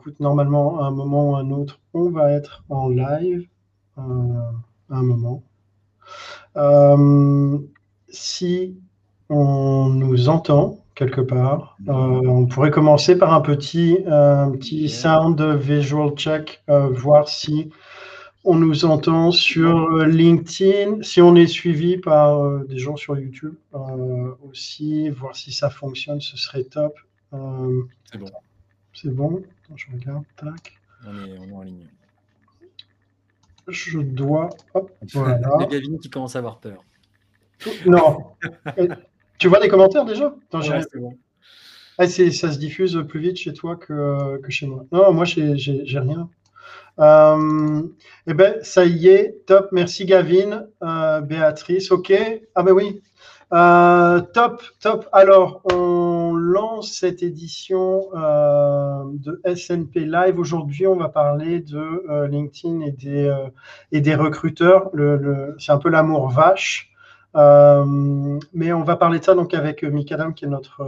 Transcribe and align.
écoute, 0.00 0.18
normalement, 0.18 0.82
à 0.82 0.86
un 0.86 0.90
moment 0.90 1.30
ou 1.30 1.36
à 1.36 1.40
un 1.40 1.50
autre, 1.50 1.78
on 1.92 2.08
va 2.08 2.32
être 2.32 2.64
en 2.70 2.88
live 2.88 3.46
à 3.98 4.02
un 4.88 5.02
moment. 5.02 5.42
si 8.08 8.76
on 9.28 9.90
nous 9.90 10.28
entend 10.30 10.78
quelque 10.94 11.20
part, 11.20 11.76
on 11.86 12.46
pourrait 12.46 12.70
commencer 12.70 13.18
par 13.18 13.34
un 13.34 13.42
petit, 13.42 13.98
petit 14.04 14.88
sound 14.88 15.40
visual 15.42 16.12
check, 16.16 16.62
voir 16.66 17.28
si 17.28 17.70
on 18.44 18.54
nous 18.54 18.86
entend 18.86 19.32
sur 19.32 19.98
LinkedIn, 19.98 21.02
si 21.02 21.20
on 21.20 21.36
est 21.36 21.46
suivi 21.46 21.98
par 21.98 22.60
des 22.60 22.78
gens 22.78 22.96
sur 22.96 23.18
YouTube 23.18 23.54
aussi, 24.48 25.10
voir 25.10 25.36
si 25.36 25.52
ça 25.52 25.68
fonctionne, 25.68 26.22
ce 26.22 26.38
serait 26.38 26.64
top. 26.64 26.94
c'est 27.30 28.18
bon. 28.18 28.30
C'est 28.92 29.14
bon. 29.14 29.42
je 29.74 29.86
regarde. 29.92 30.24
Tac. 30.36 30.78
On 31.06 31.16
est, 31.16 31.38
on 31.38 31.48
est 31.48 31.52
en 31.52 31.62
ligne. 31.62 31.86
Je 33.68 34.00
dois. 34.00 34.50
Hop, 34.74 34.90
voilà. 35.14 35.66
Gavin 35.70 35.98
qui 35.98 36.10
commence 36.10 36.36
à 36.36 36.40
avoir 36.40 36.58
peur. 36.58 36.84
Non. 37.86 38.18
tu 39.38 39.48
vois 39.48 39.60
des 39.60 39.68
commentaires 39.68 40.04
déjà? 40.04 40.34
Attends, 40.52 40.60
bon. 40.94 41.16
ah, 41.98 42.06
Ça 42.08 42.52
se 42.52 42.58
diffuse 42.58 43.02
plus 43.08 43.20
vite 43.20 43.36
chez 43.36 43.52
toi 43.52 43.76
que, 43.76 44.38
que 44.38 44.50
chez 44.50 44.66
moi. 44.66 44.84
Non, 44.92 45.12
moi, 45.12 45.24
j'ai 45.24 45.54
rien. 45.98 46.28
Euh, 46.98 47.82
eh 48.26 48.34
bien, 48.34 48.54
ça 48.62 48.84
y 48.84 49.08
est, 49.08 49.46
top. 49.46 49.68
Merci 49.72 50.04
Gavin, 50.04 50.66
euh, 50.82 51.20
Béatrice. 51.20 51.90
OK. 51.92 52.12
Ah 52.54 52.62
ben 52.62 52.72
oui. 52.72 53.00
Euh, 53.52 54.20
top, 54.20 54.62
top. 54.80 55.08
Alors, 55.12 55.62
on 55.72 56.29
lance 56.40 56.92
cette 56.92 57.22
édition 57.22 58.08
euh, 58.14 59.04
de 59.12 59.40
SNP 59.54 60.00
Live. 60.00 60.38
Aujourd'hui, 60.38 60.86
on 60.86 60.96
va 60.96 61.08
parler 61.08 61.60
de 61.60 61.78
euh, 62.08 62.26
LinkedIn 62.26 62.80
et 62.80 62.92
des, 62.92 63.34
et 63.92 64.00
des 64.00 64.14
recruteurs. 64.14 64.90
C'est 65.58 65.72
un 65.72 65.78
peu 65.78 65.90
l'amour 65.90 66.28
vache. 66.30 66.90
mais 67.34 68.72
on 68.72 68.82
va 68.82 68.96
parler 68.96 69.18
de 69.18 69.24
ça 69.24 69.34
donc 69.34 69.54
avec 69.54 69.82
Mikadam, 69.84 70.34
qui 70.34 70.46
est 70.46 70.48
notre, 70.48 70.82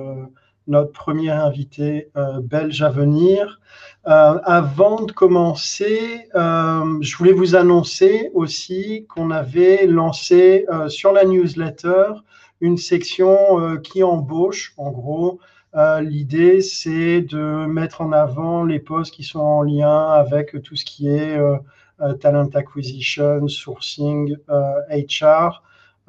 notre 0.66 0.92
premier 0.92 1.30
invité 1.30 2.10
belge 2.42 2.82
à 2.82 2.88
venir. 2.88 3.60
avant 4.04 5.02
de 5.02 5.12
commencer, 5.12 6.28
je 6.34 7.16
voulais 7.16 7.32
vous 7.32 7.54
annoncer 7.54 8.30
aussi 8.34 9.06
qu'on 9.08 9.30
avait 9.30 9.86
lancé 9.86 10.66
sur 10.88 11.12
la 11.12 11.24
newsletter 11.24 12.14
une 12.62 12.78
section 12.78 13.60
euh, 13.60 13.76
qui 13.76 14.02
embauche. 14.02 14.72
En 14.78 14.90
gros, 14.90 15.40
euh, 15.74 16.00
l'idée, 16.00 16.62
c'est 16.62 17.20
de 17.20 17.66
mettre 17.66 18.00
en 18.00 18.12
avant 18.12 18.64
les 18.64 18.78
postes 18.78 19.12
qui 19.12 19.24
sont 19.24 19.40
en 19.40 19.62
lien 19.62 20.10
avec 20.12 20.62
tout 20.62 20.76
ce 20.76 20.84
qui 20.84 21.08
est 21.08 21.36
euh, 21.36 22.14
talent 22.20 22.48
acquisition, 22.54 23.46
sourcing, 23.48 24.36
HR. 24.48 25.62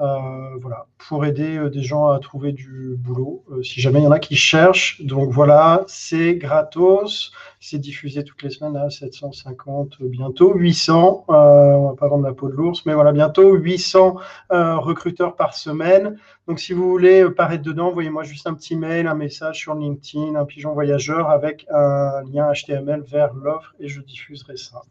Euh, 0.04 0.58
voilà, 0.60 0.88
pour 0.98 1.24
aider 1.24 1.58
euh, 1.58 1.70
des 1.70 1.82
gens 1.82 2.10
à 2.10 2.20
trouver 2.20 2.52
du 2.52 2.96
boulot, 2.98 3.46
euh, 3.52 3.64
si 3.64 3.80
jamais 3.80 4.00
il 4.02 4.04
y 4.04 4.08
en 4.08 4.12
a 4.12 4.20
qui 4.20 4.36
cherchent. 4.36 5.02
Donc 5.02 5.32
voilà, 5.32 5.86
c'est 5.88 6.36
gratos, 6.36 7.32
c'est 7.62 7.78
diffusé 7.78 8.26
toutes 8.26 8.44
les 8.44 8.50
semaines 8.50 8.76
à 8.76 8.90
750, 8.90 10.02
bientôt 10.02 10.54
800. 10.56 11.24
on 11.30 11.88
va 11.88 11.96
pas 11.96 12.10
vendre 12.10 12.26
la 12.26 12.34
peau 12.34 12.50
de 12.50 12.54
l'ours, 12.54 12.86
mais 12.86 12.94
voilà, 12.94 13.14
bientôt 13.14 13.54
800 13.54 14.18
recruteurs 14.50 15.38
par 15.38 15.54
semaine. 15.54 16.18
Donc 16.50 16.60
si 16.60 16.74
vous 16.74 16.90
voulez 16.90 17.30
paraître 17.32 17.64
dedans, 17.64 17.88
envoyez-moi 17.88 18.24
juste 18.24 18.46
un 18.46 18.56
petit 18.56 18.76
mail, 18.76 19.08
un 19.08 19.16
message 19.16 19.60
sur 19.60 19.74
LinkedIn, 19.74 20.36
un 20.36 20.44
pigeon 20.44 20.74
voyageur 20.74 21.30
avec 21.30 21.66
un 21.74 22.24
lien 22.34 22.52
HTML 22.52 23.04
vers 23.04 23.34
l'offre 23.34 23.74
et 23.80 23.88
je 23.88 24.02
diffuserai 24.02 24.58
ça. 24.58 24.82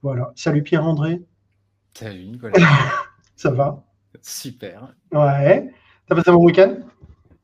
Voilà. 0.00 0.32
Salut 0.34 0.62
Pierre-André. 0.62 1.20
Salut 1.92 2.24
Nicolas. 2.24 2.54
ça 3.36 3.50
va? 3.50 3.85
Super. 4.26 4.92
Ouais. 5.12 5.72
T'as 6.08 6.16
passé 6.16 6.30
un 6.30 6.34
bon 6.34 6.44
week-end? 6.44 6.78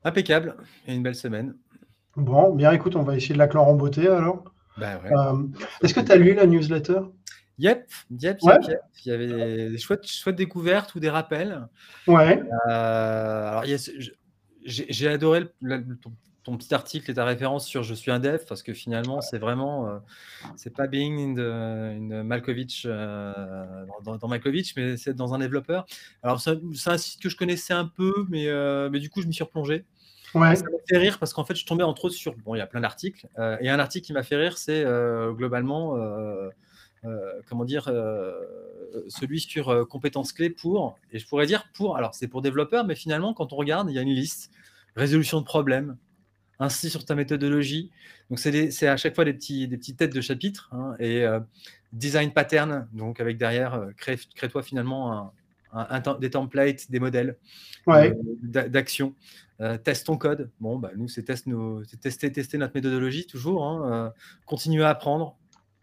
Impeccable. 0.02 0.56
Et 0.88 0.94
une 0.94 1.02
belle 1.04 1.14
semaine. 1.14 1.54
Bon, 2.16 2.52
bien, 2.52 2.72
écoute, 2.72 2.96
on 2.96 3.04
va 3.04 3.16
essayer 3.16 3.34
de 3.34 3.38
la 3.38 3.46
clore 3.46 3.68
en 3.68 3.74
beauté 3.74 4.08
alors. 4.08 4.42
Bah 4.76 5.00
euh, 5.04 5.46
Est-ce 5.82 5.94
que 5.94 6.00
tu 6.00 6.10
as 6.10 6.16
lu 6.16 6.34
la 6.34 6.44
newsletter? 6.44 6.98
Yep, 7.58 7.88
yep, 8.18 8.38
yep, 8.42 8.60
Il 9.04 9.08
y 9.08 9.12
avait 9.12 9.70
des 9.70 9.78
chouettes, 9.78 10.06
chouettes, 10.06 10.34
découvertes 10.34 10.92
ou 10.96 11.00
des 11.00 11.08
rappels. 11.08 11.68
Ouais. 12.08 12.42
Euh, 12.68 13.48
alors, 13.48 13.64
j'ai 14.64 15.08
adoré 15.08 15.44
le, 15.60 15.84
ton 16.44 16.56
petit 16.56 16.74
article 16.74 17.10
et 17.10 17.14
ta 17.14 17.24
référence 17.24 17.66
sur 17.66 17.82
Je 17.82 17.94
suis 17.94 18.10
un 18.10 18.18
dev, 18.18 18.40
parce 18.48 18.62
que 18.62 18.72
finalement, 18.72 19.20
c'est 19.20 19.38
vraiment, 19.38 19.88
euh, 19.88 19.98
c'est 20.56 20.74
pas 20.74 20.86
being 20.86 21.38
in, 21.38 22.24
Malkovich, 22.24 22.84
euh, 22.84 23.84
dans, 24.02 24.28
Malkovich, 24.28 24.74
mais 24.76 24.96
c'est 24.96 25.14
dans 25.14 25.34
un 25.34 25.38
développeur. 25.38 25.86
Alors, 26.22 26.40
c'est 26.40 26.58
un 26.86 26.98
site 26.98 27.22
que 27.22 27.28
je 27.28 27.36
connaissais 27.36 27.74
un 27.74 27.86
peu, 27.86 28.26
mais, 28.28 28.48
euh, 28.48 28.90
mais 28.90 28.98
du 28.98 29.08
coup, 29.08 29.22
je 29.22 29.26
m'y 29.26 29.34
suis 29.34 29.44
replongé. 29.44 29.84
Ouais. 30.34 30.56
Ça 30.56 30.64
m'a 30.64 30.70
fait 30.88 30.98
rire 30.98 31.18
parce 31.18 31.32
qu'en 31.32 31.44
fait, 31.44 31.54
je 31.54 31.66
tombais 31.66 31.84
entre 31.84 32.06
autres 32.06 32.14
sur. 32.14 32.34
Bon, 32.38 32.54
il 32.54 32.58
y 32.58 32.62
a 32.62 32.66
plein 32.66 32.80
d'articles. 32.80 33.28
et 33.60 33.68
un 33.68 33.78
article 33.78 34.06
qui 34.06 34.12
m'a 34.12 34.22
fait 34.22 34.36
rire, 34.36 34.56
c'est 34.58 34.84
globalement. 35.34 35.96
comment 37.48 37.64
dire, 37.64 37.84
celui 39.08 39.40
sur 39.40 39.86
compétences 39.88 40.32
clés 40.32 40.50
pour, 40.50 40.98
et 41.12 41.18
je 41.18 41.26
pourrais 41.28 41.46
dire 41.46 41.64
pour, 41.74 41.98
alors 41.98 42.14
c'est 42.14 42.28
pour 42.28 42.40
développeurs, 42.40 42.86
mais 42.86 42.94
finalement, 42.94 43.34
quand 43.34 43.52
on 43.52 43.56
regarde, 43.56 43.90
il 43.90 43.94
y 43.94 43.98
a 43.98 44.02
une 44.02 44.08
liste, 44.08 44.50
résolution 44.96 45.40
de 45.40 45.44
problèmes, 45.44 45.98
ainsi 46.58 46.90
sur 46.90 47.04
ta 47.04 47.14
méthodologie. 47.14 47.90
Donc, 48.30 48.38
c'est 48.38 48.86
à 48.86 48.96
chaque 48.96 49.14
fois 49.14 49.24
des, 49.24 49.34
petits, 49.34 49.68
des 49.68 49.76
petites 49.76 49.98
têtes 49.98 50.14
de 50.14 50.20
chapitre 50.20 50.70
hein, 50.72 50.94
et 50.98 51.24
euh, 51.24 51.40
design 51.92 52.32
pattern. 52.32 52.88
Donc, 52.92 53.20
avec 53.20 53.36
derrière, 53.36 53.74
euh, 53.74 53.90
crée-toi 53.96 54.62
finalement 54.62 55.32
un, 55.72 56.00
des 56.18 56.30
templates, 56.30 56.90
des 56.90 57.00
modèles 57.00 57.36
ouais. 57.86 58.14
d'action. 58.42 59.14
Euh, 59.60 59.76
teste 59.78 60.06
ton 60.06 60.16
code. 60.16 60.50
Bon, 60.60 60.78
bah, 60.78 60.90
nous, 60.96 61.08
c'est 61.08 61.22
tester, 61.22 62.32
tester 62.32 62.58
notre 62.58 62.74
méthodologie 62.74 63.26
toujours. 63.26 63.64
Hein, 63.64 64.12
continuer 64.46 64.84
à 64.84 64.90
apprendre. 64.90 65.36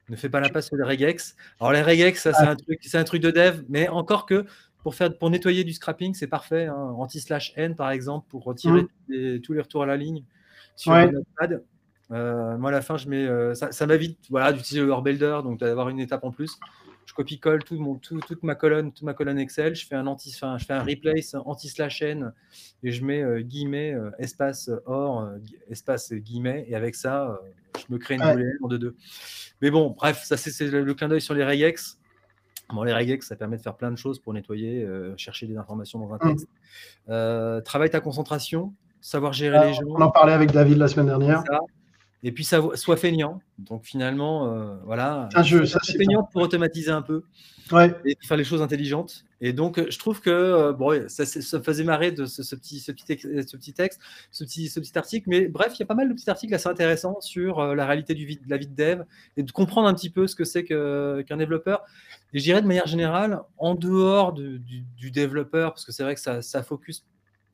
Ne 0.09 0.15
fais 0.15 0.29
pas 0.29 0.39
la 0.39 0.49
passe 0.49 0.67
sur 0.67 0.75
les 0.75 0.83
regex. 0.83 1.35
Alors, 1.59 1.71
les 1.71 1.83
regex, 1.83 2.21
ça, 2.21 2.33
c'est 2.33 2.47
un, 2.47 2.55
truc, 2.55 2.79
un 2.93 3.03
truc 3.03 3.21
de 3.21 3.29
dev, 3.29 3.63
mais 3.69 3.87
encore 3.89 4.25
que 4.25 4.45
pour, 4.81 4.95
faire, 4.95 5.15
pour 5.15 5.29
nettoyer 5.29 5.63
du 5.63 5.73
scrapping, 5.73 6.15
c'est 6.15 6.27
parfait. 6.27 6.65
Hein. 6.65 6.95
Anti-slash 6.97 7.53
n, 7.57 7.75
par 7.75 7.91
exemple, 7.91 8.25
pour 8.27 8.43
retirer 8.43 8.83
mmh. 9.07 9.39
tous 9.41 9.53
les 9.53 9.61
retours 9.61 9.83
à 9.83 9.85
la 9.85 9.97
ligne 9.97 10.23
sur 10.79 10.93
ouais. 10.93 11.11
Notepad. 11.11 11.63
Euh, 12.11 12.57
moi, 12.57 12.69
à 12.69 12.73
la 12.73 12.81
fin, 12.81 12.95
je 12.95 13.07
mets, 13.09 13.25
euh, 13.25 13.53
ça, 13.53 13.71
ça 13.71 13.85
m'invite 13.85 14.17
voilà, 14.29 14.53
d'utiliser 14.53 14.85
le 14.85 15.01
Builder, 15.01 15.41
donc 15.43 15.59
d'avoir 15.59 15.89
une 15.89 15.99
étape 15.99 16.23
en 16.23 16.31
plus. 16.31 16.57
Je 17.05 17.13
copie-colle 17.13 17.63
tout 17.63 17.77
mon, 17.77 17.95
tout, 17.95 18.19
toute 18.21 18.43
ma 18.43 18.55
colonne, 18.55 18.93
toute 18.93 19.03
ma 19.03 19.13
colonne 19.13 19.37
Excel. 19.39 19.75
Je 19.75 19.85
fais 19.85 19.95
un 19.95 20.07
anti, 20.07 20.31
je 20.31 20.65
fais 20.65 20.73
un 20.73 20.83
replace 20.83 21.35
anti-slash 21.35 22.01
n 22.01 22.31
et 22.83 22.91
je 22.91 23.03
mets 23.03 23.21
euh, 23.21 23.41
guillemets 23.41 23.95
espace 24.19 24.69
or 24.85 25.27
espace 25.69 26.13
guillemets 26.13 26.65
et 26.69 26.75
avec 26.75 26.95
ça, 26.95 27.39
je 27.77 27.91
me 27.93 27.97
crée 27.97 28.15
une 28.15 28.21
ouais. 28.21 28.45
en 28.61 28.67
deux 28.67 28.79
deux. 28.79 28.95
Mais 29.61 29.71
bon, 29.71 29.89
bref, 29.89 30.23
ça 30.23 30.37
c'est 30.37 30.67
le, 30.67 30.93
clin 30.93 31.09
d'œil 31.09 31.21
sur 31.21 31.33
les 31.33 31.43
regex. 31.43 31.99
Bon, 32.69 32.83
les 32.83 32.93
regex, 32.93 33.27
ça 33.27 33.35
permet 33.35 33.57
de 33.57 33.63
faire 33.63 33.75
plein 33.75 33.91
de 33.91 33.97
choses 33.97 34.19
pour 34.19 34.33
nettoyer, 34.33 34.87
chercher 35.17 35.47
des 35.47 35.57
informations 35.57 35.99
dans 35.99 36.13
un 36.13 36.19
texte. 36.19 36.47
Mmh. 37.07 37.63
travaille 37.63 37.89
ta 37.89 37.99
concentration 37.99 38.73
savoir 39.01 39.33
gérer 39.33 39.67
les 39.67 39.73
gens. 39.73 39.81
On 39.87 40.01
en 40.01 40.11
parlait 40.11 40.33
avec 40.33 40.51
David 40.51 40.77
la 40.77 40.87
semaine 40.87 41.07
dernière. 41.07 41.43
Et 42.21 42.31
puis, 42.33 42.43
ça, 42.43 42.61
soit 42.75 42.97
feignant. 42.97 43.41
Donc, 43.57 43.85
finalement, 43.85 44.53
euh, 44.53 44.75
voilà. 44.83 45.29
Un 45.35 45.43
jeu, 45.43 45.65
ça, 45.65 45.79
feignant 45.79 46.23
pour 46.23 46.41
automatiser 46.41 46.91
un 46.91 47.01
peu. 47.01 47.23
Ouais. 47.71 47.95
Et 48.03 48.17
faire 48.21 48.35
les 48.35 48.43
choses 48.43 48.61
intelligentes. 48.61 49.23
Et 49.41 49.53
donc, 49.53 49.81
je 49.89 49.97
trouve 49.99 50.19
que 50.19 50.29
euh, 50.29 50.73
bon, 50.73 51.07
ça, 51.07 51.25
ça, 51.25 51.61
faisait 51.61 51.85
marrer 51.85 52.11
de 52.11 52.25
ce, 52.25 52.41
petit, 52.55 52.79
ce, 52.79 52.91
petit, 52.91 53.05
ce 53.17 53.55
petit 53.55 53.73
texte, 53.73 54.01
ce 54.31 54.43
petit, 54.43 54.67
ce 54.67 54.81
petit 54.81 54.97
article. 54.97 55.29
Mais 55.29 55.47
bref, 55.47 55.73
il 55.75 55.79
y 55.79 55.83
a 55.83 55.85
pas 55.85 55.93
mal 55.93 56.09
de 56.09 56.13
petits 56.13 56.29
articles 56.29 56.53
assez 56.53 56.67
intéressants 56.67 57.21
sur 57.21 57.59
euh, 57.59 57.75
la 57.75 57.85
réalité 57.85 58.15
du, 58.15 58.25
de 58.25 58.49
la 58.49 58.57
vie 58.57 58.67
de 58.67 58.75
dev 58.75 59.03
et 59.37 59.43
de 59.43 59.51
comprendre 59.51 59.87
un 59.87 59.93
petit 59.93 60.09
peu 60.09 60.27
ce 60.27 60.35
que 60.35 60.43
c'est 60.43 60.65
qu'un 60.65 61.37
développeur. 61.37 61.85
Et 62.33 62.39
je 62.39 62.43
dirais 62.43 62.61
de 62.61 62.67
manière 62.67 62.87
générale, 62.87 63.41
en 63.57 63.75
dehors 63.75 64.33
du, 64.33 64.59
du, 64.59 65.11
développeur, 65.11 65.73
parce 65.73 65.85
que 65.85 65.93
c'est 65.93 66.03
vrai 66.03 66.15
que 66.15 66.21
ça, 66.21 66.41
ça 66.41 66.63
focus 66.63 67.05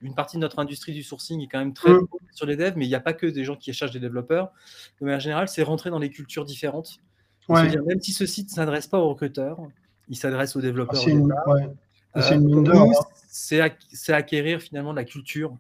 une 0.02 0.14
partie 0.14 0.38
de 0.38 0.42
notre 0.42 0.60
industrie 0.60 0.94
du 0.94 1.04
sourcing 1.04 1.42
est 1.42 1.48
quand 1.48 1.60
même 1.60 1.74
très 1.74 1.92
mmh. 1.92 2.08
sur 2.32 2.46
les 2.46 2.56
devs, 2.56 2.74
mais 2.76 2.86
il 2.86 2.90
n'y 2.90 2.96
a 2.96 3.00
pas 3.00 3.14
que 3.14 3.26
des 3.26 3.44
gens 3.44 3.56
qui 3.56 3.74
cherchent 3.74 3.92
des 3.92 4.00
développeurs. 4.00 4.52
De 5.00 5.06
manière 5.06 5.20
générale, 5.20 5.48
c'est 5.48 5.64
rentrer 5.64 5.90
dans 5.90 6.00
les 6.00 6.10
cultures 6.10 6.46
différentes. 6.46 7.00
Dire, 7.48 7.84
même 7.86 8.02
si 8.02 8.12
ce 8.12 8.26
site 8.26 8.50
ne 8.50 8.56
s'adresse 8.56 8.88
pas 8.88 9.00
aux 9.00 9.10
recruteurs, 9.10 9.60
il 10.10 10.18
s'adresse 10.18 10.56
aux 10.56 10.62
développeurs. 10.62 11.04
c'est 13.28 13.74
c'est 13.90 14.14
acquérir 14.14 14.62
finalement 14.62 14.94
la 14.94 15.04
culture, 15.04 15.56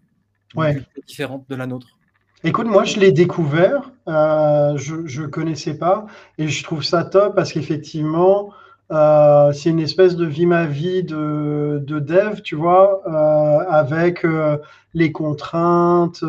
différente 1.05 1.45
de 1.49 1.55
la 1.55 1.67
nôtre. 1.67 1.99
Écoute, 2.43 2.67
moi 2.67 2.83
je 2.83 2.99
l'ai 2.99 3.11
découvert, 3.11 3.91
euh, 4.07 4.77
je 4.77 5.21
ne 5.21 5.27
connaissais 5.27 5.77
pas 5.77 6.05
et 6.37 6.47
je 6.47 6.63
trouve 6.63 6.83
ça 6.83 7.03
top 7.03 7.35
parce 7.35 7.51
qu'effectivement, 7.51 8.51
euh, 8.91 9.51
c'est 9.51 9.69
une 9.69 9.79
espèce 9.79 10.15
de 10.15 10.25
vie 10.25 10.45
ma 10.45 10.65
vie 10.65 11.03
de, 11.03 11.81
de 11.85 11.99
dev, 11.99 12.41
tu 12.41 12.55
vois, 12.55 13.01
euh, 13.07 13.65
avec 13.69 14.23
euh, 14.23 14.57
les 14.93 15.11
contraintes, 15.11 16.23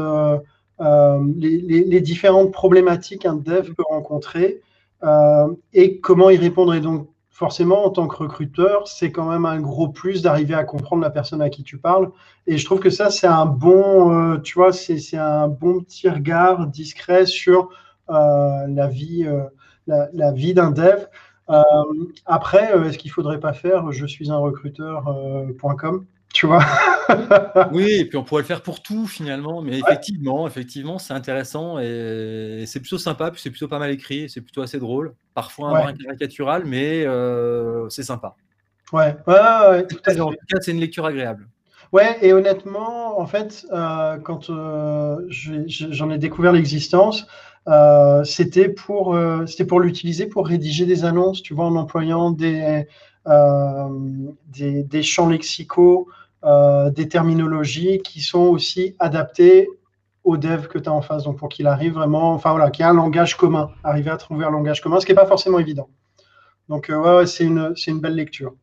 les, 0.81 1.59
les, 1.61 1.85
les, 1.85 2.01
différentes 2.01 2.53
problématiques 2.53 3.23
qu'un 3.23 3.37
dev 3.37 3.73
peut 3.75 3.85
rencontrer. 3.89 4.63
et 5.73 6.01
comment 6.01 6.31
y 6.31 6.37
répondre. 6.37 6.75
Et 6.75 6.81
donc, 6.81 7.09
forcément, 7.31 7.85
en 7.85 7.91
tant 7.91 8.09
que 8.09 8.17
recruteur, 8.17 8.89
c'est 8.89 9.13
quand 9.13 9.29
même 9.29 9.45
un 9.45 9.61
gros 9.61 9.89
plus 9.89 10.23
d'arriver 10.23 10.55
à 10.55 10.65
comprendre 10.65 11.03
la 11.03 11.11
personne 11.11 11.43
à 11.43 11.51
qui 11.51 11.63
tu 11.63 11.79
parles. 11.79 12.11
Et 12.47 12.57
je 12.57 12.65
trouve 12.65 12.81
que 12.81 12.91
ça, 12.91 13.11
c'est 13.11 13.27
un 13.27 13.47
bon, 13.47 14.39
tu 14.41 14.55
vois, 14.55 14.73
c'est 14.73 15.17
un 15.17 15.49
bon 15.49 15.81
petit 15.81 16.09
regard 16.09 16.67
discret 16.67 17.27
sur 17.27 17.69
la 18.09 18.89
vie, 18.89 19.27
la, 19.87 20.33
vie 20.33 20.55
d'un 20.55 20.71
dev. 20.71 21.07
Après, 22.27 22.73
est-ce 22.87 22.99
qu'il 22.99 23.11
faudrait 23.11 23.41
pas 23.41 23.53
faire 23.53 23.93
je 23.93 24.07
suis 24.07 24.31
un 24.31 24.37
recruteur.com 24.37 26.07
tu 26.37 26.47
vois? 26.47 26.63
oui, 27.73 27.93
et 28.01 28.05
puis 28.05 28.19
on 28.19 28.23
pourrait 28.23 28.43
le 28.43 28.47
faire 28.47 28.61
pour 28.61 28.83
tout 28.83 29.07
finalement, 29.07 29.63
mais 29.63 29.79
effectivement, 29.79 30.47
effectivement, 30.47 30.99
c'est 30.99 31.15
intéressant 31.15 31.79
et 31.79 32.65
c'est 32.67 32.81
plutôt 32.81 32.99
sympa, 32.99 33.31
puis 33.31 33.41
c'est 33.41 33.49
plutôt 33.49 33.69
pas 33.69 33.79
mal 33.79 33.91
écrit, 33.91 34.29
c'est 34.29 34.43
plutôt 34.43 34.61
assez 34.61 34.79
drôle, 34.79 35.15
parfois 35.33 35.79
un 35.79 35.93
peu 35.93 36.05
caricatural, 36.05 36.65
mais 36.67 37.05
euh, 37.07 37.89
c'est 37.89 38.03
sympa. 38.03 38.35
Ouais, 38.93 39.17
ouais, 39.27 39.87
tout 39.87 39.97
à 40.05 40.13
fait. 40.13 40.21
En 40.21 40.31
tout 40.31 40.37
cas, 40.47 40.59
c'est 40.61 40.73
une 40.73 40.81
lecture 40.81 41.07
agréable. 41.07 41.49
Ouais, 41.93 42.19
et 42.21 42.33
honnêtement, 42.33 43.19
en 43.19 43.27
fait, 43.27 43.65
euh, 43.73 44.19
quand 44.19 44.51
euh, 44.51 45.17
j'en 45.31 46.11
ai 46.11 46.19
découvert 46.19 46.53
l'existence, 46.53 47.27
c'était 48.25 48.69
pour, 48.69 49.19
c'était 49.47 49.65
pour 49.65 49.81
l'utiliser 49.81 50.27
pour 50.27 50.47
rédiger 50.47 50.87
des 50.87 51.05
annonces, 51.05 51.43
tu 51.43 51.55
vois, 51.55 51.67
en 51.67 51.77
employant 51.77 52.31
des, 52.31 52.85
des, 53.27 54.83
des, 54.85 55.03
champs 55.03 55.29
lexicaux 55.29 56.09
euh, 56.47 56.91
des 56.91 57.09
terminologies 57.09 57.99
qui 57.99 58.21
sont 58.21 58.43
aussi 58.43 58.95
adaptées 59.01 59.69
au 60.23 60.37
dev 60.37 60.69
que 60.69 60.79
tu 60.79 60.89
as 60.89 60.93
en 60.93 61.03
face. 61.03 61.25
Donc, 61.25 61.39
pour 61.39 61.49
qu'il 61.49 61.67
arrive 61.67 61.95
vraiment, 61.95 62.35
enfin 62.35 62.51
voilà, 62.51 62.71
qu'il 62.71 62.85
y 62.85 62.87
ait 62.87 62.91
un 62.91 62.95
langage 62.95 63.37
commun, 63.37 63.71
arriver 63.83 64.11
à 64.11 64.17
trouver 64.17 64.45
un 64.45 64.51
langage 64.51 64.81
commun, 64.81 65.01
ce 65.01 65.07
qui 65.07 65.13
n'est 65.13 65.17
pas 65.17 65.27
forcément 65.27 65.59
évident. 65.59 65.89
Donc, 66.69 66.89
euh, 66.89 67.19
ouais, 67.19 67.27
c'est 67.27 67.45
une, 67.45 67.75
une, 67.87 68.01
belle 68.01 68.15
lecture. 68.15 68.55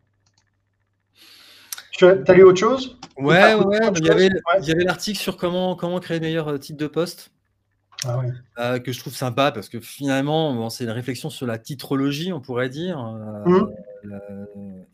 Tu 1.92 2.06
as, 2.06 2.34
lu 2.34 2.44
autre 2.44 2.60
chose? 2.60 2.98
Ouais, 3.18 3.54
ouais, 3.54 3.80
il, 3.96 4.06
y 4.06 4.10
avait, 4.10 4.30
avait 4.72 4.84
l'article 4.84 5.20
sur 5.20 5.36
comment, 5.36 5.76
comment 5.76 6.00
créer 6.00 6.20
le 6.20 6.26
meilleur 6.26 6.58
titre 6.60 6.80
de 6.80 6.88
poste. 6.88 7.32
Ah 8.06 8.22
euh, 8.60 8.80
que 8.80 8.92
je 8.92 9.00
trouve 9.00 9.16
sympa 9.16 9.52
parce 9.52 9.70
que 9.70 9.80
finalement, 9.80 10.70
c'est 10.70 10.84
une 10.84 10.90
réflexion 10.90 11.30
sur 11.30 11.46
la 11.46 11.58
titrologie, 11.58 12.34
on 12.34 12.42
pourrait 12.42 12.70
dire, 12.70 12.98
mmh. 13.46 13.68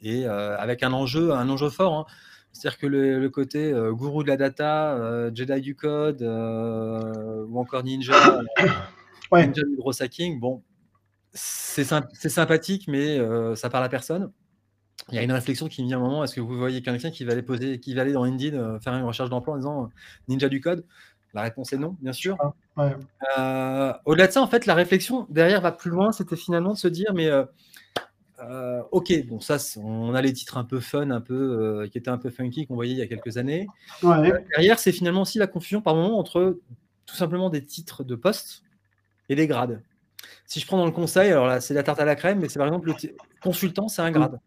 et 0.01 0.25
avec 0.25 0.83
un 0.83 0.93
enjeu, 0.93 1.31
un 1.31 1.49
enjeu 1.49 1.69
fort. 1.69 1.93
Hein. 1.93 2.05
C'est-à-dire 2.51 2.79
que 2.79 2.87
le, 2.87 3.29
côté 3.29 3.71
euh, 3.71 3.93
gourou 3.93 4.23
de 4.23 4.27
la 4.27 4.37
data, 4.37 4.93
euh, 4.95 5.31
Jedi 5.33 5.61
du 5.61 5.75
code, 5.75 6.21
euh, 6.21 7.45
ou 7.47 7.59
encore 7.59 7.83
ninja, 7.83 8.41
ninja 9.31 9.63
du 9.63 9.75
gros 9.77 10.01
hacking, 10.01 10.39
bon, 10.39 10.63
c'est 11.31 11.83
sympathique, 11.83 12.87
mais 12.87 13.19
ça 13.55 13.69
parle 13.69 13.83
à 13.83 13.89
personne. 13.89 14.31
Il 15.09 15.15
y 15.15 15.17
a 15.17 15.23
une 15.23 15.31
réflexion 15.31 15.67
qui 15.67 15.81
me 15.81 15.87
vient 15.87 15.97
à 15.97 16.01
un 16.01 16.03
moment 16.03 16.23
est-ce 16.23 16.35
que 16.35 16.41
vous 16.41 16.57
voyez 16.57 16.81
quelqu'un 16.81 17.09
qui 17.09 17.23
va 17.23 17.31
aller 17.31 17.41
poser, 17.41 17.79
qui 17.79 17.93
va 17.95 18.01
aller 18.01 18.11
dans 18.11 18.23
Indeed 18.23 18.59
faire 18.83 18.93
une 18.93 19.05
recherche 19.05 19.29
d'emploi 19.29 19.55
en 19.55 19.57
disant 19.57 19.89
ninja 20.27 20.49
du 20.49 20.59
code? 20.59 20.85
La 21.33 21.43
réponse 21.43 21.71
est 21.71 21.77
non, 21.77 21.95
bien 22.01 22.13
sûr. 22.13 22.35
Au-delà 24.05 24.27
de 24.27 24.31
ça, 24.31 24.41
en 24.41 24.47
fait, 24.47 24.65
la 24.65 24.75
réflexion 24.75 25.25
derrière 25.29 25.61
va 25.61 25.71
plus 25.71 25.91
loin. 25.91 26.11
C'était 26.11 26.35
finalement 26.35 26.73
de 26.73 26.77
se 26.77 26.87
dire 26.87 27.13
mais 27.13 27.29
euh, 28.41 28.81
ok, 28.91 29.11
bon, 29.27 29.39
ça, 29.39 29.57
on 29.77 30.13
a 30.15 30.21
les 30.21 30.33
titres 30.33 30.57
un 30.57 30.63
peu 30.63 30.79
fun, 30.79 31.09
un 31.11 31.21
peu, 31.21 31.33
euh, 31.33 31.87
qui 31.87 31.97
étaient 31.97 32.09
un 32.09 32.17
peu 32.17 32.29
funky 32.29 32.65
qu'on 32.65 32.75
voyait 32.75 32.93
il 32.93 32.97
y 32.97 33.01
a 33.01 33.07
quelques 33.07 33.37
années. 33.37 33.67
Euh, 34.03 34.31
derrière, 34.51 34.79
c'est 34.79 34.91
finalement 34.91 35.21
aussi 35.21 35.39
la 35.39 35.47
confusion 35.47 35.81
par 35.81 35.95
moment 35.95 36.17
entre 36.17 36.59
tout 37.05 37.15
simplement 37.15 37.49
des 37.49 37.65
titres 37.65 38.03
de 38.03 38.15
poste 38.15 38.63
et 39.27 39.35
des 39.35 39.47
grades. 39.47 39.81
Si 40.45 40.59
je 40.59 40.65
prends 40.65 40.77
dans 40.77 40.85
le 40.85 40.91
conseil, 40.91 41.31
alors 41.31 41.47
là, 41.47 41.59
c'est 41.59 41.73
la 41.73 41.83
tarte 41.83 41.99
à 41.99 42.05
la 42.05 42.15
crème, 42.15 42.39
mais 42.39 42.49
c'est 42.49 42.59
par 42.59 42.67
exemple 42.67 42.87
le 42.87 42.95
consultant, 43.41 43.87
c'est 43.87 44.01
un 44.01 44.11
grade. 44.11 44.39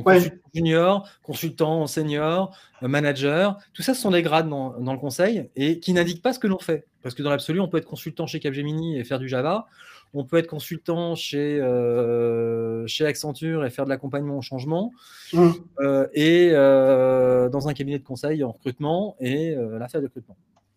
Consultant 0.00 0.36
junior, 0.54 1.08
consultant 1.22 1.86
senior, 1.86 2.56
manager, 2.80 3.58
tout 3.74 3.82
ça, 3.82 3.94
ce 3.94 4.00
sont 4.00 4.10
des 4.10 4.22
grades 4.22 4.48
dans, 4.48 4.78
dans 4.80 4.92
le 4.92 4.98
conseil 4.98 5.50
et 5.54 5.80
qui 5.80 5.92
n'indiquent 5.92 6.22
pas 6.22 6.32
ce 6.32 6.38
que 6.38 6.46
l'on 6.46 6.58
fait. 6.58 6.86
Parce 7.02 7.14
que 7.14 7.22
dans 7.22 7.30
l'absolu, 7.30 7.60
on 7.60 7.68
peut 7.68 7.78
être 7.78 7.86
consultant 7.86 8.26
chez 8.26 8.40
Capgemini 8.40 8.98
et 8.98 9.04
faire 9.04 9.18
du 9.18 9.28
Java. 9.28 9.66
On 10.14 10.24
peut 10.24 10.36
être 10.36 10.46
consultant 10.46 11.14
chez, 11.14 11.58
euh, 11.60 12.86
chez 12.86 13.06
Accenture 13.06 13.64
et 13.64 13.70
faire 13.70 13.84
de 13.84 13.90
l'accompagnement 13.90 14.38
au 14.38 14.42
changement. 14.42 14.92
Mmh. 15.32 15.50
Euh, 15.80 16.06
et 16.12 16.50
euh, 16.52 17.48
dans 17.48 17.68
un 17.68 17.74
cabinet 17.74 17.98
de 17.98 18.04
conseil 18.04 18.44
en 18.44 18.52
recrutement 18.52 19.16
et 19.20 19.54
l'affaire 19.78 20.00
de 20.00 20.06
recrutement. 20.06 20.36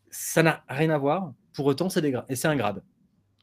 Ça 0.09 0.41
n'a 0.41 0.63
rien 0.69 0.89
à 0.89 0.97
voir. 0.97 1.33
Pour 1.53 1.65
autant, 1.65 1.89
c'est 1.89 2.01
des 2.01 2.11
grades. 2.11 2.25
Et 2.29 2.35
c'est 2.35 2.47
un 2.47 2.56
grade. 2.56 2.81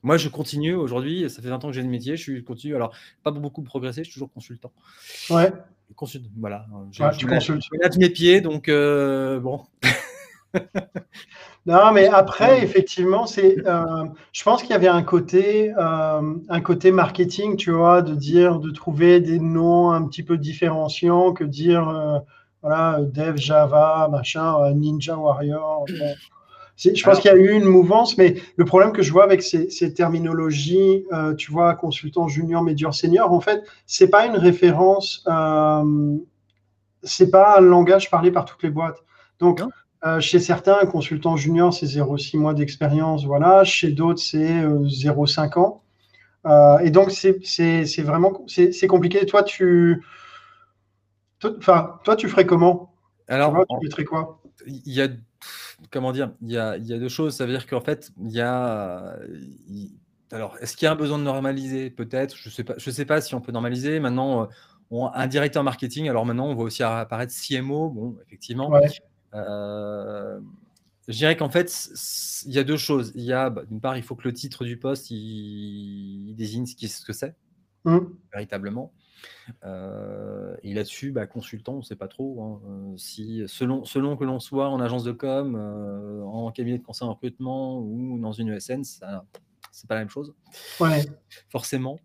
Moi, 0.03 0.17
je 0.17 0.29
continue 0.29 0.75
aujourd'hui. 0.75 1.29
Ça 1.31 1.43
fait 1.43 1.49
20 1.49 1.65
ans 1.65 1.69
que 1.69 1.75
j'ai 1.75 1.83
le 1.83 1.89
métier. 1.89 2.17
Je 2.17 2.41
continue. 2.41 2.75
Alors, 2.75 2.93
pas 3.23 3.31
beaucoup 3.31 3.63
progressé. 3.63 4.03
Je 4.03 4.11
suis 4.11 4.15
toujours 4.15 4.33
consultant. 4.33 4.73
Ouais. 5.31 5.53
Consulte, 5.95 6.27
voilà. 6.39 6.67
Je, 6.91 7.03
tu 7.19 7.27
consultes. 7.27 7.63
Je 7.71 7.99
mes 7.99 8.11
pieds. 8.11 8.41
Donc, 8.41 8.69
bon. 8.69 9.63
Non, 11.65 11.93
mais 11.93 12.09
après, 12.09 12.65
effectivement, 12.65 13.27
c'est, 13.27 13.57
euh, 13.67 14.05
je 14.33 14.43
pense 14.43 14.63
qu'il 14.63 14.73
y 14.73 14.75
avait 14.75 14.89
un 14.89 15.05
côté, 15.05 15.73
euh, 15.79 16.35
un 16.49 16.61
côté 16.61 16.91
marketing, 16.91 17.57
tu 17.57 17.71
vois, 17.71 18.03
de 18.03 18.17
dire, 18.17 18.59
de 18.59 18.71
trouver 18.73 19.21
des 19.21 19.39
noms 19.39 19.93
un 19.93 20.05
petit 20.09 20.25
peu 20.25 20.39
différenciants 20.39 21.33
que 21.33 21.45
dire, 21.45 21.89
euh, 21.89 22.19
voilà, 22.63 22.99
Dev 23.03 23.37
Java, 23.37 24.09
machin, 24.11 24.73
Ninja 24.75 25.17
Warrior. 25.17 25.85
je 26.95 27.05
pense 27.05 27.21
qu'il 27.21 27.31
y 27.31 27.35
a 27.35 27.37
eu 27.37 27.53
une 27.53 27.65
mouvance, 27.65 28.19
mais 28.19 28.35
le 28.57 28.65
problème 28.65 28.93
que 28.93 29.03
je 29.03 29.13
vois 29.13 29.25
avec 29.25 29.43
ces, 29.43 29.71
ces 29.71 29.95
terminologies, 29.95 31.05
tu 31.39 31.53
vois, 31.53 31.75
consultant 31.75 32.29
junior, 32.29 32.63
médior, 32.63 32.95
senior, 32.95 33.33
en 33.33 33.41
fait, 33.41 33.63
c'est 33.87 34.09
pas 34.09 34.27
une 34.27 34.37
référence, 34.37 35.25
c'est 37.03 37.31
pas 37.31 37.59
un 37.59 37.61
langage 37.61 38.11
parlé 38.11 38.31
par 38.31 38.45
toutes 38.45 38.63
les 38.63 38.71
boîtes. 38.71 39.03
Donc, 39.39 39.61
euh, 40.05 40.21
chez 40.21 40.41
certains, 40.41 40.79
un 40.81 40.87
consultant 40.87 41.37
junior, 41.37 41.73
c'est 41.73 41.87
0,6 41.87 42.37
mois 42.37 42.55
d'expérience, 42.55 43.25
voilà. 43.25 43.63
Chez 43.63 43.93
d'autres, 43.93 44.21
c'est 44.21 44.65
0,5 44.65 45.57
euh, 45.57 45.61
ans. 45.61 45.83
Euh, 46.45 46.79
et 46.79 46.91
donc, 46.91 47.13
c'est 47.13 48.03
vraiment 48.03 48.45
c'est 48.49 48.87
compliqué. 48.89 49.25
Toi, 49.27 49.45
tu, 49.45 50.03
enfin, 51.45 52.01
toi, 52.03 52.17
tu 52.17 52.29
ferais 52.29 52.47
comment? 52.47 52.95
Alors, 53.29 53.65
tu 53.69 53.77
mettrais 53.85 54.05
quoi? 54.05 54.42
Il 54.67 54.93
y 54.93 55.03
a, 55.03 55.09
comment 55.91 56.13
dire, 56.13 56.33
il 56.43 56.53
y 56.53 56.59
a, 56.59 56.77
il 56.77 56.87
y 56.87 56.93
a 56.93 56.99
deux 56.99 57.09
choses. 57.09 57.37
Ça 57.37 57.47
veut 57.47 57.53
dire 57.53 57.67
qu'en 57.67 57.81
fait, 57.81 58.13
il 58.21 58.33
y 58.33 58.41
a, 58.41 59.17
alors, 60.31 60.57
est-ce 60.61 60.77
qu'il 60.77 60.87
y 60.87 60.89
a 60.89 60.93
un 60.93 60.97
besoin 60.97 61.19
de 61.19 61.25
normaliser? 61.25 61.91
Peut-être. 61.91 62.37
Je 62.37 62.49
sais 62.49 62.65
pas. 62.65 62.75
Je 62.79 62.91
sais 62.91 63.05
pas 63.05 63.21
si 63.21 63.35
on 63.35 63.41
peut 63.41 63.53
normaliser. 63.53 64.01
Maintenant, 64.01 64.49
un 65.15 65.27
directeur 65.27 65.65
marketing. 65.65 66.09
Alors 66.09 66.27
maintenant, 66.27 66.49
on 66.49 66.55
voit 66.55 66.65
aussi 66.65 66.83
apparaître 66.83 67.33
CMO. 67.35 67.91
Bon, 67.91 68.17
effectivement. 68.27 68.73
Euh, 69.35 70.41
je 71.09 71.17
dirais 71.17 71.37
qu'en 71.37 71.49
fait, 71.49 71.89
il 72.47 72.53
y 72.53 72.59
a 72.59 72.65
deux 72.65 72.77
choses. 72.77 73.13
Il 73.15 73.23
y 73.23 73.33
a, 73.33 73.51
bah, 73.51 73.63
d'une 73.69 73.81
part, 73.81 73.97
il 73.97 74.03
faut 74.03 74.15
que 74.15 74.29
le 74.29 74.35
titre 74.35 74.65
du 74.65 74.77
poste 74.79 75.11
il, 75.11 76.35
désigne 76.37 76.67
ce, 76.67 76.87
ce 76.87 77.05
que 77.05 77.13
c'est, 77.13 77.35
mmh. 77.85 77.99
véritablement. 78.33 78.93
Euh, 79.65 80.55
et 80.63 80.75
là-dessus, 80.75 81.13
bah, 81.13 81.27
consultant, 81.27 81.75
on 81.75 81.79
ne 81.79 81.83
sait 81.83 81.97
pas 81.97 82.09
trop. 82.09 82.43
Hein. 82.43 82.61
Euh, 82.67 82.97
si, 82.97 83.43
selon, 83.47 83.85
selon 83.85 84.17
que 84.17 84.25
l'on 84.25 84.41
soit 84.41 84.69
en 84.69 84.81
agence 84.81 85.05
de 85.05 85.13
com, 85.13 85.57
en 86.25 86.51
cabinet 86.51 86.79
de 86.79 86.85
conseil 86.85 87.07
en 87.09 87.15
recrutement 87.15 87.79
ou 87.79 88.19
dans 88.21 88.33
une 88.33 88.51
ESN, 88.51 88.85
c'est 88.85 89.01
pas 89.01 89.95
la 89.95 90.01
même 90.01 90.11
chose. 90.11 90.35
Ouais. 90.81 91.05
Forcément. 91.49 91.99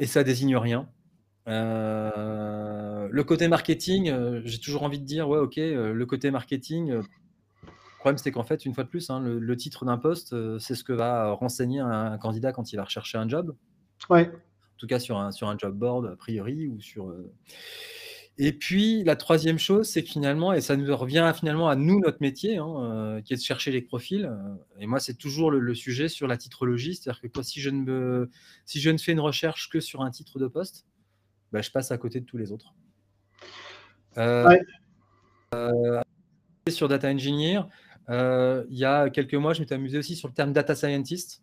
et 0.00 0.06
ça 0.06 0.24
désigne 0.24 0.56
rien. 0.56 0.88
Euh, 1.48 3.08
le 3.10 3.24
côté 3.24 3.48
marketing, 3.48 4.10
euh, 4.10 4.42
j'ai 4.44 4.58
toujours 4.58 4.82
envie 4.82 5.00
de 5.00 5.04
dire, 5.04 5.28
ouais, 5.28 5.38
ok, 5.38 5.58
euh, 5.58 5.92
le 5.92 6.06
côté 6.06 6.30
marketing, 6.30 6.90
le 6.90 7.02
problème 7.98 8.18
c'est 8.18 8.30
qu'en 8.30 8.44
fait, 8.44 8.66
une 8.66 8.74
fois 8.74 8.84
de 8.84 8.88
plus, 8.88 9.08
hein, 9.10 9.20
le, 9.20 9.56
titre 9.56 9.84
d'un 9.84 9.96
poste, 9.96 10.34
c'est 10.58 10.74
ce 10.74 10.84
que 10.84 10.92
va 10.92 11.32
renseigner 11.32 11.80
un, 11.80 12.18
candidat 12.18 12.52
quand 12.52 12.72
il 12.72 12.76
va 12.76 12.84
rechercher 12.84 13.18
un 13.18 13.28
job. 13.28 13.56
Ouais. 14.10 14.30
En 14.78 14.80
tout 14.80 14.86
cas, 14.86 14.98
sur 14.98 15.18
un, 15.18 15.32
sur 15.32 15.48
un 15.48 15.58
job 15.58 15.76
board, 15.76 16.06
a 16.06 16.16
priori, 16.16 16.68
ou 16.68 16.80
sur. 16.80 17.12
Et 18.40 18.52
puis, 18.52 19.02
la 19.02 19.16
troisième 19.16 19.58
chose, 19.58 19.88
c'est 19.88 20.04
que 20.04 20.08
finalement, 20.08 20.52
et 20.52 20.60
ça 20.60 20.76
nous 20.76 20.96
revient 20.96 21.32
finalement 21.36 21.68
à 21.68 21.74
nous, 21.74 21.98
notre 21.98 22.18
métier, 22.20 22.58
hein, 22.58 23.20
qui 23.24 23.34
est 23.34 23.36
de 23.36 23.42
chercher 23.42 23.72
les 23.72 23.82
profils. 23.82 24.30
et 24.78 24.86
moi, 24.86 25.00
c'est 25.00 25.14
toujours 25.14 25.50
le, 25.50 25.74
sujet 25.74 26.08
sur 26.08 26.28
la 26.28 26.36
titrologie, 26.36 26.94
c'est-à-dire 26.94 27.20
que 27.20 27.42
si 27.42 27.60
je, 27.60 27.70
ne 27.70 27.82
me, 27.82 28.30
si 28.64 28.80
je 28.80 28.90
ne 28.90 28.98
fais 28.98 29.10
une 29.10 29.20
recherche 29.20 29.68
que 29.68 29.80
sur 29.80 30.02
un 30.02 30.12
titre 30.12 30.38
de 30.38 30.46
poste, 30.46 30.86
bah, 31.52 31.62
je 31.62 31.70
passe 31.70 31.90
à 31.90 31.98
côté 31.98 32.20
de 32.20 32.26
tous 32.26 32.38
les 32.38 32.52
autres. 32.52 32.74
Euh, 34.16 34.56
euh, 35.54 36.00
sur 36.68 36.88
Data 36.88 37.08
Engineer, 37.08 37.62
euh, 38.10 38.64
il 38.70 38.78
y 38.78 38.84
a 38.84 39.10
quelques 39.10 39.34
mois, 39.34 39.52
je 39.52 39.60
m'étais 39.60 39.74
amusé 39.74 39.98
aussi 39.98 40.16
sur 40.16 40.28
le 40.28 40.34
terme 40.34 40.52
Data 40.52 40.74
Scientist. 40.74 41.42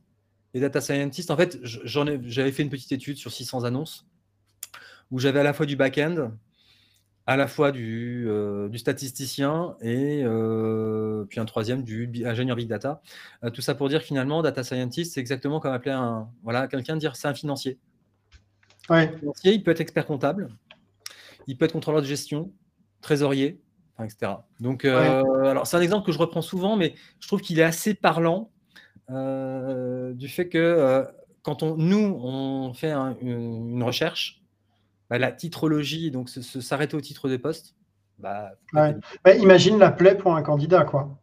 Et 0.56 0.62
Data 0.62 0.80
Scientist, 0.80 1.30
en 1.30 1.38
fait, 1.38 1.60
j'avais 1.64 2.52
fait 2.54 2.64
une 2.64 2.70
petite 2.70 2.94
étude 2.94 3.18
sur 3.18 3.32
600 3.32 3.66
annonces 3.66 4.08
où 5.12 5.20
j'avais 5.20 5.42
à 5.42 5.44
la 5.44 5.54
fois 5.54 5.66
du 5.66 5.76
back-end 5.76 6.32
à 7.28 7.38
la 7.38 7.48
fois 7.48 7.72
du, 7.72 8.28
du 8.70 8.78
statisticien 8.78 9.76
et 9.82 10.24
puis 11.28 11.40
un 11.40 11.46
troisième 11.46 11.84
du 11.84 12.10
ingénieur 12.26 12.56
big 12.56 12.70
data. 12.70 13.02
tout 13.54 13.62
ça 13.62 13.76
pour 13.76 13.90
dire 13.90 14.02
finalement, 14.02 14.42
data 14.42 14.64
scientist, 14.64 15.14
c'est 15.14 15.20
exactement 15.20 15.60
comme 15.60 15.74
appeler 15.74 15.92
un 15.92 16.30
voilà 16.44 16.68
quelqu'un 16.68 16.98
dire 16.98 17.16
c'est 17.16 17.28
un 17.28 17.34
financier. 17.34 17.80
Ouais. 18.90 19.12
financier, 19.18 19.54
il 19.54 19.64
peut 19.64 19.72
être 19.72 19.82
expert 19.82 20.06
comptable, 20.06 20.50
il 21.48 21.58
peut 21.58 21.66
être 21.66 21.74
contrôleur 21.74 22.02
de 22.04 22.08
gestion, 22.08 22.54
trésorier, 23.02 23.60
etc. 24.00 24.34
Donc, 24.60 24.86
alors 24.86 25.66
c'est 25.66 25.78
un 25.78 25.82
exemple 25.82 26.06
que 26.06 26.12
je 26.12 26.20
reprends 26.20 26.44
souvent, 26.44 26.78
mais 26.78 26.94
je 27.20 27.28
trouve 27.28 27.42
qu'il 27.42 27.60
est 27.60 27.64
assez 27.64 27.96
parlant 27.96 28.52
du 29.10 30.28
fait 30.28 30.50
que 30.50 31.06
quand 31.44 31.64
on, 31.64 31.76
nous 31.78 32.20
on 32.22 32.74
fait 32.74 32.92
une 32.92 33.84
recherche, 33.84 34.42
bah, 35.10 35.20
la 35.20 35.32
titrologie, 35.32 36.12
donc 36.12 36.30
s'arrêter 36.30 36.98
au 36.98 37.02
titre 37.02 37.30
des 37.30 37.38
postes. 37.38 37.76
Bah, 38.18 38.52
imagine 39.40 39.78
la 39.78 39.92
plaie 39.92 40.16
pour 40.16 40.36
un 40.36 40.42
candidat, 40.42 40.84
quoi. 40.84 41.20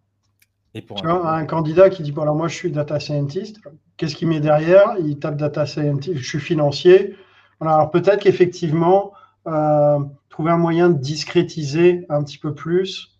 Et 0.74 0.80
pour 0.80 1.04
un... 1.04 1.44
candidat 1.44 1.90
qui 1.90 2.02
dit 2.02 2.12
bon 2.12 2.22
alors 2.22 2.34
moi 2.34 2.48
je 2.48 2.54
suis 2.54 2.72
data 2.72 2.98
scientist, 2.98 3.60
qu'est-ce 3.96 4.16
qu'il 4.16 4.28
met 4.28 4.40
derrière? 4.40 4.94
Il 5.00 5.18
tape 5.18 5.36
data 5.36 5.66
scientist, 5.66 6.16
je 6.16 6.26
suis 6.26 6.40
financier. 6.40 7.14
alors 7.60 7.90
peut-être 7.90 8.22
qu'effectivement 8.22 9.12
euh, 9.46 9.98
trouver 10.30 10.50
un 10.50 10.56
moyen 10.56 10.88
de 10.88 10.98
discrétiser 10.98 12.06
un 12.08 12.22
petit 12.22 12.38
peu 12.38 12.54
plus. 12.54 13.11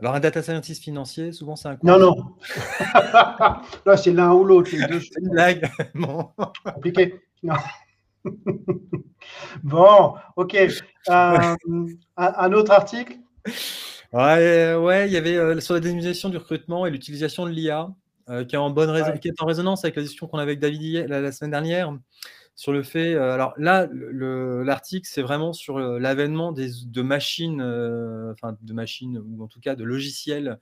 Alors 0.00 0.14
un 0.14 0.20
data 0.20 0.42
scientist 0.42 0.82
financier, 0.82 1.32
souvent 1.32 1.56
c'est 1.56 1.68
un. 1.68 1.78
Non 1.82 1.98
non. 1.98 2.34
Là 3.86 3.96
c'est 3.96 4.12
l'un 4.12 4.32
ou 4.32 4.44
l'autre 4.44 4.70
les 4.72 4.86
deux. 4.86 5.00
C'est 5.12 5.20
une 5.20 5.30
blague. 5.30 5.70
Compliqué. 6.74 7.20
Non. 7.42 7.54
bon, 9.62 10.14
ok. 10.36 10.54
Euh, 10.54 11.56
un, 12.16 12.52
autre 12.52 12.72
article? 12.72 13.18
Ouais, 14.12 14.74
ouais, 14.74 15.06
il 15.08 15.12
y 15.12 15.16
avait 15.16 15.36
euh, 15.36 15.60
sur 15.60 15.74
la 15.74 15.80
dénomination 15.80 16.28
du 16.28 16.38
recrutement 16.38 16.86
et 16.86 16.90
l'utilisation 16.90 17.44
de 17.46 17.50
l'IA, 17.50 17.88
euh, 18.30 18.44
qui, 18.44 18.54
est 18.54 18.58
en 18.58 18.70
bonne 18.70 19.20
qui 19.20 19.28
est 19.28 19.42
en 19.42 19.46
résonance 19.46 19.84
avec 19.84 19.96
la 19.96 20.02
discussion 20.02 20.26
qu'on 20.26 20.38
avait 20.38 20.52
avec 20.52 20.60
David 20.60 21.06
la, 21.08 21.32
semaine 21.32 21.50
dernière, 21.50 21.92
sur 22.56 22.72
le 22.72 22.82
fait. 22.82 23.14
alors 23.16 23.54
là, 23.56 23.88
l'article, 23.90 25.08
c'est 25.10 25.22
vraiment 25.22 25.52
sur 25.52 25.78
l'avènement 25.78 26.52
de 26.52 27.02
machines, 27.02 27.60
enfin 28.32 28.56
de 28.60 28.72
machines, 28.72 29.18
ou 29.18 29.42
en 29.42 29.48
tout 29.48 29.60
cas 29.60 29.74
de 29.74 29.84
logiciels 29.84 30.58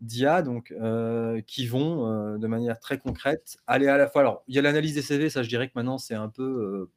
d'IA, 0.00 0.42
donc 0.42 0.74
qui 1.46 1.66
vont 1.66 2.38
de 2.38 2.46
manière 2.46 2.80
très 2.80 2.98
concrète 2.98 3.56
aller 3.66 3.88
à 3.88 3.96
la 3.96 4.08
fois. 4.08 4.22
Alors, 4.22 4.42
il 4.48 4.56
y 4.56 4.58
a 4.58 4.62
l'analyse 4.62 4.94
des 4.94 5.02
CV, 5.02 5.30
ça 5.30 5.42
je 5.42 5.48
dirais 5.48 5.68
que 5.68 5.72
maintenant 5.76 5.98
c'est 5.98 6.14
un 6.14 6.28
peu 6.28 6.88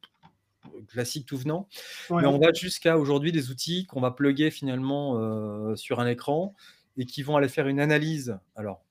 classique 0.88 1.26
tout 1.26 1.36
venant. 1.36 1.68
Mais 2.10 2.26
on 2.26 2.38
va 2.38 2.52
jusqu'à 2.52 2.98
aujourd'hui 2.98 3.32
des 3.32 3.50
outils 3.50 3.86
qu'on 3.86 4.00
va 4.00 4.10
plugger 4.10 4.50
finalement 4.50 5.18
euh, 5.18 5.74
sur 5.76 6.00
un 6.00 6.06
écran 6.06 6.54
et 6.96 7.06
qui 7.06 7.22
vont 7.22 7.36
aller 7.36 7.48
faire 7.48 7.68
une 7.68 7.80
analyse. 7.80 8.38
Alors, 8.56 8.84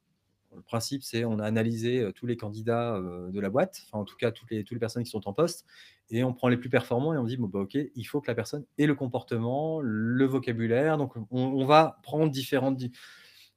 le 0.55 0.62
principe, 0.62 1.03
c'est 1.03 1.25
on 1.25 1.39
a 1.39 1.46
analysé 1.46 2.01
euh, 2.01 2.12
tous 2.12 2.25
les 2.25 2.38
candidats 2.38 2.96
euh, 2.96 3.29
de 3.31 3.39
la 3.39 3.50
boîte, 3.50 3.84
enfin 3.86 4.00
en 4.00 4.05
tout 4.05 4.17
cas 4.17 4.31
toutes 4.31 4.51
les, 4.51 4.63
toutes 4.63 4.75
les 4.75 4.79
personnes 4.79 5.03
qui 5.03 5.10
sont 5.10 5.27
en 5.27 5.34
poste, 5.34 5.65
et 6.10 6.24
on 6.24 6.34
prend 6.34 6.50
les 6.50 6.58
plus 6.58 6.70
performants 6.70 7.13
et 7.13 7.17
on 7.17 7.24
dit, 7.24 7.38
bon, 7.38 7.48
bah, 7.48 7.60
ok, 7.60 7.77
il 7.96 8.03
faut 8.03 8.22
que 8.22 8.27
la 8.27 8.36
personne 8.36 8.65
ait 8.77 8.86
le 8.86 8.96
comportement, 8.96 9.79
le 9.81 10.25
vocabulaire. 10.25 10.98
Donc, 10.98 11.13
on, 11.31 11.65
va 11.65 12.00
prendre 12.03 12.29
différentes... 12.31 12.81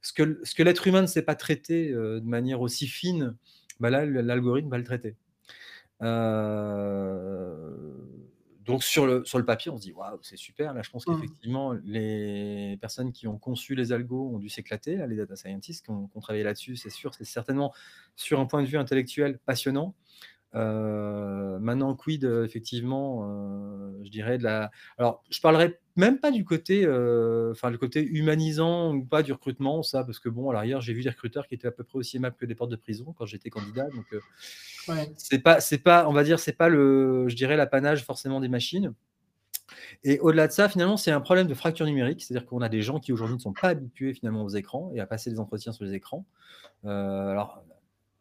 Ce 0.02 0.12
que, 0.12 0.40
ce 0.44 0.54
que 0.54 0.62
l'être 0.62 0.86
humain 0.86 1.02
ne 1.02 1.08
sait 1.08 1.22
pas 1.22 1.34
traiter 1.34 1.90
de 1.90 2.20
manière 2.20 2.60
aussi 2.60 2.86
fine, 2.86 3.34
bah 3.80 3.90
là, 3.90 4.06
l'algorithme 4.06 4.68
va 4.68 4.78
le 4.78 4.84
traiter. 4.84 5.16
Euh, 6.02 7.70
donc 8.64 8.82
sur 8.82 9.06
le, 9.06 9.24
sur 9.24 9.38
le 9.38 9.44
papier, 9.44 9.70
on 9.70 9.76
se 9.76 9.82
dit 9.82 9.92
waouh, 9.92 10.18
c'est 10.22 10.36
super. 10.36 10.72
Là, 10.72 10.82
je 10.82 10.90
pense 10.90 11.06
mmh. 11.06 11.14
qu'effectivement, 11.14 11.72
les 11.84 12.78
personnes 12.80 13.12
qui 13.12 13.26
ont 13.26 13.38
conçu 13.38 13.74
les 13.74 13.92
algos 13.92 14.30
ont 14.34 14.38
dû 14.38 14.48
s'éclater. 14.48 15.04
Les 15.06 15.16
data 15.16 15.36
scientists 15.36 15.84
qui 15.84 15.90
ont, 15.90 16.06
qui 16.06 16.16
ont 16.16 16.20
travaillé 16.20 16.44
là-dessus, 16.44 16.76
c'est 16.76 16.90
sûr, 16.90 17.14
c'est 17.14 17.24
certainement 17.24 17.72
sur 18.16 18.40
un 18.40 18.46
point 18.46 18.62
de 18.62 18.66
vue 18.66 18.78
intellectuel 18.78 19.38
passionnant. 19.44 19.94
Euh, 20.54 21.58
maintenant, 21.58 21.94
quid, 21.94 22.24
effectivement, 22.24 23.28
euh, 23.28 23.90
je 24.04 24.10
dirais 24.10 24.38
de 24.38 24.44
la. 24.44 24.70
Alors, 24.98 25.22
je 25.30 25.40
parlerai 25.40 25.78
même 25.96 26.18
pas 26.18 26.30
du 26.30 26.44
côté, 26.44 26.84
euh, 26.84 27.52
enfin, 27.52 27.70
le 27.70 27.78
côté 27.78 28.04
humanisant 28.04 28.94
ou 28.94 29.04
pas 29.04 29.22
du 29.22 29.32
recrutement, 29.32 29.82
ça, 29.82 30.04
parce 30.04 30.18
que 30.18 30.28
bon, 30.28 30.50
à 30.50 30.52
l'arrière, 30.52 30.80
j'ai 30.80 30.92
vu 30.92 31.02
des 31.02 31.10
recruteurs 31.10 31.48
qui 31.48 31.54
étaient 31.54 31.68
à 31.68 31.72
peu 31.72 31.84
près 31.84 31.98
aussi 31.98 32.16
aimables 32.16 32.36
que 32.36 32.46
des 32.46 32.54
portes 32.54 32.70
de 32.70 32.76
prison 32.76 33.14
quand 33.16 33.26
j'étais 33.26 33.50
candidat. 33.50 33.88
Donc, 33.88 34.06
c'est 35.16 35.40
pas, 35.40 35.60
c'est 35.60 35.78
pas, 35.78 36.08
on 36.08 36.12
va 36.12 36.24
dire, 36.24 36.38
c'est 36.38 36.56
pas 36.56 36.68
le, 36.68 37.28
je 37.28 37.34
dirais, 37.34 37.56
l'apanage 37.56 38.04
forcément 38.04 38.40
des 38.40 38.48
machines. 38.48 38.94
Et 40.04 40.18
au-delà 40.20 40.46
de 40.46 40.52
ça, 40.52 40.68
finalement, 40.68 40.96
c'est 40.96 41.10
un 41.10 41.20
problème 41.20 41.46
de 41.46 41.54
fracture 41.54 41.86
numérique, 41.86 42.22
c'est-à-dire 42.22 42.46
qu'on 42.46 42.60
a 42.60 42.68
des 42.68 42.82
gens 42.82 43.00
qui 43.00 43.12
aujourd'hui 43.12 43.36
ne 43.36 43.40
sont 43.40 43.54
pas 43.54 43.68
habitués 43.68 44.12
finalement 44.12 44.44
aux 44.44 44.50
écrans 44.50 44.92
et 44.94 45.00
à 45.00 45.06
passer 45.06 45.30
des 45.30 45.40
entretiens 45.40 45.72
sur 45.72 45.84
les 45.84 45.94
écrans. 45.94 46.26
alors, 46.84 47.64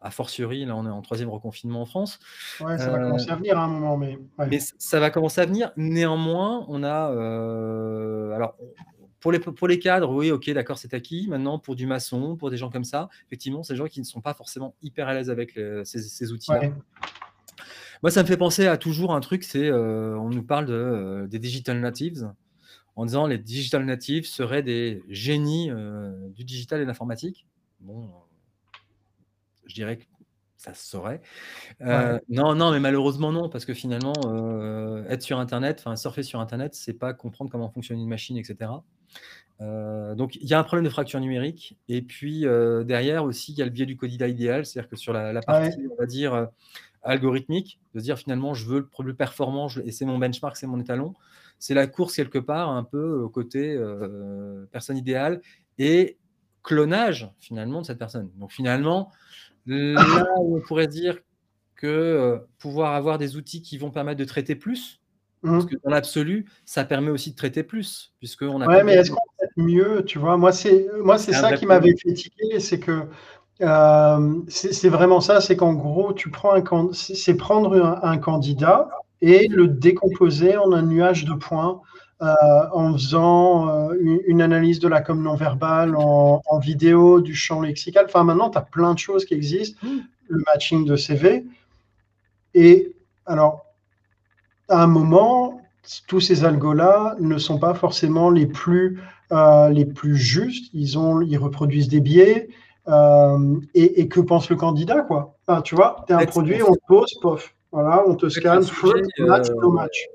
a 0.03 0.11
fortiori, 0.11 0.65
là 0.65 0.75
on 0.75 0.85
est 0.85 0.89
en 0.89 1.01
troisième 1.01 1.29
reconfinement 1.29 1.81
en 1.81 1.85
France. 1.85 2.19
Ouais, 2.59 2.77
ça 2.77 2.89
va 2.91 2.99
commencer 2.99 3.31
à 3.31 3.35
venir 3.35 3.57
à 3.57 3.63
un 3.63 3.67
moment, 3.67 3.97
mais. 3.97 4.19
Mais 4.49 4.59
ça 4.59 4.99
va 4.99 5.09
commencer 5.09 5.41
à 5.41 5.45
venir. 5.45 5.71
Néanmoins, 5.77 6.65
on 6.67 6.83
a. 6.83 7.11
Euh, 7.11 8.31
alors, 8.33 8.57
pour 9.21 9.31
les, 9.31 9.39
pour 9.39 9.67
les 9.67 9.79
cadres, 9.79 10.13
oui, 10.13 10.31
ok, 10.31 10.49
d'accord, 10.51 10.77
c'est 10.77 10.93
acquis. 10.93 11.27
Maintenant, 11.29 11.57
pour 11.57 11.75
du 11.75 11.87
maçon, 11.87 12.35
pour 12.35 12.51
des 12.51 12.57
gens 12.57 12.69
comme 12.69 12.83
ça, 12.83 13.09
effectivement, 13.27 13.63
c'est 13.63 13.73
des 13.73 13.77
gens 13.77 13.87
qui 13.87 14.01
ne 14.01 14.05
sont 14.05 14.19
pas 14.19 14.33
forcément 14.33 14.75
hyper 14.81 15.07
à 15.07 15.13
l'aise 15.13 15.29
avec 15.29 15.57
ces, 15.85 16.31
outils-là. 16.31 16.71
Moi, 18.01 18.11
ça 18.11 18.21
me 18.21 18.27
fait 18.27 18.35
penser 18.35 18.67
à 18.67 18.75
toujours 18.75 19.15
un 19.15 19.21
truc, 19.21 19.45
c'est 19.45 19.69
euh, 19.69 20.17
on 20.17 20.29
nous 20.29 20.43
parle 20.43 20.65
de, 20.65 20.73
euh, 20.73 21.27
des 21.27 21.39
digital 21.39 21.79
natives, 21.79 22.29
en 22.97 23.05
disant 23.05 23.27
les 23.27 23.37
digital 23.37 23.85
natives 23.85 24.27
seraient 24.27 24.61
des 24.61 25.01
génies 25.07 25.71
du 26.35 26.43
digital 26.43 26.81
et 26.81 26.83
de 26.83 26.87
l'informatique. 26.87 27.47
Bon, 27.79 28.09
je 29.65 29.73
dirais 29.73 29.97
que 29.97 30.03
ça 30.63 30.73
se 30.73 30.89
saurait. 30.89 31.21
Euh, 31.81 32.19
non, 32.29 32.55
non, 32.55 32.71
mais 32.71 32.79
malheureusement 32.79 33.33
non, 33.33 33.49
parce 33.49 33.65
que 33.65 33.73
finalement, 33.73 34.13
euh, 34.27 35.03
être 35.09 35.21
sur 35.21 35.39
Internet, 35.39 35.79
enfin 35.79 35.97
surfer 35.97 36.23
sur 36.23 36.39
Internet, 36.39 36.73
c'est 36.73 36.93
pas 36.93 37.13
comprendre 37.13 37.51
comment 37.51 37.69
fonctionne 37.69 37.99
une 37.99 38.07
machine, 38.07 38.37
etc. 38.37 38.71
Euh, 39.61 40.15
donc 40.15 40.35
il 40.37 40.47
y 40.47 40.53
a 40.53 40.59
un 40.59 40.63
problème 40.63 40.85
de 40.85 40.89
fracture 40.89 41.19
numérique, 41.19 41.77
et 41.89 42.01
puis 42.01 42.45
derrière 42.85 43.25
aussi 43.25 43.51
il 43.51 43.57
y 43.57 43.61
a 43.61 43.65
le 43.65 43.71
biais 43.71 43.85
du 43.85 43.97
candidat 43.97 44.29
idéal, 44.29 44.65
c'est-à-dire 44.65 44.89
que 44.89 44.95
sur 44.95 45.11
la, 45.11 45.41
partie, 45.41 45.77
on 45.91 45.95
va 45.99 46.05
dire 46.05 46.47
algorithmique, 47.03 47.79
de 47.93 47.99
dire 47.99 48.17
finalement 48.17 48.53
je 48.53 48.65
veux 48.65 48.79
le 48.79 48.87
plus 48.87 49.13
performant, 49.13 49.67
et 49.83 49.91
c'est 49.91 50.05
mon 50.05 50.17
benchmark, 50.17 50.55
c'est 50.55 50.67
mon 50.67 50.79
étalon. 50.79 51.13
C'est 51.59 51.73
la 51.73 51.87
course 51.87 52.15
quelque 52.15 52.39
part 52.39 52.69
un 52.69 52.83
peu 52.83 53.19
au 53.19 53.29
côté 53.29 53.77
personne 54.71 54.97
idéale 54.97 55.41
et 55.77 56.17
clonage 56.63 57.29
finalement 57.39 57.81
de 57.81 57.85
cette 57.85 57.99
personne. 57.99 58.31
Donc 58.37 58.51
finalement, 58.51 59.11
Là 59.65 60.25
où 60.39 60.57
on 60.57 60.61
pourrait 60.61 60.87
dire 60.87 61.17
que 61.75 61.87
euh, 61.87 62.37
pouvoir 62.59 62.93
avoir 62.93 63.17
des 63.17 63.35
outils 63.37 63.61
qui 63.61 63.77
vont 63.77 63.91
permettre 63.91 64.19
de 64.19 64.25
traiter 64.25 64.55
plus, 64.55 64.99
parce 65.41 65.65
mmh. 65.65 65.67
que 65.67 65.75
dans 65.83 65.89
l'absolu, 65.89 66.45
ça 66.65 66.85
permet 66.85 67.11
aussi 67.11 67.31
de 67.31 67.35
traiter 67.35 67.63
plus, 67.63 68.13
puisque 68.19 68.43
on 68.43 68.61
a. 68.61 68.67
Ouais, 68.67 68.83
mais 68.83 68.93
est-ce 68.93 69.11
qu'on 69.11 69.17
peut 69.17 69.45
être 69.45 69.57
mieux, 69.57 70.03
tu 70.05 70.19
vois? 70.19 70.37
Moi, 70.37 70.51
c'est 70.51 70.87
moi, 71.01 71.17
c'est 71.17 71.33
ça 71.33 71.53
qui 71.53 71.65
m'avait 71.65 71.95
fait 71.97 72.13
tiquer, 72.13 72.59
c'est 72.59 72.79
que 72.79 73.03
euh, 73.61 74.41
c'est 74.47 74.89
vraiment 74.89 75.21
ça, 75.21 75.41
c'est 75.41 75.55
qu'en 75.55 75.73
gros, 75.73 76.13
tu 76.13 76.29
prends 76.29 76.53
un 76.53 76.89
c'est 76.93 77.35
prendre 77.35 77.99
un, 78.01 78.17
candidat 78.17 78.89
et 79.21 79.47
le 79.47 79.67
décomposer 79.67 80.57
en 80.57 80.71
un 80.73 80.81
nuage 80.81 81.25
de 81.25 81.33
points 81.33 81.81
en 82.71 82.93
faisant 82.93 83.69
euh, 83.69 83.95
une, 84.27 84.41
analyse 84.41 84.79
de 84.79 84.87
la 84.87 85.01
com 85.01 85.21
non 85.21 85.35
verbale 85.35 85.95
en, 85.95 86.41
vidéo, 86.59 87.21
du 87.21 87.35
champ 87.35 87.61
lexical. 87.61 88.05
Enfin, 88.05 88.23
maintenant, 88.23 88.49
tu 88.49 88.57
as 88.57 88.61
plein 88.61 88.93
de 88.93 88.99
choses 88.99 89.25
qui 89.25 89.33
existent, 89.33 89.79
mm. 89.83 89.99
le 90.29 90.43
matching 90.53 90.85
de 90.85 90.95
CV. 90.95 91.45
Et 92.53 92.95
alors, 93.25 93.65
à 94.69 94.83
un 94.83 94.87
moment, 94.87 95.61
tous 96.07 96.21
ces 96.21 96.45
algos-là 96.45 97.15
ne 97.19 97.37
sont 97.37 97.59
pas 97.59 97.73
forcément 97.73 98.29
les 98.29 98.45
plus, 98.45 99.01
euh, 99.31 99.69
les 99.69 99.85
plus 99.85 100.15
justes. 100.15 100.69
Ils, 100.73 100.97
ont, 100.97 101.21
ils 101.21 101.37
reproduisent 101.37 101.89
des 101.89 102.01
biais. 102.01 102.49
et, 103.73 104.07
que 104.07 104.19
pense 104.19 104.49
le 104.49 104.55
candidat, 104.55 105.01
quoi? 105.01 105.35
Tu 105.63 105.75
vois, 105.75 106.03
tu 106.07 106.13
es 106.13 106.15
un 106.15 106.25
produit, 106.25 106.61
on 106.63 106.73
te 106.73 106.85
pose, 106.87 107.13
pof. 107.21 107.53
Voilà, 107.71 108.03
on 108.07 108.15
te 108.15 108.29
scanne, 108.29 108.63
match, 109.19 109.49
no 109.59 109.71
match 109.71 110.07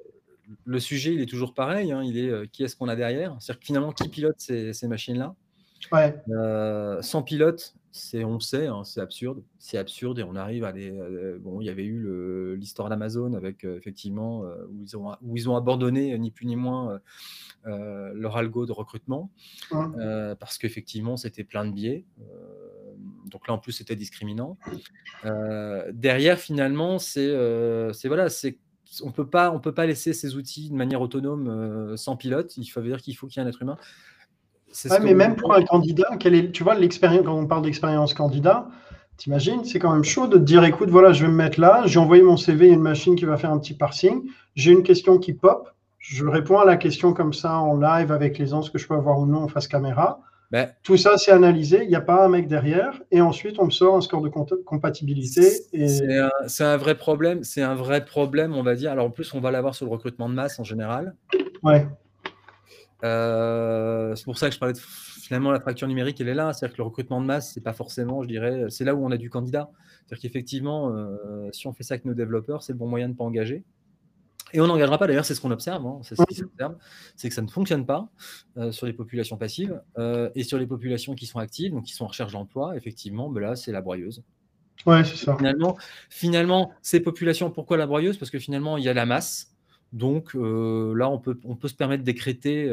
le 0.64 0.80
sujet, 0.80 1.14
il 1.14 1.20
est 1.20 1.26
toujours 1.26 1.54
pareil. 1.54 1.92
Hein, 1.92 2.02
il 2.04 2.18
est 2.18 2.30
euh, 2.30 2.46
qui 2.50 2.64
est-ce 2.64 2.76
qu'on 2.76 2.88
a 2.88 2.96
derrière? 2.96 3.36
C'est-à-dire 3.40 3.62
finalement, 3.64 3.92
qui 3.92 4.08
pilote 4.08 4.36
ces, 4.38 4.74
machines-là? 4.88 5.34
Euh, 6.30 7.00
Sans 7.02 7.22
pilote, 7.22 7.74
c'est 7.92 8.24
on 8.24 8.40
sait, 8.40 8.66
hein, 8.66 8.84
c'est 8.84 9.00
absurde. 9.00 9.42
C'est 9.58 9.78
absurde 9.78 10.18
et 10.18 10.22
on 10.22 10.36
arrive 10.36 10.64
à 10.64 10.72
des. 10.72 10.90
Euh, 10.90 11.38
bon, 11.40 11.60
il 11.60 11.66
y 11.66 11.70
avait 11.70 11.84
eu 11.84 12.56
l'histoire 12.56 12.88
d'Amazon 12.88 13.34
avec 13.34 13.64
effectivement 13.64 14.42
où, 14.42 14.82
ils 14.82 14.96
ont, 14.96 15.14
où 15.22 15.36
ils 15.36 15.48
ont 15.48 15.56
abandonné 15.56 16.18
ni 16.18 16.30
plus 16.30 16.46
ni 16.46 16.56
moins 16.56 17.00
leur 17.64 18.36
algo 18.36 18.66
de 18.66 18.72
recrutement 18.72 19.30
parce 19.70 20.58
qu'effectivement, 20.58 21.16
c'était 21.16 21.44
plein 21.44 21.64
de 21.64 21.72
biais. 21.72 22.04
donc 23.26 23.46
là, 23.46 23.54
en 23.54 23.58
plus, 23.58 23.72
c'était 23.72 23.96
discriminant. 23.96 24.58
derrière, 25.92 26.38
finalement, 26.38 26.98
c'est 26.98 27.28
voilà, 28.04 28.28
c'est 28.30 28.58
on 29.02 29.10
peut 29.10 29.26
pas, 29.26 29.50
on 29.50 29.60
peut 29.60 29.72
pas 29.72 29.86
laisser 29.86 30.12
ces 30.12 30.36
outils 30.36 30.70
de 30.70 30.74
manière 30.74 31.00
autonome 31.00 31.96
sans 31.96 32.16
pilote. 32.16 32.56
Il 32.56 32.66
faut 32.66 32.80
dire 32.80 33.00
qu'il 33.00 33.16
faut 33.16 33.26
qu'il 33.26 33.40
y 33.40 33.44
ait 33.44 33.46
un 33.46 33.50
être 33.50 33.62
humain. 33.62 33.76
mais 35.02 35.14
même 35.14 35.36
pour 35.36 35.54
un 35.54 35.62
candidat, 35.62 36.16
quelle 36.18 36.34
est, 36.34 36.52
tu 36.52 36.62
vois, 36.62 36.74
l'expérience, 36.74 37.24
quand 37.24 37.38
on 37.38 37.46
parle 37.46 37.62
d'expérience 37.62 38.14
candidat, 38.14 38.68
t'imagines, 39.18 39.64
c'est 39.64 39.78
quand 39.78 39.92
même 39.92 40.04
chaud 40.04 40.26
de 40.26 40.38
te 40.38 40.42
dire, 40.42 40.64
écoute, 40.64 40.88
voilà, 40.90 41.12
je 41.12 41.24
vais 41.24 41.30
me 41.30 41.36
mettre 41.36 41.60
là, 41.60 41.82
j'ai 41.86 41.98
envoyé 41.98 42.22
mon 42.22 42.36
CV 42.36 42.70
à 42.70 42.72
une 42.72 42.80
machine 42.80 43.16
qui 43.16 43.24
va 43.24 43.36
faire 43.36 43.50
un 43.50 43.58
petit 43.58 43.74
parsing, 43.74 44.22
j'ai 44.54 44.70
une 44.70 44.84
question 44.84 45.18
qui 45.18 45.34
pop, 45.34 45.68
je 45.98 46.24
réponds 46.24 46.58
à 46.58 46.64
la 46.64 46.76
question 46.76 47.12
comme 47.12 47.32
ça 47.32 47.58
en 47.58 47.76
live 47.76 48.12
avec 48.12 48.38
les 48.38 48.54
ans, 48.54 48.62
ce 48.62 48.70
que 48.70 48.78
je 48.78 48.86
peux 48.86 48.94
avoir 48.94 49.18
ou 49.18 49.26
non 49.26 49.42
en 49.42 49.48
face 49.48 49.68
caméra. 49.68 50.20
Ben, 50.50 50.70
Tout 50.82 50.96
ça, 50.96 51.18
c'est 51.18 51.30
analysé, 51.30 51.82
il 51.82 51.88
n'y 51.88 51.94
a 51.94 52.00
pas 52.00 52.24
un 52.24 52.28
mec 52.28 52.48
derrière, 52.48 53.02
et 53.10 53.20
ensuite 53.20 53.58
on 53.58 53.66
me 53.66 53.70
sort 53.70 53.96
un 53.96 54.00
score 54.00 54.22
de 54.22 54.30
compatibilité. 54.30 55.42
C'est 56.46 56.64
un, 56.64 56.76
vrai 56.78 56.96
problème, 56.96 57.44
c'est 57.44 57.60
un 57.60 57.74
vrai 57.74 58.04
problème, 58.04 58.54
on 58.54 58.62
va 58.62 58.74
dire. 58.74 58.90
Alors 58.90 59.06
en 59.06 59.10
plus, 59.10 59.34
on 59.34 59.40
va 59.40 59.50
l'avoir 59.50 59.74
sur 59.74 59.84
le 59.84 59.92
recrutement 59.92 60.28
de 60.28 60.34
masse 60.34 60.58
en 60.58 60.64
général. 60.64 61.14
Ouais. 61.62 61.86
Euh, 63.04 64.14
c'est 64.16 64.24
pour 64.24 64.38
ça 64.38 64.48
que 64.48 64.54
je 64.54 64.58
parlais 64.58 64.72
de 64.72 64.78
finalement 64.78 65.50
la 65.50 65.60
fracture 65.60 65.86
numérique, 65.86 66.18
elle 66.22 66.28
est 66.28 66.34
là. 66.34 66.54
C'est-à-dire 66.54 66.76
que 66.76 66.82
le 66.82 66.86
recrutement 66.86 67.20
de 67.20 67.26
masse, 67.26 67.52
c'est 67.52 67.62
pas 67.62 67.74
forcément, 67.74 68.22
je 68.22 68.28
dirais, 68.28 68.64
c'est 68.70 68.84
là 68.84 68.94
où 68.94 69.04
on 69.04 69.10
a 69.10 69.18
du 69.18 69.28
candidat. 69.28 69.70
C'est-à-dire 70.06 70.22
qu'effectivement, 70.22 70.94
euh, 70.94 71.50
si 71.52 71.66
on 71.66 71.74
fait 71.74 71.82
ça 71.82 71.94
avec 71.94 72.06
nos 72.06 72.14
développeurs, 72.14 72.62
c'est 72.62 72.72
le 72.72 72.78
bon 72.78 72.88
moyen 72.88 73.08
de 73.08 73.12
ne 73.12 73.18
pas 73.18 73.24
engager. 73.24 73.64
Et 74.52 74.60
on 74.60 74.66
n'engagera 74.66 74.98
pas, 74.98 75.06
d'ailleurs, 75.06 75.24
c'est 75.24 75.34
ce 75.34 75.40
qu'on 75.40 75.50
observe, 75.50 75.86
hein, 75.86 75.98
c'est 76.02 76.16
ce 76.16 76.22
qui 76.24 76.34
s'observe, 76.34 76.76
c'est 77.16 77.28
que 77.28 77.34
ça 77.34 77.42
ne 77.42 77.48
fonctionne 77.48 77.84
pas 77.86 78.08
euh, 78.56 78.72
sur 78.72 78.86
les 78.86 78.92
populations 78.92 79.36
passives 79.36 79.80
euh, 79.98 80.30
et 80.34 80.44
sur 80.44 80.58
les 80.58 80.66
populations 80.66 81.14
qui 81.14 81.26
sont 81.26 81.38
actives, 81.38 81.72
donc 81.72 81.84
qui 81.84 81.92
sont 81.92 82.04
en 82.04 82.08
recherche 82.08 82.32
d'emploi, 82.32 82.76
effectivement, 82.76 83.28
ben 83.28 83.40
là, 83.40 83.56
c'est 83.56 83.72
la 83.72 83.80
broyeuse. 83.80 84.22
Ouais, 84.86 85.04
c'est 85.04 85.16
ça. 85.16 85.36
Finalement, 85.36 85.76
finalement, 86.08 86.72
ces 86.82 87.00
populations, 87.00 87.50
pourquoi 87.50 87.76
la 87.76 87.86
broyeuse 87.86 88.16
Parce 88.16 88.30
que 88.30 88.38
finalement, 88.38 88.76
il 88.76 88.84
y 88.84 88.88
a 88.88 88.94
la 88.94 89.06
masse. 89.06 89.54
Donc 89.92 90.34
euh, 90.34 90.94
là, 90.94 91.08
on 91.08 91.18
peut, 91.18 91.38
on 91.44 91.56
peut 91.56 91.68
se 91.68 91.74
permettre 91.74 92.02
de 92.02 92.06
décréter 92.06 92.68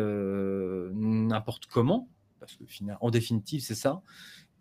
n'importe 0.93 1.65
comment, 1.65 2.09
parce 2.39 2.55
que 2.55 2.63
en 3.01 3.09
définitive, 3.09 3.61
c'est 3.61 3.75
ça. 3.75 4.01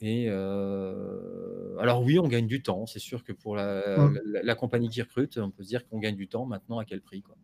Et 0.00 0.26
euh, 0.28 1.76
alors 1.78 2.02
oui, 2.02 2.18
on 2.18 2.28
gagne 2.28 2.46
du 2.46 2.62
temps. 2.62 2.86
C'est 2.86 2.98
sûr 2.98 3.24
que 3.24 3.32
pour 3.32 3.56
mmh. 3.56 4.18
la, 4.42 4.54
compagnie 4.54 4.88
qui 4.88 5.00
recrute, 5.00 5.38
on 5.38 5.50
peut 5.50 5.62
se 5.62 5.68
dire 5.68 5.86
qu'on 5.88 5.98
gagne 5.98 6.16
du 6.16 6.28
temps 6.28 6.46
maintenant 6.46 6.78
à 6.78 6.84
quel 6.84 7.00
prix 7.00 7.22
quoi. 7.22 7.36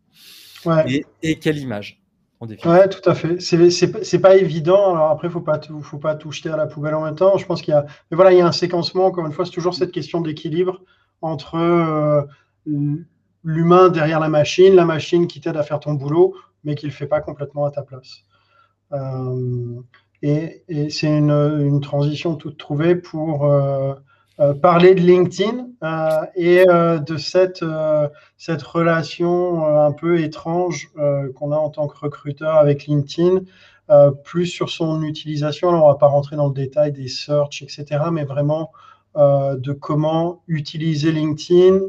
Et, 1.21 1.39
quelle 1.39 1.57
image 1.57 2.01
Oui, 2.41 2.57
tout 2.57 3.09
à 3.09 3.15
fait. 3.15 3.39
C'est 3.39 4.19
pas 4.19 4.35
évident. 4.35 4.93
Alors 4.93 5.09
après, 5.09 5.29
faut 5.29 5.41
pas 5.41 5.59
faut 5.81 5.97
pas 5.97 6.15
tout 6.15 6.31
jeter 6.31 6.49
à 6.49 6.57
la 6.57 6.67
poubelle 6.67 6.95
en 6.95 7.03
même 7.03 7.15
temps. 7.15 7.37
Je 7.37 7.45
pense 7.45 7.61
qu'il 7.61 7.73
y 7.73 7.77
a, 7.77 7.85
mais 8.11 8.15
voilà, 8.15 8.31
il 8.31 8.37
y 8.37 8.41
a 8.41 8.47
un 8.47 8.51
séquencement. 8.51 9.05
Encore 9.05 9.25
une 9.25 9.31
fois, 9.31 9.45
c'est 9.45 9.51
toujours 9.51 9.73
cette 9.73 9.91
question 9.91 10.21
d'équilibre 10.21 10.83
entre 11.21 11.55
euh, 11.55 12.23
l'humain 13.43 13.89
derrière 13.89 14.19
la 14.19 14.29
machine, 14.29 14.75
la 14.75 14.85
machine 14.85 15.27
qui 15.27 15.39
t'aide 15.41 15.57
à 15.57 15.63
faire 15.63 15.79
ton 15.79 15.93
boulot, 15.93 16.35
mais 16.63 16.75
qui 16.75 16.85
le 16.85 16.91
fait 16.91 17.07
pas 17.07 17.21
complètement 17.21 17.65
à 17.65 17.71
ta 17.71 17.83
place. 17.83 18.23
Euh, 18.91 19.81
et, 20.21 20.63
c'est 20.89 21.07
une, 21.07 21.81
transition 21.81 22.35
toute 22.35 22.57
trouvée 22.57 22.95
pour 22.95 23.45
euh, 23.45 23.93
euh, 24.39 24.53
parler 24.53 24.93
de 24.93 25.01
LinkedIn 25.01 25.67
euh, 25.83 26.25
et 26.35 26.65
de 26.65 27.17
cette, 27.17 27.63
cette 28.37 28.61
relation 28.61 29.65
un 29.65 29.91
peu 29.91 30.19
étrange 30.21 30.91
qu'on 31.35 31.51
a 31.51 31.57
en 31.57 31.69
tant 31.69 31.87
que 31.87 31.97
recruteur 31.97 32.55
avec 32.55 32.85
LinkedIn, 32.85 33.41
plus 34.23 34.45
sur 34.45 34.69
son 34.69 35.03
utilisation. 35.03 35.69
Alors, 35.69 35.85
on 35.85 35.87
ne 35.87 35.93
va 35.93 35.97
pas 35.97 36.07
rentrer 36.07 36.35
dans 36.35 36.47
le 36.47 36.53
détail 36.53 36.91
des 36.91 37.07
search, 37.07 37.61
etc., 37.61 38.03
mais 38.11 38.23
vraiment 38.23 38.71
de 39.15 39.73
comment 39.73 40.41
utiliser 40.47 41.11
LinkedIn, 41.11 41.79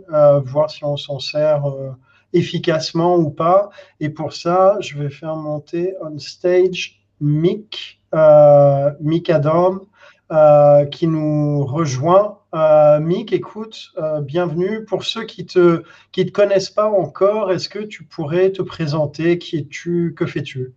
voir 0.44 0.70
si 0.70 0.84
on 0.84 0.96
s'en 0.96 1.18
sert 1.18 1.64
efficacement 2.32 3.16
ou 3.16 3.30
pas. 3.30 3.68
Et 4.00 4.08
pour 4.08 4.32
ça, 4.32 4.78
je 4.80 4.98
vais 4.98 5.10
faire 5.10 5.36
monter 5.36 5.94
on 6.00 6.18
stage 6.18 7.01
Mick 7.23 8.02
euh, 8.14 8.91
Mick 9.00 9.31
Adam, 9.31 9.81
euh, 10.31 10.85
qui 10.87 11.07
nous 11.07 11.64
rejoint. 11.64 12.41
Euh, 12.55 13.00
Mick, 13.00 13.33
écoute, 13.33 13.93
bienvenue. 14.23 14.85
Pour 14.85 15.05
ceux 15.05 15.25
qui 15.25 15.43
ne 15.43 15.47
te, 15.47 15.83
qui 16.11 16.26
te 16.26 16.33
connaissent 16.33 16.71
pas 16.71 16.91
encore, 16.91 17.52
est-ce 17.52 17.69
que 17.69 17.79
tu 17.79 18.05
pourrais 18.05 18.50
te 18.50 18.61
présenter? 18.61 19.38
Qui 19.38 19.59
es-tu? 19.59 20.14
Que 20.14 20.26
fais-tu? 20.26 20.75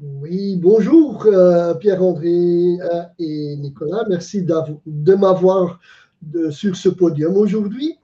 Oui, 0.00 0.56
bonjour 0.56 1.26
Pierre-André 1.80 2.76
et 3.18 3.56
Nicolas. 3.56 4.04
Merci 4.08 4.44
de 4.44 5.14
m'avoir 5.14 5.80
sur 6.50 6.76
ce 6.76 6.88
podium 6.88 7.36
aujourd'hui. 7.36 7.98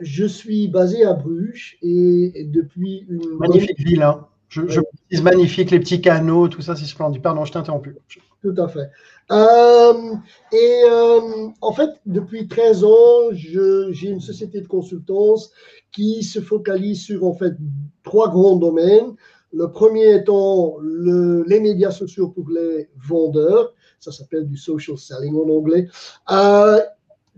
je 0.00 0.24
suis 0.26 0.66
basé 0.66 1.04
à 1.04 1.12
Bruges 1.12 1.76
et 1.82 2.48
depuis 2.48 3.06
une... 3.08 3.36
Magnifique 3.38 3.78
ville, 3.78 4.02
hein 4.02 4.26
je, 4.52 4.80
je 5.10 5.22
magnifique, 5.22 5.70
les 5.70 5.80
petits 5.80 6.00
canaux, 6.00 6.48
tout 6.48 6.60
ça, 6.60 6.76
c'est 6.76 6.84
splendide. 6.84 7.22
Pardon, 7.22 7.44
je 7.44 7.52
t'ai 7.52 7.58
interrompu. 7.58 7.96
Tout 8.42 8.54
à 8.58 8.68
fait. 8.68 8.90
Euh, 9.30 10.14
et 10.52 10.82
euh, 10.90 11.48
en 11.60 11.72
fait, 11.72 11.90
depuis 12.04 12.48
13 12.48 12.84
ans, 12.84 13.30
j'ai 13.32 14.08
une 14.08 14.20
société 14.20 14.60
de 14.60 14.66
consultance 14.66 15.52
qui 15.90 16.22
se 16.22 16.40
focalise 16.40 17.02
sur 17.02 17.24
en 17.24 17.32
fait 17.32 17.54
trois 18.02 18.28
grands 18.28 18.56
domaines. 18.56 19.14
Le 19.54 19.70
premier 19.70 20.16
étant 20.16 20.76
les 20.82 21.60
médias 21.60 21.90
sociaux 21.90 22.28
pour 22.28 22.48
les 22.50 22.88
vendeurs. 22.96 23.72
Ça 24.00 24.12
s'appelle 24.12 24.46
du 24.46 24.56
social 24.56 24.98
selling 24.98 25.34
en 25.34 25.48
anglais. 25.48 25.88
Euh, 26.30 26.80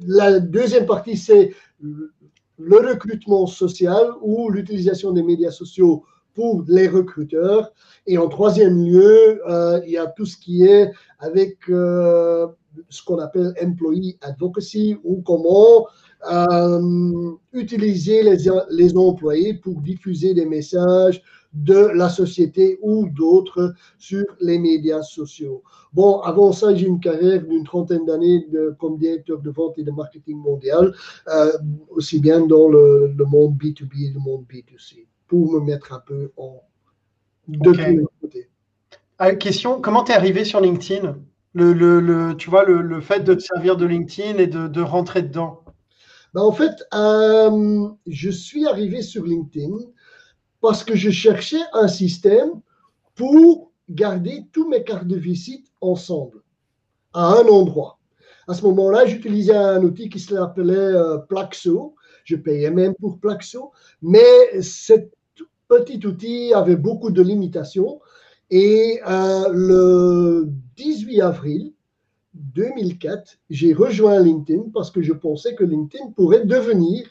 la 0.07 0.41
deuxième 0.41 0.87
partie, 0.87 1.17
c'est 1.17 1.53
le 1.81 2.79
recrutement 2.79 3.47
social 3.47 4.09
ou 4.21 4.51
l'utilisation 4.51 5.13
des 5.13 5.23
médias 5.23 5.51
sociaux 5.51 6.05
pour 6.35 6.65
les 6.69 6.89
recruteurs. 6.89 7.73
Et 8.07 8.19
en 8.19 8.29
troisième 8.29 8.85
lieu, 8.85 9.41
euh, 9.49 9.81
il 9.87 9.93
y 9.93 9.99
a 9.99 10.07
tout 10.07 10.27
ce 10.27 10.37
qui 10.37 10.65
est 10.65 10.91
avec 11.21 11.59
euh, 11.71 12.47
ce 12.91 13.03
qu'on 13.03 13.19
appelle 13.19 13.55
employee 13.63 14.19
advocacy 14.21 14.97
ou 15.05 15.23
comment 15.23 15.87
euh, 16.31 17.33
utiliser 17.53 18.23
les, 18.23 18.97
employés 18.97 19.55
pour 19.55 19.81
diffuser 19.81 20.35
des 20.35 20.47
messages 20.47 21.23
de 21.53 21.91
la 21.95 22.09
société 22.09 22.79
ou 22.83 23.07
d'autres 23.09 23.75
sur 23.97 24.25
les 24.41 24.59
médias 24.59 25.03
sociaux. 25.03 25.63
Bon, 25.93 26.19
avant 26.21 26.51
ça, 26.51 26.75
j'ai 26.75 26.87
une 26.87 26.99
carrière 26.99 27.45
d'une 27.47 27.63
trentaine 27.63 28.05
d'années 28.05 28.45
comme 28.81 28.99
directeur 28.99 29.39
de 29.39 29.51
vente 29.51 29.79
et 29.79 29.85
de 29.85 29.93
marketing 29.93 30.39
mondial, 30.39 30.93
aussi 31.91 32.19
bien 32.19 32.45
dans 32.45 32.69
le 32.69 33.15
monde 33.31 33.57
B2B 33.57 34.09
et 34.09 34.11
le 34.11 34.19
monde 34.19 34.45
B2C 34.51 35.07
pour 35.27 35.53
me 35.53 35.61
mettre 35.61 35.93
un 35.93 36.01
peu 36.01 36.33
en 36.37 36.63
de 37.49 38.07
côté. 38.21 38.49
Ah, 39.19 39.35
question, 39.35 39.81
comment 39.81 40.05
tu 40.05 40.13
es 40.13 40.15
arrivé 40.15 40.45
sur 40.45 40.61
LinkedIn? 40.61 41.17
Le, 41.55 41.73
le, 41.73 42.37
Tu 42.37 42.51
vois, 42.51 42.65
le, 42.65 43.01
fait 43.01 43.21
de 43.21 43.35
te 43.35 43.41
servir 43.41 43.77
de 43.77 43.87
LinkedIn 43.87 44.39
et 44.39 44.47
de, 44.47 44.67
de 44.67 44.81
rentrer 44.81 45.23
dedans? 45.23 45.61
Ben, 46.33 46.43
En 46.43 46.53
fait, 46.53 46.73
euh, 46.95 47.89
je 48.07 48.31
suis 48.31 48.67
arrivé 48.67 49.03
sur 49.03 49.25
LinkedIn 49.25 49.77
parce 50.61 50.83
que 50.83 50.97
je 50.97 51.11
cherchais 51.11 51.63
un 51.75 51.89
système 51.89 52.61
pour 53.15 53.71
garder 53.89 54.47
tous 54.53 54.69
mes 54.69 54.83
cartes 54.83 55.07
de 55.07 55.17
visite 55.17 55.67
ensemble, 55.81 56.43
à 57.13 57.27
un 57.27 57.47
endroit. 57.47 57.99
À 58.49 58.55
ce 58.55 58.63
moment-là, 58.63 59.07
j'utilisais 59.07 59.57
un 59.57 59.83
outil 59.83 60.09
qui 60.09 60.19
s'appelait 60.19 60.75
euh, 60.75 61.19
Plaxo. 61.19 61.95
Je 62.25 62.37
payais 62.37 62.71
même 62.71 62.95
pour 62.95 63.19
Plaxo, 63.19 63.73
mais 64.03 64.61
cette 64.61 65.15
petit 65.69 66.05
outil 66.07 66.53
avait 66.53 66.77
beaucoup 66.77 67.11
de 67.11 67.23
limitations. 67.23 68.01
Et 68.51 69.01
euh, 69.07 69.49
le 69.53 70.49
18 70.77 71.21
avril 71.21 71.73
2004, 72.35 73.39
j'ai 73.51 73.73
rejoint 73.73 74.21
LinkedIn 74.21 74.71
parce 74.73 74.91
que 74.91 75.03
je 75.03 75.13
pensais 75.13 75.55
que 75.55 75.65
LinkedIn 75.65 76.11
pourrait 76.13 76.45
devenir 76.45 77.07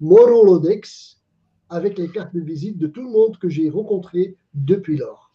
mon 0.00 0.16
Rolodex 0.16 1.20
avec 1.70 1.98
les 1.98 2.08
cartes 2.10 2.34
de 2.34 2.40
visite 2.40 2.78
de 2.78 2.86
tout 2.86 3.02
le 3.02 3.10
monde 3.10 3.38
que 3.38 3.48
j'ai 3.48 3.68
rencontré 3.68 4.36
depuis 4.54 4.96
lors. 4.96 5.32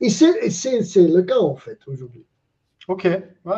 Et 0.00 0.10
c'est 0.10 1.08
le 1.08 1.22
cas 1.22 1.38
en 1.38 1.56
fait 1.56 1.78
aujourd'hui. 1.86 2.26
Ok, 2.88 3.08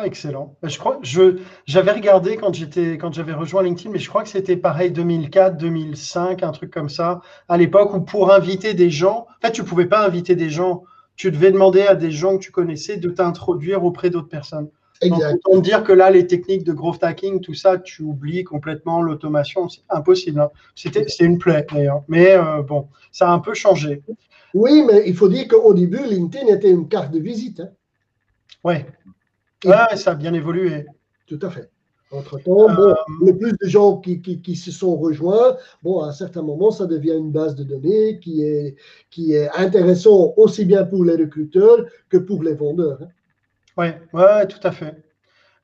excellent. 0.05 0.55
Je 0.63 0.79
crois, 0.79 0.97
je, 1.03 1.39
j'avais 1.65 1.91
regardé 1.91 2.35
quand 2.35 2.51
j'étais, 2.51 2.97
quand 2.97 3.13
j'avais 3.13 3.33
rejoint 3.33 3.61
LinkedIn, 3.61 3.91
mais 3.91 3.99
je 3.99 4.09
crois 4.09 4.23
que 4.23 4.29
c'était 4.29 4.57
pareil 4.57 4.91
2004, 4.91 5.55
2005, 5.55 6.41
un 6.41 6.51
truc 6.51 6.71
comme 6.71 6.89
ça, 6.89 7.21
à 7.47 7.57
l'époque 7.57 7.93
où 7.93 8.01
pour 8.01 8.33
inviter 8.33 8.73
des 8.73 8.89
gens, 8.89 9.27
en 9.29 9.47
fait, 9.47 9.51
tu 9.51 9.63
pouvais 9.63 9.85
pas 9.85 10.03
inviter 10.03 10.35
des 10.35 10.49
gens, 10.49 10.83
tu 11.15 11.29
devais 11.29 11.51
demander 11.51 11.81
à 11.83 11.93
des 11.93 12.09
gens 12.09 12.37
que 12.37 12.43
tu 12.43 12.51
connaissais 12.51 12.97
de 12.97 13.09
t'introduire 13.09 13.83
auprès 13.83 14.09
d'autres 14.09 14.29
personnes. 14.29 14.69
Exact. 15.01 15.39
Donc, 15.45 15.63
dire 15.63 15.83
que 15.83 15.93
là, 15.93 16.09
les 16.09 16.25
techniques 16.25 16.63
de 16.63 16.73
growth 16.73 17.03
hacking, 17.03 17.39
tout 17.39 17.53
ça, 17.53 17.77
tu 17.77 18.01
oublies 18.01 18.43
complètement 18.43 19.01
l'automation, 19.03 19.69
c'est 19.69 19.83
impossible. 19.89 20.41
Hein. 20.41 20.49
C'était, 20.75 21.07
c'est 21.07 21.23
une 21.23 21.37
plaie 21.37 21.65
d'ailleurs, 21.71 22.01
mais 22.07 22.31
euh, 22.31 22.63
bon, 22.63 22.87
ça 23.11 23.29
a 23.29 23.31
un 23.31 23.39
peu 23.39 23.53
changé. 23.53 24.01
Oui, 24.55 24.83
mais 24.85 25.03
il 25.05 25.15
faut 25.15 25.29
dire 25.29 25.47
qu'au 25.47 25.75
début, 25.75 26.03
LinkedIn 26.03 26.47
était 26.47 26.71
une 26.71 26.89
carte 26.89 27.11
de 27.11 27.19
visite. 27.19 27.59
Hein. 27.59 27.69
Ouais, 28.63 28.85
Ouais, 29.65 29.95
ça 29.95 30.11
a 30.11 30.15
bien 30.15 30.33
évolué. 30.33 30.85
Tout 31.27 31.39
à 31.41 31.49
fait. 31.49 31.69
Entre-temps, 32.11 32.73
bon, 32.73 32.95
le 33.21 33.37
plus 33.37 33.51
de 33.51 33.67
gens 33.67 33.97
qui, 33.97 34.19
qui, 34.19 34.55
se 34.55 34.71
sont 34.71 34.95
rejoints, 34.95 35.57
bon, 35.83 36.01
à 36.01 36.07
un 36.07 36.11
certain 36.11 36.41
moment, 36.41 36.71
ça 36.71 36.87
devient 36.87 37.13
une 37.15 37.31
base 37.31 37.53
de 37.55 37.63
données 37.63 38.19
qui 38.19 38.41
est, 38.43 38.75
qui 39.11 39.33
est 39.33 39.47
intéressant 39.55 40.33
aussi 40.35 40.65
bien 40.65 40.85
pour 40.85 41.05
les 41.05 41.15
recruteurs 41.15 41.85
que 42.09 42.17
pour 42.17 42.41
les 42.41 42.55
vendeurs. 42.55 42.97
Hein. 43.03 43.07
Oui, 43.77 43.87
ouais, 44.13 44.47
tout 44.47 44.59
à 44.63 44.71
fait. 44.71 45.03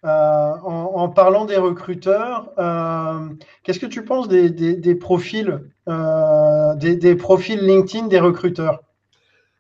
Euh, 0.06 0.54
en, 0.64 1.10
parlant 1.10 1.46
des 1.46 1.58
recruteurs, 1.58 2.52
euh, 2.60 3.28
qu'est-ce 3.64 3.80
que 3.80 3.88
tu 3.88 4.06
penses 4.06 4.28
des, 4.28 4.52
des, 4.52 4.96
profils, 4.96 5.62
euh, 5.90 6.76
des, 6.76 6.96
des, 6.96 7.16
profils 7.16 7.60
LinkedIn 7.60 8.08
des 8.08 8.20
recruteurs? 8.20 8.84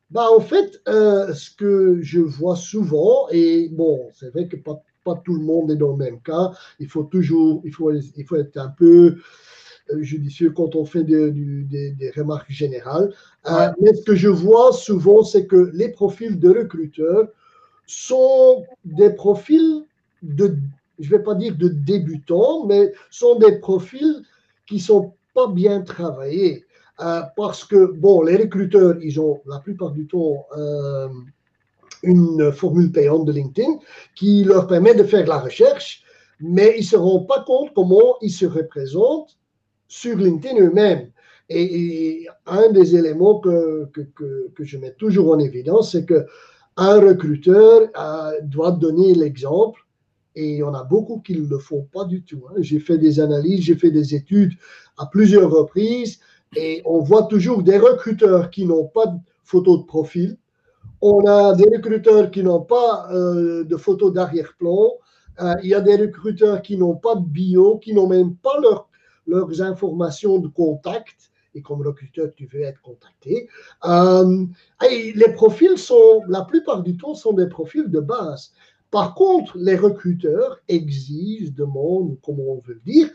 Bah, 0.09 0.27
En 0.35 0.39
fait, 0.39 0.81
ce 0.85 1.55
que 1.55 1.99
je 2.01 2.19
vois 2.19 2.55
souvent, 2.55 3.27
et 3.31 3.69
bon, 3.71 4.09
c'est 4.13 4.29
vrai 4.29 4.47
que 4.47 4.55
pas, 4.55 4.81
pas, 5.03 5.15
tout 5.23 5.35
le 5.35 5.43
monde 5.43 5.71
est 5.71 5.75
dans 5.75 5.91
le 5.91 5.97
même 5.97 6.21
cas, 6.21 6.51
il 6.79 6.87
faut 6.87 7.03
toujours, 7.03 7.61
il 7.65 7.73
faut, 7.73 7.91
il 7.91 8.25
faut 8.25 8.37
être 8.37 8.57
un 8.57 8.69
peu 8.69 9.17
judicieux 9.99 10.51
quand 10.51 10.75
on 10.75 10.85
fait 10.85 11.03
des, 11.03 11.31
des 11.31 12.11
remarques 12.15 12.51
générales. 12.51 13.13
mais 13.81 13.93
ce 13.93 14.03
que 14.03 14.15
je 14.15 14.29
vois 14.29 14.73
souvent, 14.73 15.23
c'est 15.23 15.45
que 15.45 15.71
les 15.73 15.89
profils 15.89 16.39
de 16.39 16.49
recruteurs 16.49 17.27
sont 17.85 18.65
des 18.83 19.11
profils 19.11 19.83
de, 20.23 20.57
je 20.99 21.11
ne 21.11 21.17
vais 21.17 21.23
pas 21.23 21.35
dire 21.35 21.55
de 21.55 21.67
débutants, 21.67 22.65
mais 22.65 22.93
sont 23.11 23.37
des 23.37 23.59
profils 23.59 24.23
qui 24.65 24.79
sont 24.79 25.13
pas 25.33 25.47
bien 25.47 25.81
travaillés. 25.81 26.64
Euh, 27.01 27.21
parce 27.35 27.65
que, 27.65 27.91
bon, 27.91 28.21
les 28.21 28.37
recruteurs, 28.37 28.95
ils 29.01 29.19
ont 29.19 29.41
la 29.45 29.59
plupart 29.59 29.91
du 29.91 30.07
temps 30.07 30.45
euh, 30.57 31.09
une 32.03 32.51
formule 32.51 32.91
payante 32.91 33.25
de 33.25 33.33
LinkedIn 33.33 33.79
qui 34.15 34.43
leur 34.43 34.67
permet 34.67 34.95
de 34.95 35.03
faire 35.03 35.27
la 35.27 35.39
recherche, 35.39 36.03
mais 36.39 36.75
ils 36.77 36.81
ne 36.81 36.85
se 36.85 36.95
rendent 36.95 37.27
pas 37.27 37.43
compte 37.43 37.71
comment 37.75 38.15
ils 38.21 38.31
se 38.31 38.45
représentent 38.45 39.37
sur 39.87 40.17
LinkedIn 40.17 40.59
eux-mêmes. 40.59 41.11
Et, 41.49 42.27
un 42.47 42.71
des 42.71 42.95
éléments 42.95 43.39
que, 43.39 43.85
que, 43.93 44.49
que, 44.55 44.63
je 44.63 44.77
mets 44.77 44.93
toujours 44.93 45.31
en 45.31 45.39
évidence, 45.39 45.91
c'est 45.91 46.05
que 46.05 46.25
un 46.77 46.99
recruteur 46.99 47.89
euh, 47.97 48.31
doit 48.43 48.71
donner 48.71 49.13
l'exemple 49.13 49.81
et 50.35 50.51
il 50.51 50.57
y 50.57 50.63
en 50.63 50.73
a 50.73 50.83
beaucoup 50.83 51.19
qui 51.19 51.39
ne 51.39 51.47
le 51.47 51.59
font 51.59 51.87
pas 51.93 52.05
du 52.05 52.23
tout. 52.23 52.43
Hein. 52.49 52.55
J'ai 52.59 52.79
fait 52.79 52.97
des 52.97 53.19
analyses, 53.19 53.61
j'ai 53.61 53.75
fait 53.75 53.91
des 53.91 54.15
études 54.15 54.53
à 54.97 55.05
plusieurs 55.05 55.49
reprises 55.49 56.19
et 56.55 56.81
on 56.85 56.99
voit 56.99 57.23
toujours 57.23 57.63
des 57.63 57.77
recruteurs 57.77 58.49
qui 58.49 58.65
n'ont 58.65 58.85
pas 58.85 59.07
de 59.07 59.19
photo 59.43 59.77
de 59.77 59.83
profil. 59.83 60.37
On 61.01 61.25
a 61.25 61.53
des 61.55 61.65
recruteurs 61.65 62.31
qui 62.31 62.43
n'ont 62.43 62.61
pas 62.61 63.07
euh, 63.11 63.63
de 63.63 63.77
photo 63.77 64.11
d'arrière-plan. 64.11 64.93
Euh, 65.41 65.53
il 65.63 65.69
y 65.69 65.73
a 65.73 65.81
des 65.81 65.97
recruteurs 65.97 66.61
qui 66.61 66.77
n'ont 66.77 66.95
pas 66.95 67.15
de 67.15 67.25
bio, 67.25 67.77
qui 67.77 67.93
n'ont 67.93 68.07
même 68.07 68.35
pas 68.35 68.57
leurs 69.27 69.61
informations 69.61 70.39
de 70.39 70.47
contact. 70.47 71.31
Et 71.53 71.61
comme 71.61 71.81
recruteur, 71.81 72.29
tu 72.35 72.47
veux 72.51 72.61
être 72.61 72.81
contacté. 72.81 73.47
Euh, 73.85 74.45
les 74.81 75.33
profils 75.33 75.77
sont, 75.77 76.21
la 76.27 76.43
plupart 76.43 76.83
du 76.83 76.97
temps, 76.97 77.15
sont 77.15 77.33
des 77.33 77.47
profils 77.47 77.89
de 77.89 77.99
base. 77.99 78.51
Par 78.95 79.13
contre, 79.13 79.57
les 79.57 79.75
recruteurs 79.75 80.61
exigent, 80.69 81.51
demandent, 81.53 82.17
comment 82.23 82.43
on 82.47 82.61
veut 82.65 82.79
dire, 82.85 83.09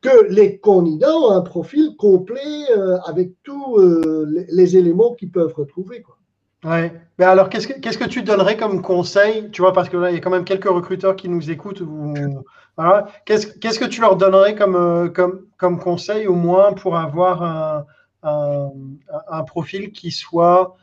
que 0.00 0.32
les 0.32 0.60
candidats 0.60 1.16
ont 1.16 1.32
un 1.32 1.40
profil 1.40 1.96
complet 1.98 2.70
euh, 2.70 2.96
avec 3.06 3.32
tous 3.42 3.76
euh, 3.76 4.46
les, 4.48 4.76
éléments 4.76 5.14
qu'ils 5.14 5.32
peuvent 5.32 5.52
retrouver. 5.52 6.00
Quoi. 6.02 6.16
Ouais. 6.64 6.92
Mais 7.18 7.24
alors, 7.24 7.48
qu'est-ce 7.48 7.66
que, 7.66 8.06
tu 8.06 8.22
donnerais 8.22 8.56
comme 8.56 8.82
conseil 8.82 9.50
Tu 9.50 9.62
vois, 9.62 9.72
parce 9.72 9.88
que 9.88 9.96
il 10.10 10.14
y 10.14 10.16
a 10.16 10.20
quand 10.20 10.30
même 10.30 10.44
quelques 10.44 10.68
recruteurs 10.68 11.16
qui 11.16 11.28
nous 11.28 11.50
écoutent. 11.50 11.82
Qu'est-ce, 13.24 13.80
que 13.80 13.86
tu 13.86 14.00
leur 14.02 14.14
donnerais 14.14 14.54
comme, 14.54 14.76
euh, 14.76 15.08
comme, 15.08 15.80
conseil, 15.80 16.28
au 16.28 16.36
moins, 16.36 16.72
pour 16.72 16.96
avoir 16.96 17.84
un, 18.22 19.42
profil 19.42 19.90
qui 19.90 20.12
soit 20.12 20.76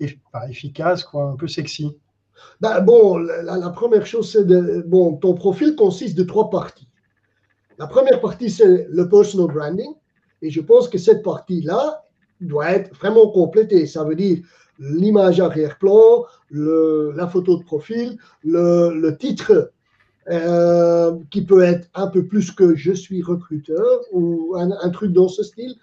efficace, 0.00 1.04
quoi, 1.04 1.26
un 1.26 1.36
peu 1.36 1.46
sexy? 1.46 1.96
Ben, 2.60 2.80
bon, 2.80 3.18
la, 3.18 3.70
première 3.70 4.06
chose, 4.06 4.30
c'est 4.30 4.44
de. 4.44 4.84
Bon, 4.86 5.16
ton 5.16 5.34
profil 5.34 5.76
consiste 5.76 6.16
de 6.16 6.24
trois 6.24 6.50
parties. 6.50 6.88
La 7.78 7.86
première 7.86 8.20
partie, 8.20 8.50
c'est 8.50 8.86
le 8.88 9.08
personal 9.08 9.48
branding. 9.48 9.92
Et 10.42 10.50
je 10.50 10.60
pense 10.60 10.88
que 10.88 10.98
cette 10.98 11.22
partie-là 11.22 12.04
doit 12.40 12.70
être 12.70 12.94
vraiment 12.94 13.28
complétée. 13.28 13.86
Ça 13.86 14.04
veut 14.04 14.14
dire 14.14 14.38
l'image 14.78 15.40
arrière-plan, 15.40 16.24
la 16.50 17.26
photo 17.26 17.58
de 17.58 17.64
profil, 17.64 18.18
le, 18.44 19.10
titre 19.12 19.72
euh, 20.30 21.16
qui 21.30 21.42
peut 21.42 21.62
être 21.62 21.88
un 21.94 22.08
peu 22.08 22.26
plus 22.26 22.50
que 22.50 22.74
je 22.74 22.92
suis 22.92 23.22
recruteur 23.22 24.00
ou 24.12 24.54
un, 24.56 24.90
truc 24.90 25.12
dans 25.12 25.28
ce 25.28 25.42
style. 25.42 25.74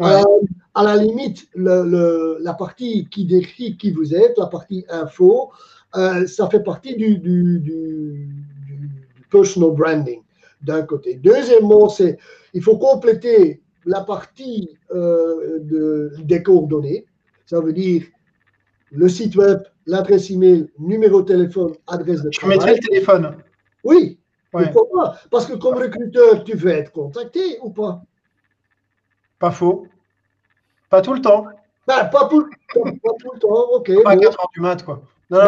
Euh, 0.00 0.22
à 0.74 0.84
la 0.84 0.96
limite, 0.96 1.48
la 1.54 2.54
partie 2.54 3.08
qui 3.10 3.24
décrit 3.24 3.76
qui 3.76 3.90
vous 3.90 4.14
êtes, 4.14 4.38
la 4.38 4.46
partie 4.46 4.84
info, 4.88 5.50
euh, 5.96 6.26
ça 6.26 6.48
fait 6.50 6.62
partie 6.62 6.96
du, 6.96 7.18
du, 7.18 8.28
personal 9.30 9.70
branding 9.70 10.22
d'un 10.62 10.82
côté. 10.82 11.14
Deuxièmement, 11.14 11.88
c'est 11.88 12.18
il 12.54 12.62
faut 12.62 12.78
compléter 12.78 13.62
la 13.84 14.00
partie 14.02 14.76
euh, 14.90 15.58
de, 15.60 16.12
des 16.20 16.42
coordonnées. 16.42 17.06
Ça 17.46 17.60
veut 17.60 17.72
dire 17.72 18.04
le 18.90 19.08
site 19.08 19.36
web, 19.36 19.60
l'adresse 19.86 20.30
email, 20.30 20.68
numéro 20.78 21.22
de 21.22 21.26
téléphone, 21.26 21.72
adresse 21.86 22.22
de 22.22 22.30
travail. 22.30 22.58
Je 22.58 22.64
mettrai 22.64 22.74
le 22.74 22.86
téléphone. 22.86 23.36
Oui. 23.84 24.18
Pourquoi 24.50 24.88
pas? 24.90 25.18
Parce 25.30 25.46
que 25.46 25.54
comme 25.54 25.74
recruteur, 25.74 26.42
tu 26.44 26.56
veux 26.56 26.70
être 26.70 26.92
contacté 26.92 27.58
ou 27.62 27.70
pas? 27.70 28.02
Pas 29.38 29.50
faux. 29.50 29.86
Pas 30.88 31.02
tout 31.02 31.14
le 31.14 31.20
temps. 31.20 31.46
Ben, 31.86 32.04
pas, 32.06 32.28
tout, 32.28 32.46
le 32.74 33.38
temps, 33.38 33.72
ok. 33.72 34.02
Pas 34.02 34.10
à 34.10 34.16
4 34.16 34.40
heures 34.40 34.50
du 34.54 34.60
mat, 34.60 34.84
quoi. 34.84 35.02
Non, 35.30 35.38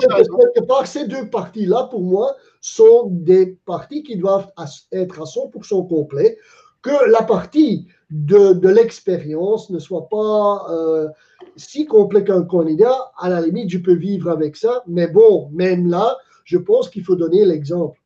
quelque 0.00 0.66
part, 0.66 0.86
ces 0.86 1.08
deux 1.08 1.28
parties-là, 1.28 1.88
pour 1.90 2.02
moi, 2.02 2.36
sont 2.60 3.08
des 3.10 3.58
parties 3.66 4.02
qui 4.02 4.16
doivent 4.16 4.50
être 4.92 5.20
à 5.20 5.24
100% 5.24 5.88
complets, 5.88 6.38
que 6.82 7.10
la 7.10 7.22
partie 7.22 7.88
de, 8.10 8.52
de 8.52 8.68
l'expérience 8.68 9.70
ne 9.70 9.80
soit 9.80 10.08
pas 10.08 10.66
euh, 10.70 11.08
si 11.56 11.86
complète 11.86 12.28
qu'un 12.28 12.44
candidat. 12.44 13.12
À 13.18 13.28
la 13.28 13.40
limite, 13.40 13.70
je 13.70 13.78
peux 13.78 13.94
vivre 13.94 14.30
avec 14.30 14.56
ça, 14.56 14.84
mais 14.86 15.08
bon, 15.08 15.50
même 15.52 15.88
là, 15.88 16.16
je 16.44 16.56
pense 16.56 16.88
qu'il 16.88 17.02
faut 17.02 17.16
donner 17.16 17.44
l'exemple. 17.44 18.00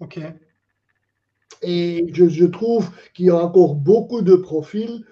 OK. 0.00 0.18
Et 1.62 2.04
je, 2.12 2.28
je 2.28 2.44
trouve 2.44 2.90
qu'il 3.14 3.26
y 3.26 3.30
a 3.30 3.36
encore 3.36 3.76
beaucoup 3.76 4.20
de 4.22 4.34
profils 4.34 5.04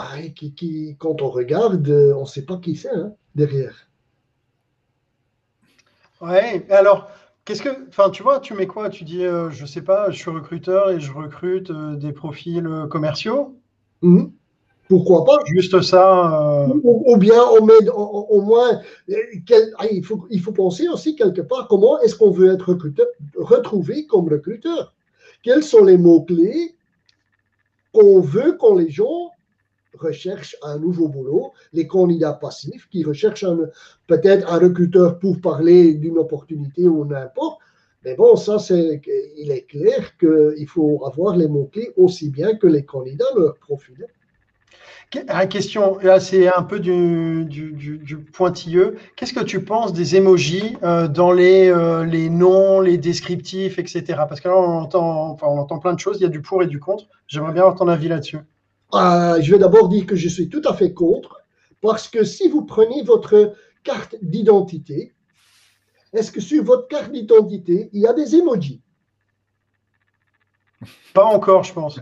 ah, 0.00 0.28
qui, 0.34 0.96
quand 0.98 1.22
on 1.22 1.30
regarde, 1.30 1.88
euh, 1.88 2.14
on 2.14 2.22
ne 2.22 2.26
sait 2.26 2.44
pas 2.44 2.56
qui 2.56 2.76
c'est 2.76 2.90
hein, 2.90 3.12
derrière. 3.34 3.88
Ouais, 6.20 6.66
alors, 6.70 7.10
qu'est-ce 7.44 7.62
que. 7.62 7.88
Enfin, 7.88 8.10
tu 8.10 8.22
vois, 8.22 8.40
tu 8.40 8.54
mets 8.54 8.66
quoi? 8.66 8.90
Tu 8.90 9.04
dis, 9.04 9.24
euh, 9.24 9.50
je 9.50 9.66
sais 9.66 9.82
pas, 9.82 10.10
je 10.10 10.18
suis 10.18 10.30
recruteur 10.30 10.90
et 10.90 11.00
je 11.00 11.12
recrute 11.12 11.70
euh, 11.70 11.96
des 11.96 12.12
profils 12.12 12.68
commerciaux? 12.90 13.56
Mmh. 14.02 14.26
Pourquoi 14.88 15.24
pas? 15.24 15.38
Juste 15.46 15.80
ça. 15.82 16.66
Ou, 16.82 17.16
bien 17.16 17.40
on 17.58 17.64
met 17.64 17.88
au, 17.94 18.40
moins. 18.40 18.80
Ah, 19.78 19.86
il, 19.88 20.04
faut, 20.04 20.26
il 20.30 20.40
faut 20.40 20.50
penser 20.50 20.88
aussi 20.88 21.14
quelque 21.14 21.42
part 21.42 21.68
comment 21.68 22.00
est-ce 22.00 22.16
qu'on 22.16 22.32
veut 22.32 22.52
être 22.52 22.70
recruteur, 22.70 23.06
retrouvé 23.36 24.06
comme 24.06 24.28
recruteur? 24.28 24.92
Quels 25.44 25.62
sont 25.62 25.84
les 25.84 25.96
mots-clés 25.96 26.74
qu'on 27.92 28.20
veut 28.20 28.52
qu'on 28.52 28.76
les 28.76 28.90
gens 28.90 29.30
recherchent 30.00 30.56
un 30.62 30.78
nouveau 30.78 31.08
boulot, 31.08 31.52
les 31.72 31.86
candidats 31.86 32.32
passifs 32.32 32.88
qui 32.90 33.04
recherchent 33.04 33.44
peut-être 34.06 34.52
un 34.52 34.58
recruteur 34.58 35.18
pour 35.18 35.40
parler 35.40 35.94
d'une 35.94 36.18
opportunité 36.18 36.88
ou 36.88 37.04
n'importe. 37.04 37.58
Mais 38.04 38.14
bon, 38.14 38.34
ça, 38.36 38.58
c'est, 38.58 39.02
il 39.36 39.50
est 39.50 39.66
clair 39.66 40.16
qu'il 40.16 40.66
faut 40.66 41.04
avoir 41.04 41.36
les 41.36 41.48
mots-clés 41.48 41.92
aussi 41.96 42.30
bien 42.30 42.56
que 42.56 42.66
les 42.66 42.84
candidats, 42.84 43.26
leur 43.36 43.56
profil. 43.56 44.06
La 45.26 45.46
question, 45.46 45.98
là, 45.98 46.20
c'est 46.20 46.46
un 46.46 46.62
peu 46.62 46.78
du, 46.78 47.48
pointilleux. 48.32 48.96
Qu'est-ce 49.16 49.34
que 49.34 49.42
tu 49.42 49.64
penses 49.64 49.92
des 49.92 50.14
emojis 50.14 50.76
euh, 50.84 51.08
dans 51.08 51.32
les, 51.32 51.68
euh, 51.68 52.04
les 52.04 52.30
noms, 52.30 52.80
les 52.80 52.96
descriptifs, 52.96 53.80
etc. 53.80 54.04
Parce 54.28 54.40
que 54.40 54.48
là, 54.48 54.56
on 54.56 54.78
entend, 54.78 55.36
on 55.42 55.58
entend 55.58 55.78
plein 55.80 55.94
de 55.94 55.98
choses, 55.98 56.18
il 56.20 56.22
y 56.22 56.26
a 56.26 56.28
du 56.28 56.40
pour 56.40 56.62
et 56.62 56.68
du 56.68 56.78
contre. 56.78 57.06
J'aimerais 57.26 57.52
bien 57.52 57.62
avoir 57.62 57.76
ton 57.76 57.88
avis 57.88 58.06
là-dessus. 58.06 58.38
Euh, 58.94 59.40
je 59.40 59.52
vais 59.52 59.58
d'abord 59.58 59.88
dire 59.88 60.06
que 60.06 60.16
je 60.16 60.28
suis 60.28 60.48
tout 60.48 60.62
à 60.64 60.74
fait 60.74 60.92
contre, 60.92 61.40
parce 61.80 62.08
que 62.08 62.24
si 62.24 62.48
vous 62.48 62.64
prenez 62.64 63.02
votre 63.02 63.54
carte 63.84 64.16
d'identité, 64.20 65.14
est-ce 66.12 66.32
que 66.32 66.40
sur 66.40 66.64
votre 66.64 66.88
carte 66.88 67.12
d'identité, 67.12 67.88
il 67.92 68.00
y 68.00 68.06
a 68.06 68.12
des 68.12 68.34
emojis? 68.34 68.82
Pas 71.14 71.24
encore, 71.24 71.62
je 71.62 71.72
pense. 71.72 72.00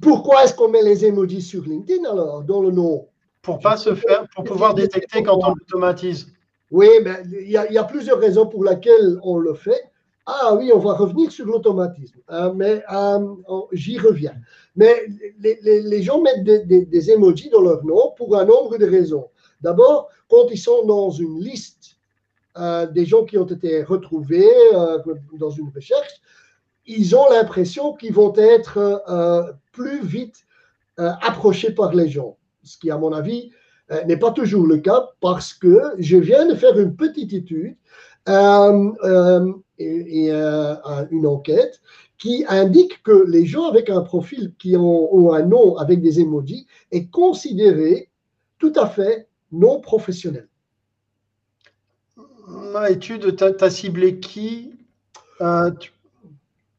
Pourquoi 0.00 0.44
est-ce 0.44 0.54
qu'on 0.54 0.68
met 0.68 0.82
les 0.82 1.04
emojis 1.04 1.42
sur 1.42 1.64
LinkedIn 1.64 2.04
alors, 2.08 2.42
dans 2.44 2.60
le 2.60 2.70
nom? 2.70 3.08
Pour 3.42 3.58
pas 3.58 3.76
se 3.76 3.94
faire, 3.94 4.26
pour 4.34 4.44
pouvoir 4.44 4.74
détecter 4.74 5.22
quand 5.22 5.38
on 5.38 5.52
automatise. 5.52 6.32
Oui, 6.70 6.88
mais 7.02 7.22
il 7.24 7.50
y, 7.50 7.56
a 7.56 7.84
plusieurs 7.84 8.18
raisons 8.18 8.46
pour 8.46 8.64
lesquelles 8.64 9.18
on 9.22 9.38
le 9.38 9.54
fait. 9.54 9.84
Ah 10.28 10.56
oui, 10.56 10.72
on 10.74 10.80
va 10.80 10.94
revenir 10.94 11.30
sur 11.30 11.46
l'automatisme, 11.46 12.18
euh, 12.32 12.52
mais 12.52 12.82
euh, 12.92 13.26
j'y 13.70 13.96
reviens. 13.96 14.34
Mais 14.74 15.06
les, 15.38 16.02
gens 16.02 16.20
mettent 16.20 16.42
des, 16.42 16.84
des, 16.84 17.10
emojis 17.12 17.48
dans 17.48 17.60
leur 17.60 17.84
nom 17.84 18.12
pour 18.16 18.36
un 18.36 18.44
nombre 18.44 18.76
de 18.76 18.86
raisons. 18.86 19.28
D'abord, 19.60 20.08
quand 20.28 20.48
ils 20.50 20.58
sont 20.58 20.84
dans 20.84 21.10
une 21.10 21.38
liste 21.38 21.96
euh, 22.58 22.86
des 22.86 23.06
gens 23.06 23.24
qui 23.24 23.38
ont 23.38 23.46
été 23.46 23.84
retrouvés 23.84 24.50
dans 25.38 25.50
une 25.50 25.70
recherche, 25.72 26.20
ils 26.86 27.14
ont 27.14 27.30
l'impression 27.30 27.94
qu'ils 27.94 28.12
vont 28.12 28.34
être 28.34 29.54
plus 29.70 30.04
vite 30.04 30.44
approchés 30.96 31.70
par 31.70 31.94
les 31.94 32.08
gens. 32.08 32.36
Ce 32.64 32.76
qui, 32.76 32.90
à 32.90 32.98
mon 32.98 33.12
avis, 33.12 33.52
n'est 34.06 34.16
pas 34.16 34.32
toujours 34.32 34.66
le 34.66 34.78
cas 34.78 35.10
parce 35.20 35.54
que 35.54 35.94
je 35.98 36.16
viens 36.16 36.46
de 36.46 36.56
faire 36.56 36.76
une 36.78 36.96
petite 36.96 37.32
étude 37.32 37.76
et, 39.78 40.28
euh, 40.30 40.74
une 41.10 41.26
enquête 41.26 41.80
qui 42.18 42.44
indique 42.48 43.02
que 43.02 43.24
les 43.26 43.44
gens 43.44 43.68
avec 43.68 43.90
un 43.90 44.00
profil 44.00 44.54
qui 44.58 44.76
ont, 44.76 45.32
un 45.32 45.42
nom 45.42 45.76
avec 45.76 46.00
des 46.00 46.20
emojis 46.20 46.66
est 46.90 47.10
considéré 47.10 48.10
tout 48.58 48.72
à 48.76 48.88
fait 48.88 49.28
non 49.52 49.80
professionnel. 49.80 50.48
Ma 52.48 52.90
étude, 52.90 53.36
tu 53.36 53.44
as, 53.44 53.70
ciblé 53.70 54.18
qui? 54.18 54.72
Euh, 55.42 55.70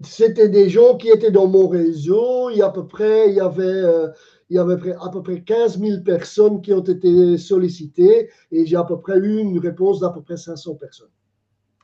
C'était 0.02 0.50
des 0.50 0.70
gens 0.70 0.98
qui 0.98 1.10
étaient 1.10 1.32
dans 1.32 1.48
mon 1.48 1.68
réseau. 1.68 2.50
Il 2.50 2.58
y, 2.58 2.62
a 2.62 2.68
à 2.68 2.72
peu 2.72 2.88
près, 2.88 3.30
il 3.30 3.36
y 3.36 3.40
avait, 3.40 3.64
euh, 3.64 4.08
il 4.50 4.56
y 4.56 4.60
avait 4.60 4.94
à 4.94 5.10
peu 5.10 5.22
près 5.22 5.42
15 5.42 5.80
000 5.80 6.02
personnes 6.02 6.62
qui 6.62 6.74
ont 6.74 6.84
été 6.84 7.38
sollicitées 7.38 8.30
et 8.52 8.66
j'ai 8.66 8.76
à 8.76 8.86
peu 8.86 9.00
près 9.00 9.18
eu 9.18 9.40
une 9.40 9.60
réponse 9.60 10.00
d'à 10.00 10.10
peu 10.10 10.22
près 10.22 10.38
500 10.38 10.76
personnes. 10.76 11.12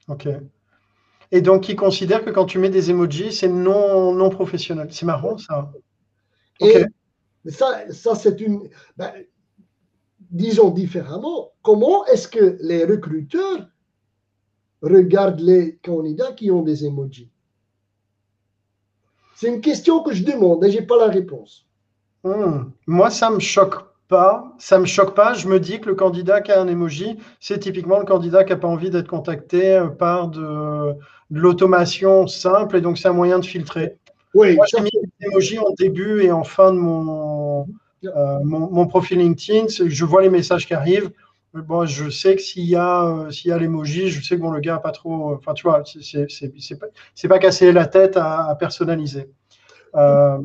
Ok. 0.08 0.28
Et 1.34 1.42
donc, 1.42 1.68
ils 1.68 1.76
considèrent 1.76 2.24
que 2.24 2.30
quand 2.30 2.46
tu 2.46 2.60
mets 2.60 2.70
des 2.70 2.92
emojis, 2.92 3.34
c'est 3.34 3.50
non, 3.50 4.14
non 4.14 4.30
professionnel. 4.30 4.90
C'est 4.92 5.08
marrant, 5.08 5.40
ça. 5.40 5.72
Et 6.60 6.86
ça, 7.48 7.92
ça 7.92 8.14
c'est 8.14 8.40
une. 8.40 8.70
Ben, 8.98 9.12
disons 10.30 10.70
différemment, 10.70 11.50
comment 11.64 12.06
est-ce 12.06 12.28
que 12.28 12.60
les 12.62 12.86
recruteurs 12.86 13.68
regardent 14.84 15.40
les 15.40 15.78
candidats 15.78 16.34
qui 16.34 16.52
ont 16.52 16.62
des 16.62 16.86
emojis? 16.86 17.32
C'est 19.36 19.48
une 19.48 19.62
question 19.62 20.04
que 20.04 20.14
je 20.14 20.24
demande 20.24 20.64
et 20.64 20.70
je 20.70 20.82
n'ai 20.82 20.86
pas 20.86 21.00
la 21.00 21.12
réponse. 21.12 21.66
Hmm. 22.24 22.70
Moi, 22.86 23.10
ça 23.10 23.32
me 23.32 23.40
choque 23.40 23.84
pas, 24.08 24.54
ça 24.58 24.80
me 24.80 24.86
choque 24.86 25.16
pas. 25.16 25.34
Je 25.34 25.48
me 25.48 25.60
dis 25.60 25.80
que 25.80 25.88
le 25.88 25.96
candidat 25.96 26.42
qui 26.42 26.52
a 26.52 26.62
un 26.62 26.68
emoji, 26.68 27.18
c'est 27.40 27.60
typiquement 27.60 28.00
le 28.00 28.06
candidat 28.06 28.44
qui 28.44 28.52
n'a 28.52 28.58
pas 28.58 28.68
envie 28.68 28.90
d'être 28.90 29.08
contacté 29.08 29.76
euh, 29.76 29.88
par 29.88 30.30
de, 30.30 30.94
l'automation 31.32 32.28
simple 32.28 32.78
et 32.78 32.82
donc 32.82 32.98
c'est 32.98 33.08
un 33.08 33.14
moyen 33.14 33.40
de 33.40 33.46
filtrer. 33.46 33.98
Oui, 34.34 34.56
Moi, 34.56 34.66
j'ai 34.68 34.82
mis 34.82 34.92
des 34.92 35.28
emojis 35.28 35.60
en 35.60 35.72
début 35.78 36.24
et 36.24 36.32
en 36.32 36.44
fin 36.44 36.74
de 36.74 36.78
mon, 36.78 37.68
euh, 38.04 38.40
mon, 38.44 38.88
profil 38.88 39.20
LinkedIn. 39.20 39.68
Je 39.68 40.06
vois 40.06 40.22
les 40.22 40.30
messages 40.30 40.66
qui 40.66 40.74
arrivent. 40.74 41.12
Bon, 41.54 41.86
je 41.86 42.10
sais 42.10 42.36
que 42.36 42.42
s'il 42.42 42.66
y 42.66 42.76
a, 42.76 43.04
euh, 43.04 43.30
s'il 43.30 43.50
y 43.50 43.54
a 43.54 43.60
l'emoji, 43.60 44.10
je 44.10 44.24
sais 44.24 44.36
que 44.38 44.42
bon, 44.42 44.50
le 44.50 44.60
gars 44.60 44.74
n'a 44.74 44.80
pas 44.80 44.92
trop. 44.92 45.36
Enfin, 45.36 45.54
tu 45.54 45.64
vois, 45.64 45.84
c'est 45.86 46.80
pas, 46.80 46.88
pas 47.30 47.40
casser 47.40 47.72
la 47.72 47.86
tête 47.86 48.18
à 48.18 48.56
personnaliser. 48.60 49.30
Euh, 49.96 50.40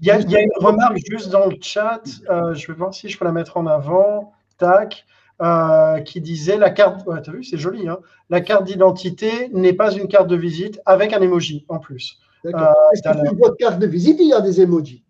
il 0.00 0.06
y, 0.06 0.10
a 0.10 0.16
une 0.16 0.50
remarque 0.56 0.98
juste 1.08 1.30
dans 1.30 1.46
le 1.46 1.56
chat, 1.60 2.02
euh, 2.30 2.54
je 2.54 2.66
vais 2.66 2.74
voir 2.74 2.94
si 2.94 3.08
je 3.08 3.18
peux 3.18 3.24
la 3.24 3.32
mettre 3.32 3.56
en 3.56 3.66
avant. 3.66 4.32
Tac. 4.58 5.04
Euh, 5.40 5.98
qui 6.02 6.20
disait 6.20 6.56
la 6.56 6.70
carte, 6.70 7.04
ouais, 7.06 7.20
vu, 7.26 7.42
c'est 7.42 7.58
joli, 7.58 7.88
hein 7.88 7.98
la 8.30 8.40
carte 8.40 8.62
d'identité 8.64 9.48
n'est 9.52 9.72
pas 9.72 9.90
une 9.90 10.06
carte 10.06 10.28
de 10.28 10.36
visite 10.36 10.80
avec 10.86 11.12
un 11.12 11.20
emoji 11.20 11.64
en 11.68 11.80
plus. 11.80 12.20
Est-ce 12.44 13.02
que 13.02 13.26
sur 13.26 13.34
votre 13.34 13.56
carte 13.56 13.80
de 13.80 13.86
visite, 13.86 14.18
il 14.20 14.28
y 14.28 14.34
a 14.34 14.40
des 14.40 14.60
emojis? 14.60 15.02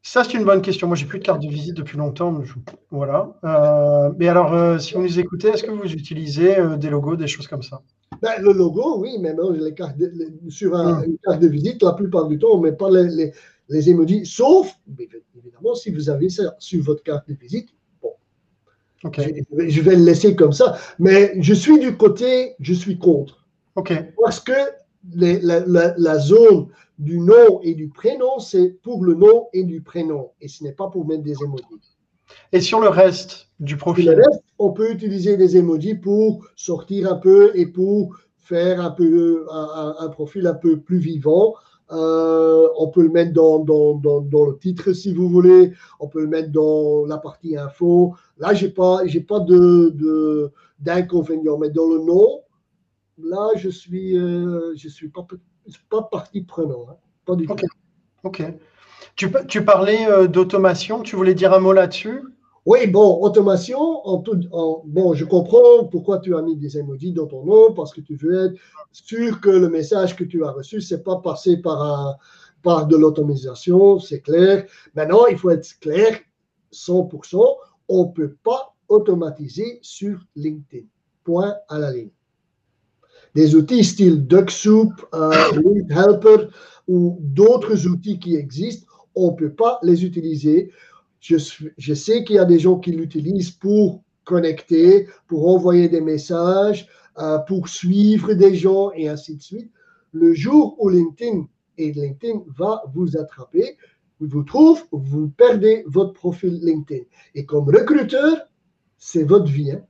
Ça, 0.00 0.24
c'est 0.24 0.34
une 0.34 0.44
bonne 0.44 0.62
question. 0.62 0.86
Moi, 0.86 0.96
j'ai 0.96 1.04
plus 1.04 1.18
de 1.18 1.24
carte 1.24 1.42
de 1.42 1.48
visite 1.48 1.74
depuis 1.74 1.98
longtemps. 1.98 2.42
Voilà. 2.90 3.34
mais 4.16 4.28
alors, 4.28 4.80
si 4.80 4.94
vous 4.94 5.02
nous 5.02 5.18
écoutez, 5.18 5.48
est-ce 5.48 5.64
que 5.64 5.70
vous 5.70 5.92
utilisez 5.92 6.56
des 6.78 6.88
logos, 6.88 7.16
des 7.16 7.26
choses 7.26 7.48
comme 7.48 7.62
ça? 7.62 7.82
Ben, 8.24 8.42
le 8.42 8.52
logo, 8.52 9.00
oui, 9.00 9.18
mais 9.20 9.34
les 9.60 9.74
cartes 9.74 9.96
sur 10.48 10.74
un, 10.74 11.00
hmm. 11.00 11.04
une 11.04 11.18
carte 11.18 11.40
de 11.40 11.48
visite, 11.48 11.82
la 11.82 11.92
plupart 11.92 12.26
du 12.26 12.38
temps, 12.38 12.52
on 12.52 12.58
ne 12.58 12.70
met 12.70 12.72
pas 12.72 12.90
les, 12.90 13.32
les, 13.68 13.90
emojis, 13.90 14.24
sauf, 14.24 14.74
évidemment, 15.36 15.74
si 15.74 15.90
vous 15.90 16.08
avez 16.08 16.30
ça 16.30 16.56
sur 16.58 16.82
votre 16.82 17.02
carte 17.02 17.28
de 17.28 17.34
visite, 17.34 17.68
bon, 18.00 18.12
je, 19.04 19.80
vais 19.82 19.96
le 19.96 20.04
laisser 20.04 20.34
comme 20.34 20.52
ça. 20.52 20.78
Mais 20.98 21.34
je 21.42 21.52
suis 21.52 21.78
du 21.78 21.96
côté, 21.96 22.54
je 22.60 22.72
suis 22.72 22.98
contre. 22.98 23.46
Parce 23.74 24.40
que 24.40 24.52
la, 25.14 25.60
la, 25.98 26.18
zone 26.18 26.68
du 26.98 27.18
nom 27.20 27.60
et 27.62 27.74
du 27.74 27.88
prénom, 27.88 28.38
c'est 28.38 28.70
pour 28.82 29.04
le 29.04 29.14
nom 29.14 29.48
et 29.52 29.64
du 29.64 29.82
prénom, 29.82 30.30
et 30.40 30.48
ce 30.48 30.64
n'est 30.64 30.72
pas 30.72 30.88
pour 30.88 31.06
mettre 31.06 31.24
des 31.24 31.36
emojis. 31.42 31.93
Et 32.52 32.60
sur 32.60 32.80
le 32.80 32.88
reste 32.88 33.48
du 33.60 33.76
profil 33.76 34.06
le 34.06 34.16
reste, 34.16 34.42
On 34.58 34.72
peut 34.72 34.90
utiliser 34.90 35.36
des 35.36 35.56
emojis 35.56 35.94
pour 35.94 36.46
sortir 36.56 37.12
un 37.12 37.16
peu 37.16 37.52
et 37.54 37.66
pour 37.66 38.16
faire 38.38 38.80
un 38.80 38.90
peu 38.90 39.46
un, 39.50 40.08
profil 40.08 40.46
un 40.46 40.54
peu 40.54 40.78
plus 40.78 40.98
vivant. 40.98 41.54
Euh, 41.92 42.68
on 42.78 42.88
peut 42.88 43.02
le 43.02 43.10
mettre 43.10 43.32
dans, 43.32 43.58
dans, 43.58 43.94
dans, 43.94 44.46
le 44.46 44.58
titre 44.58 44.92
si 44.92 45.12
vous 45.12 45.28
voulez. 45.28 45.72
On 46.00 46.08
peut 46.08 46.20
le 46.20 46.28
mettre 46.28 46.50
dans 46.50 47.06
la 47.06 47.18
partie 47.18 47.56
info. 47.56 48.14
Là, 48.38 48.54
je 48.54 48.66
n'ai 48.66 48.72
pas, 48.72 49.02
pas 49.28 49.40
de, 49.40 50.50
d'inconvénient. 50.78 51.58
Mais 51.58 51.70
dans 51.70 51.88
le 51.88 51.98
nom, 51.98 52.40
là, 53.22 53.48
je 53.56 53.68
ne 53.68 53.72
suis, 53.72 54.18
euh, 54.18 54.74
je 54.76 54.88
suis 54.88 55.08
pas, 55.08 55.26
pas 55.90 56.02
partie 56.02 56.42
prenante. 56.42 56.88
Hein. 56.90 56.96
Pas 57.24 57.36
du 57.36 57.46
tout. 57.46 57.54
OK. 58.24 58.42
Tu, 59.16 59.30
tu 59.48 59.64
parlais 59.64 60.06
euh, 60.08 60.26
d'automation. 60.26 61.02
Tu 61.02 61.16
voulais 61.16 61.34
dire 61.34 61.52
un 61.52 61.60
mot 61.60 61.72
là-dessus? 61.72 62.22
Oui, 62.66 62.86
bon, 62.86 63.20
automation, 63.20 63.78
en 64.06 64.18
tout, 64.18 64.40
bon, 64.86 65.12
je 65.12 65.26
comprends 65.26 65.84
pourquoi 65.84 66.18
tu 66.18 66.34
as 66.34 66.40
mis 66.40 66.56
des 66.56 66.78
emojis 66.78 67.12
dans 67.12 67.26
ton 67.26 67.44
nom, 67.44 67.74
parce 67.74 67.92
que 67.92 68.00
tu 68.00 68.16
veux 68.16 68.46
être 68.46 68.54
sûr 68.90 69.42
que 69.42 69.50
le 69.50 69.68
message 69.68 70.16
que 70.16 70.24
tu 70.24 70.42
as 70.44 70.50
reçu, 70.50 70.80
c'est 70.80 71.04
pas 71.04 71.16
passé 71.16 71.58
par, 71.58 72.16
par 72.62 72.86
de 72.86 72.96
l'automatisation, 72.96 73.98
c'est 74.00 74.20
clair. 74.20 74.64
Maintenant, 74.94 75.26
il 75.26 75.36
faut 75.36 75.50
être 75.50 75.78
clair, 75.78 76.18
100%, 76.72 77.44
on 77.90 78.06
ne 78.06 78.12
peut 78.12 78.34
pas 78.42 78.74
automatiser 78.88 79.78
sur 79.82 80.18
LinkedIn. 80.34 80.86
Point 81.22 81.54
à 81.68 81.78
la 81.78 81.92
ligne. 81.92 82.10
Des 83.34 83.54
outils 83.56 83.84
style 83.84 84.26
DuckSoup, 84.26 84.92
euh, 85.12 85.52
Helper 85.90 86.48
ou 86.88 87.18
d'autres 87.20 87.86
outils 87.86 88.18
qui 88.18 88.36
existent, 88.36 88.86
on 89.14 89.32
ne 89.32 89.36
peut 89.36 89.52
pas 89.52 89.78
les 89.82 90.04
utiliser 90.04 90.70
je, 91.24 91.94
sais 91.94 92.24
qu'il 92.24 92.36
y 92.36 92.38
a 92.38 92.44
des 92.44 92.58
gens 92.58 92.78
qui 92.78 92.92
l'utilisent 92.92 93.50
pour 93.50 94.02
connecter, 94.24 95.08
pour 95.26 95.48
envoyer 95.48 95.88
des 95.88 96.00
messages, 96.00 96.86
euh, 97.18 97.38
pour 97.38 97.68
suivre 97.68 98.34
des 98.34 98.54
gens 98.54 98.90
et 98.92 99.08
ainsi 99.08 99.36
de 99.36 99.42
suite. 99.42 99.70
Le 100.12 100.34
jour 100.34 100.76
où 100.78 100.88
LinkedIn 100.88 101.46
et 101.78 101.92
LinkedIn 101.92 102.40
va 102.56 102.82
vous 102.94 103.16
attraper, 103.16 103.76
vous 104.20 104.42
trouve, 104.42 104.82
vous 104.92 105.28
perdez 105.28 105.84
votre 105.86 106.12
profil 106.12 106.60
LinkedIn. 106.62 107.04
Et 107.34 107.44
comme 107.44 107.68
recruteur, 107.68 108.36
c'est 108.98 109.24
votre 109.24 109.50
vie. 109.50 109.72
Hein. 109.72 109.82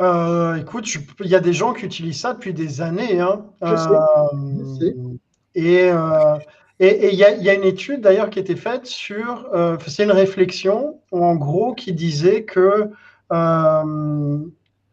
Euh, 0.00 0.56
écoute, 0.56 0.86
il 1.20 1.30
y 1.30 1.34
a 1.34 1.40
des 1.40 1.54
gens 1.54 1.72
qui 1.72 1.86
utilisent 1.86 2.20
ça 2.20 2.34
depuis 2.34 2.52
des 2.52 2.82
années. 2.82 3.20
Hein. 3.20 3.46
Je 3.62 3.76
sais. 3.76 4.94
Je 5.54 5.58
sais. 5.58 5.90
Euh, 5.90 6.38
et 6.78 7.10
il 7.10 7.18
y, 7.18 7.24
a 7.24 7.54
une 7.54 7.64
étude 7.64 8.02
d'ailleurs 8.02 8.28
qui 8.28 8.38
était 8.38 8.56
faite 8.56 8.84
sur, 8.84 9.48
euh, 9.54 9.78
c'est 9.86 10.04
une 10.04 10.12
réflexion 10.12 11.00
en 11.10 11.34
gros 11.34 11.74
qui 11.74 11.94
disait 11.94 12.44
que 12.44 12.90
euh, 13.32 14.38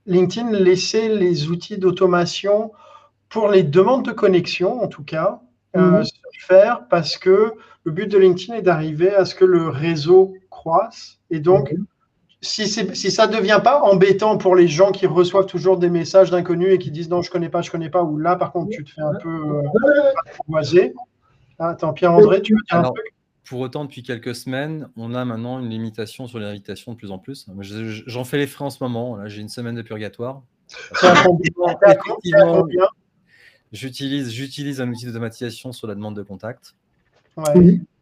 LinkedIn 0.05 0.51
laissait 0.51 1.09
les 1.09 1.49
outils 1.49 1.77
d'automation 1.77 2.71
pour 3.27 3.49
les 3.49 3.63
demandes 3.63 4.05
de 4.05 4.13
connexion 4.13 4.81
en 4.81 4.87
tout 4.87 5.03
cas 5.03 5.41
euh, 5.75 5.97
mhm. 5.97 6.05
se 6.05 6.13
faire 6.39 6.87
parce 6.89 7.17
que 7.17 7.53
le 7.83 7.91
but 7.91 8.07
de 8.09 8.17
LinkedIn 8.17 8.57
est 8.57 8.61
d'arriver 8.61 9.13
à 9.13 9.25
ce 9.25 9.35
que 9.35 9.43
le 9.43 9.67
réseau 9.67 10.35
croisse. 10.49 11.19
Et 11.31 11.41
donc 11.41 11.73
si, 12.39 12.67
si 12.67 13.11
ça 13.11 13.27
ne 13.27 13.35
devient 13.35 13.59
pas 13.61 13.81
embêtant 13.81 14.37
pour 14.37 14.55
les 14.55 14.69
gens 14.69 14.91
qui 14.91 15.05
reçoivent 15.05 15.47
toujours 15.47 15.77
des 15.77 15.89
messages 15.89 16.31
d'inconnus 16.31 16.73
et 16.73 16.77
qui 16.77 16.91
disent 16.91 17.09
non 17.09 17.21
je 17.21 17.31
connais 17.31 17.49
pas 17.49 17.61
je 17.61 17.71
connais 17.71 17.89
pas 17.89 18.03
ou 18.03 18.17
là 18.17 18.37
par 18.37 18.53
contre 18.53 18.69
tu 18.69 18.83
te 18.83 18.91
fais 18.91 19.01
un 19.01 19.15
peu 19.15 19.29
euh, 19.29 19.61
attends, 21.69 21.93
Pierre-André, 21.93 22.41
tu 22.41 22.53
veux 22.53 22.59
dire 22.69 22.79
un 22.79 22.83
truc? 22.83 23.13
pour 23.45 23.59
autant, 23.59 23.85
depuis 23.85 24.03
quelques 24.03 24.35
semaines, 24.35 24.89
on 24.95 25.13
a 25.13 25.25
maintenant 25.25 25.59
une 25.59 25.69
limitation 25.69 26.27
sur 26.27 26.39
les 26.39 26.45
invitations 26.45 26.93
de 26.93 26.97
plus 26.97 27.11
en 27.11 27.19
plus. 27.19 27.47
J'en 27.61 28.23
fais 28.23 28.37
les 28.37 28.47
frais 28.47 28.65
en 28.65 28.69
ce 28.69 28.83
moment. 28.83 29.27
J'ai 29.27 29.41
une 29.41 29.49
semaine 29.49 29.75
de 29.75 29.81
purgatoire. 29.81 30.41
j'utilise, 33.71 34.31
j'utilise 34.31 34.81
un 34.81 34.89
outil 34.89 35.05
d'automatisation 35.05 35.71
sur 35.71 35.87
la 35.87 35.95
demande 35.95 36.15
de 36.15 36.23
contact. 36.23 36.75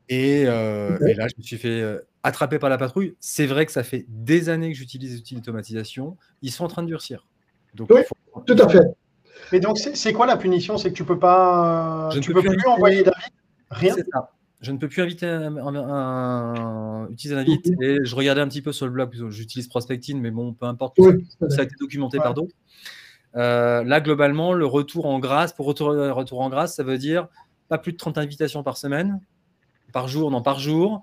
Et, 0.09 0.45
là, 0.45 1.27
je 1.27 1.37
me 1.37 1.43
suis 1.43 1.57
fait 1.57 1.99
attraper 2.23 2.59
par 2.59 2.69
la 2.69 2.77
patrouille. 2.77 3.15
C'est 3.19 3.47
vrai 3.47 3.65
que 3.65 3.71
ça 3.71 3.83
fait 3.83 4.05
des 4.07 4.49
années 4.49 4.71
que 4.71 4.77
j'utilise 4.77 5.13
les 5.13 5.19
outils 5.19 5.35
d'automatisation. 5.35 6.17
Ils 6.43 6.51
sont 6.51 6.65
en 6.65 6.69
train 6.69 6.83
de 6.83 6.87
durcir. 6.87 7.25
Donc, 7.73 7.89
oui, 7.91 8.01
tout 8.45 8.55
à 8.59 8.69
fait. 8.69 8.85
Mais 9.51 9.59
donc, 9.59 9.79
c'est 9.79 10.13
quoi 10.13 10.27
la 10.27 10.37
punition? 10.37 10.77
C'est 10.77 10.91
que 10.91 10.95
tu 10.95 11.03
peux 11.03 11.19
pas, 11.19 12.09
je 12.13 12.19
tu 12.19 12.33
peux, 12.33 12.41
plus, 12.41 12.57
envoyer 12.67 13.03
d'avis? 13.03 13.25
Rien. 13.71 13.95
Je 14.61 14.71
ne 14.71 14.77
peux 14.77 14.87
plus 14.87 15.01
inviter 15.01 15.25
un, 15.25 17.07
utiliser 17.09 17.35
un 17.35 17.39
invite. 17.39 17.71
Et 17.81 17.97
je 18.03 18.15
regardais 18.15 18.41
un 18.41 18.47
petit 18.47 18.61
peu 18.61 18.71
sur 18.71 18.85
le 18.85 18.91
blog, 18.91 19.11
j'utilise 19.29 19.67
Prospecting, 19.67 20.21
mais 20.21 20.29
bon, 20.29 20.53
peu 20.53 20.67
importe, 20.67 20.97
ça, 21.49 21.61
a 21.61 21.63
été 21.63 21.75
documenté 21.79 22.19
par 22.19 22.35
d'autres. 22.35 22.53
Euh, 23.35 23.83
là, 23.83 24.01
globalement, 24.01 24.53
le 24.53 24.65
retour 24.65 25.07
en 25.07 25.17
grâce, 25.19 25.53
pour 25.53 25.65
retour, 25.65 25.87
retour 25.87 26.41
en 26.41 26.49
grâce, 26.49 26.75
ça 26.75 26.83
veut 26.83 26.99
dire 26.99 27.27
pas 27.69 27.77
plus 27.77 27.93
de 27.93 27.97
30 27.97 28.17
invitations 28.17 28.61
par 28.63 28.77
semaine, 28.77 29.19
par 29.93 30.07
jour, 30.09 30.29
non, 30.29 30.41
par 30.41 30.59
jour, 30.59 31.01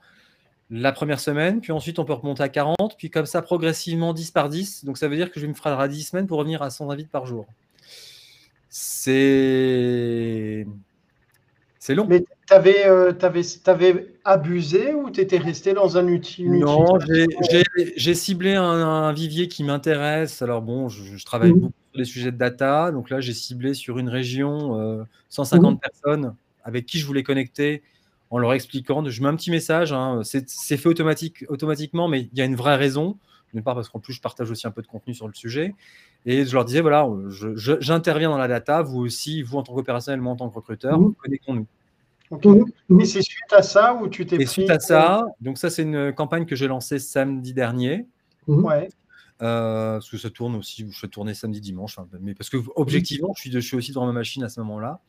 la 0.71 0.93
première 0.93 1.19
semaine, 1.19 1.61
puis 1.61 1.73
ensuite 1.73 1.99
on 1.99 2.05
peut 2.05 2.13
remonter 2.13 2.43
à 2.43 2.49
40, 2.51 2.97
puis 2.99 3.11
comme 3.11 3.27
ça 3.27 3.41
progressivement 3.43 4.13
10 4.13 4.31
par 4.33 4.51
10. 4.51 4.85
Donc 4.85 4.99
ça 4.99 5.09
veut 5.09 5.17
dire 5.17 5.33
que 5.33 5.41
je 5.41 5.47
vais 5.47 5.53
me 5.53 5.57
faire 5.57 5.89
10 5.89 6.03
semaines 6.03 6.27
pour 6.27 6.39
revenir 6.39 6.63
à 6.63 6.71
100 6.71 6.91
invites 6.91 7.11
par 7.11 7.27
jour. 7.27 7.47
C'est. 8.69 10.67
C'est 11.89 11.95
long. 11.95 12.07
Mais 12.07 12.21
tu 12.21 12.53
avais, 12.53 12.87
euh, 12.87 13.15
avais, 13.65 14.15
abusé 14.23 14.93
ou 14.93 15.11
tu 15.11 15.23
étais 15.23 15.39
resté 15.39 15.73
dans 15.73 15.97
un 15.97 16.07
outil 16.07 16.45
Non, 16.45 16.99
j'ai 17.97 18.15
ciblé 18.15 18.57
un, 18.57 19.11
vivier 19.15 19.49
qui 19.49 19.65
m'intéresse. 19.65 20.43
Alors 20.43 20.61
bon, 20.61 20.91
je, 20.91 21.25
travaille 21.25 21.53
mmh. 21.53 21.61
beaucoup 21.61 21.73
sur 21.93 21.99
les 21.99 22.05
sujets 22.05 22.31
de 22.31 22.37
data. 22.37 22.91
Donc 22.91 23.09
là, 23.09 23.23
j'ai 23.23 23.33
ciblé 23.33 23.73
sur 23.73 23.99
une 23.99 24.11
région 24.11 25.07
150 25.31 25.65
euh, 25.65 25.71
mmh. 25.71 25.79
personnes 25.79 26.35
avec 26.63 26.85
qui 26.85 26.99
je 26.99 27.07
voulais 27.07 27.23
connecter 27.23 27.83
en 28.29 28.37
leur 28.37 28.53
expliquant. 28.53 29.03
Je 29.09 29.23
mets 29.23 29.29
un 29.29 29.37
petit 29.37 29.51
message. 29.51 29.95
Hein. 29.95 30.21
C'est 30.25 30.77
fait 30.77 30.91
automatique, 30.91 31.47
automatiquement, 31.49 32.07
mais 32.07 32.29
il 32.31 32.39
y 32.39 32.43
a 32.43 32.45
une 32.45 32.57
vraie 32.57 32.77
raison. 32.77 33.17
D'une 33.55 33.63
part, 33.63 33.75
parce 33.75 33.89
qu'en 33.89 33.99
plus, 33.99 34.13
je 34.13 34.21
partage 34.21 34.51
aussi 34.51 34.67
un 34.67 34.71
peu 34.73 34.83
de 34.83 34.87
contenu 34.87 35.15
sur 35.15 35.27
le 35.27 35.33
sujet. 35.33 35.75
Et 36.27 36.45
je 36.45 36.53
leur 36.53 36.67
disais, 36.67 36.83
voilà, 36.83 37.09
j'interviens 37.81 38.29
dans 38.29 38.37
la 38.37 38.47
data, 38.47 38.83
vous 38.83 38.99
aussi, 38.99 39.41
vous 39.41 39.57
en 39.57 39.63
tant 39.63 39.73
qu'opérationnel, 39.73 40.21
moi 40.21 40.35
en 40.35 40.37
tant 40.37 40.51
que 40.51 40.55
recruteur, 40.55 41.01
mmh. 41.01 41.15
connectons-nous. 41.15 41.67
Mais 42.89 43.05
c'est 43.05 43.23
suite 43.23 43.53
à 43.53 43.63
ça 43.63 43.95
où 43.95 44.09
tu 44.09 44.27
t'es 44.27 44.37
pris... 44.37 44.47
suite 44.47 44.71
à 44.71 44.79
ça, 44.79 45.25
donc 45.41 45.59
ça 45.59 45.71
c'est 45.71 45.83
une 45.83 46.13
campagne 46.13 46.47
que 46.47 46.57
j'ai 46.57 46.69
lancée 46.69 46.99
samedi 46.99 47.55
dernier. 47.55 48.07
Ouais. 48.47 48.89
Euh, 49.41 49.95
parce 49.95 50.11
que 50.11 50.17
ça 50.17 50.31
tourne 50.31 50.57
aussi, 50.57 50.87
je 50.91 50.99
fais 50.99 51.07
tourner 51.07 51.33
samedi, 51.33 51.61
dimanche, 51.61 51.97
mais 52.21 52.35
parce 52.35 52.51
que 52.51 52.57
objectivement, 52.75 53.33
je 53.37 53.43
suis, 53.43 53.53
je 53.53 53.59
suis 53.61 53.77
aussi 53.77 53.93
dans 53.93 54.05
ma 54.05 54.13
machine 54.13 54.43
à 54.43 54.49
ce 54.49 54.61
moment-là. 54.61 55.01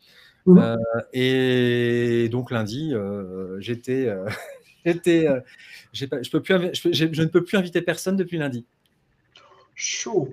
Mmh. 0.45 0.57
Euh, 0.57 0.77
et 1.13 2.29
donc 2.29 2.51
lundi, 2.51 2.93
euh, 2.93 3.59
j'étais, 3.59 4.13
j'étais, 4.85 5.27
je, 5.93 6.05
peux 6.05 6.41
plus, 6.41 6.71
je, 6.73 7.21
ne 7.21 7.27
peux 7.27 7.43
plus 7.43 7.57
inviter 7.57 7.81
personne 7.81 8.15
depuis 8.17 8.37
lundi. 8.37 8.65
Chaud. 9.73 10.29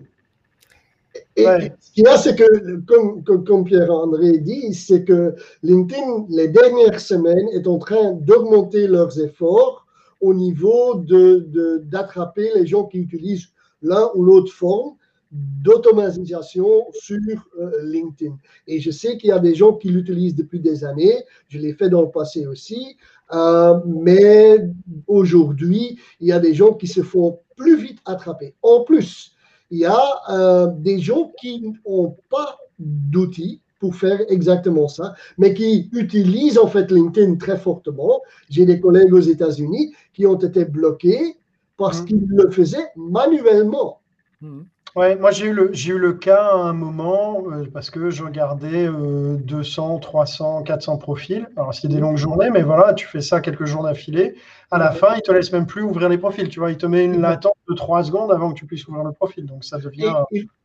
Et 1.37 1.45
ce 1.81 1.93
qu'il 1.93 2.05
y 2.05 2.07
a, 2.07 2.17
c'est 2.17 2.37
que, 2.37 2.77
comme, 2.87 3.25
comme, 3.25 3.65
Pierre-André 3.65 4.39
dit, 4.39 4.75
c'est 4.75 5.05
que 5.05 5.35
LinkedIn, 5.63 6.27
les 6.31 6.49
dernières 6.49 7.01
semaines, 7.01 7.49
est 7.53 7.67
en 7.67 7.79
train 7.79 8.13
d'augmenter 8.13 8.87
leurs 8.87 9.21
efforts 9.21 9.87
au 10.21 10.35
niveau 10.35 10.95
d'attraper 10.97 12.51
de, 12.55 12.59
les 12.61 12.67
gens 12.67 12.85
qui 12.85 12.99
utilisent 12.99 13.49
l'un 13.83 14.11
ou 14.15 14.25
l'autre 14.25 14.53
forme 14.53 14.97
d'automatisation 15.33 16.87
sur 16.93 17.19
euh, 17.59 17.71
LinkedIn. 17.83 18.37
Et 18.67 18.81
je 18.81 18.91
sais 18.91 19.17
qu'il 19.19 19.31
y 19.31 19.33
a 19.33 19.39
des 19.39 19.55
gens 19.55 19.75
qui 19.75 19.89
l'utilisent 19.89 20.37
depuis 20.37 20.61
des 20.61 20.85
années, 20.85 21.25
je 21.49 21.59
l'ai 21.59 21.75
fait 21.75 21.91
dans 21.91 22.03
le 22.03 22.11
passé 22.11 22.47
aussi, 22.47 22.97
euh, 23.33 23.79
mais 23.87 24.59
aujourd'hui, 25.07 25.99
il 26.21 26.29
y 26.29 26.33
a 26.33 26.39
des 26.39 26.55
gens 26.55 26.75
qui 26.75 26.87
se 26.87 27.03
font 27.03 27.41
plus 27.57 27.77
vite 27.77 27.99
attraper. 28.05 28.55
En 28.63 28.85
plus, 28.85 29.36
il 29.71 29.79
y 29.79 29.87
a 29.87 30.05
euh, 30.31 30.67
des 30.67 30.99
gens 30.99 31.33
qui 31.41 31.75
n'ont 31.87 32.17
pas 32.31 32.59
d'outils 32.79 33.61
pour 33.79 33.95
faire 33.95 34.21
exactement 34.29 34.89
ça, 34.89 35.15
mais 35.39 35.55
qui 35.55 35.91
utilisent 35.93 36.59
en 36.59 36.67
fait 36.67 36.91
LinkedIn 36.91 37.37
très 37.37 37.59
fortement. 37.59 38.23
J'ai 38.49 38.65
des 38.65 38.81
collègues 38.81 39.13
aux 39.13 39.21
États-Unis 39.21 39.95
qui 40.15 40.27
ont 40.27 40.39
été 40.39 40.65
bloqués 40.65 41.37
parce 41.77 42.03
mmh. 42.03 42.05
qu'ils 42.07 42.27
le 42.29 42.51
faisaient 42.51 42.89
manuellement. 42.97 44.01
Mmh. 44.41 44.63
Ouais, 44.95 45.15
moi 45.15 45.31
j'ai 45.31 45.49
eu, 45.49 45.53
le, 45.53 45.69
j'ai 45.75 45.93
eu 45.93 45.99
le 45.99 46.15
cas 46.15 46.53
à 46.53 46.55
un 46.55 46.73
moment 46.73 47.45
euh, 47.53 47.67
parce 47.71 47.91
que 47.91 48.09
je 48.09 48.25
regardais 48.25 48.89
200, 48.89 49.99
300, 49.99 50.63
400 50.63 50.97
profils. 50.97 51.47
Alors 51.55 51.75
c'est 51.75 51.89
des 51.89 52.01
longues 52.01 52.17
journées, 52.17 52.49
mais 52.49 52.63
voilà, 52.63 52.95
tu 52.95 53.07
fais 53.07 53.21
ça 53.21 53.41
quelques 53.41 53.67
jours 53.67 53.83
d'affilée. 53.83 54.37
À 54.71 54.79
la 54.79 54.93
fin, 54.93 55.15
il 55.15 55.21
te 55.21 55.31
laisse 55.33 55.53
même 55.53 55.67
plus 55.67 55.83
ouvrir 55.83 56.09
les 56.09 56.17
profils. 56.17 56.49
Tu 56.49 56.61
vois, 56.61 56.71
il 56.71 56.79
te 56.79 56.87
met 56.87 57.05
une 57.05 57.21
latence 57.21 57.53
de 57.69 57.75
3 57.75 58.05
secondes 58.05 58.33
avant 58.33 58.53
que 58.53 58.59
tu 58.59 58.67
puisses 58.67 58.87
ouvrir 58.87 59.05
le 59.05 59.13
profil. 59.13 59.47
Donc 59.47 59.65
ça 59.65 59.79
devient. 59.79 60.13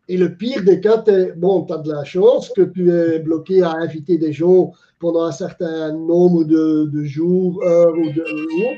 Et, 0.08 0.18
le 0.18 0.36
pire 0.36 0.64
des 0.64 0.82
cas, 0.82 1.04
bon, 1.38 1.64
tu 1.64 1.74
as 1.74 1.78
de 1.78 1.92
la 1.92 2.04
chance 2.04 2.50
que 2.50 2.62
tu 2.62 2.92
es 2.92 3.20
bloqué 3.20 3.64
à 3.64 3.72
inviter 3.72 4.18
des 4.18 4.34
gens 4.34 4.74
pendant 5.00 5.24
un 5.24 5.32
certain 5.32 5.94
nombre 5.94 6.44
de, 6.44 6.90
de 6.92 7.04
jours, 7.04 7.64
heures 7.64 7.98
ou 7.98 8.10
de 8.12 8.26
jours. 8.26 8.74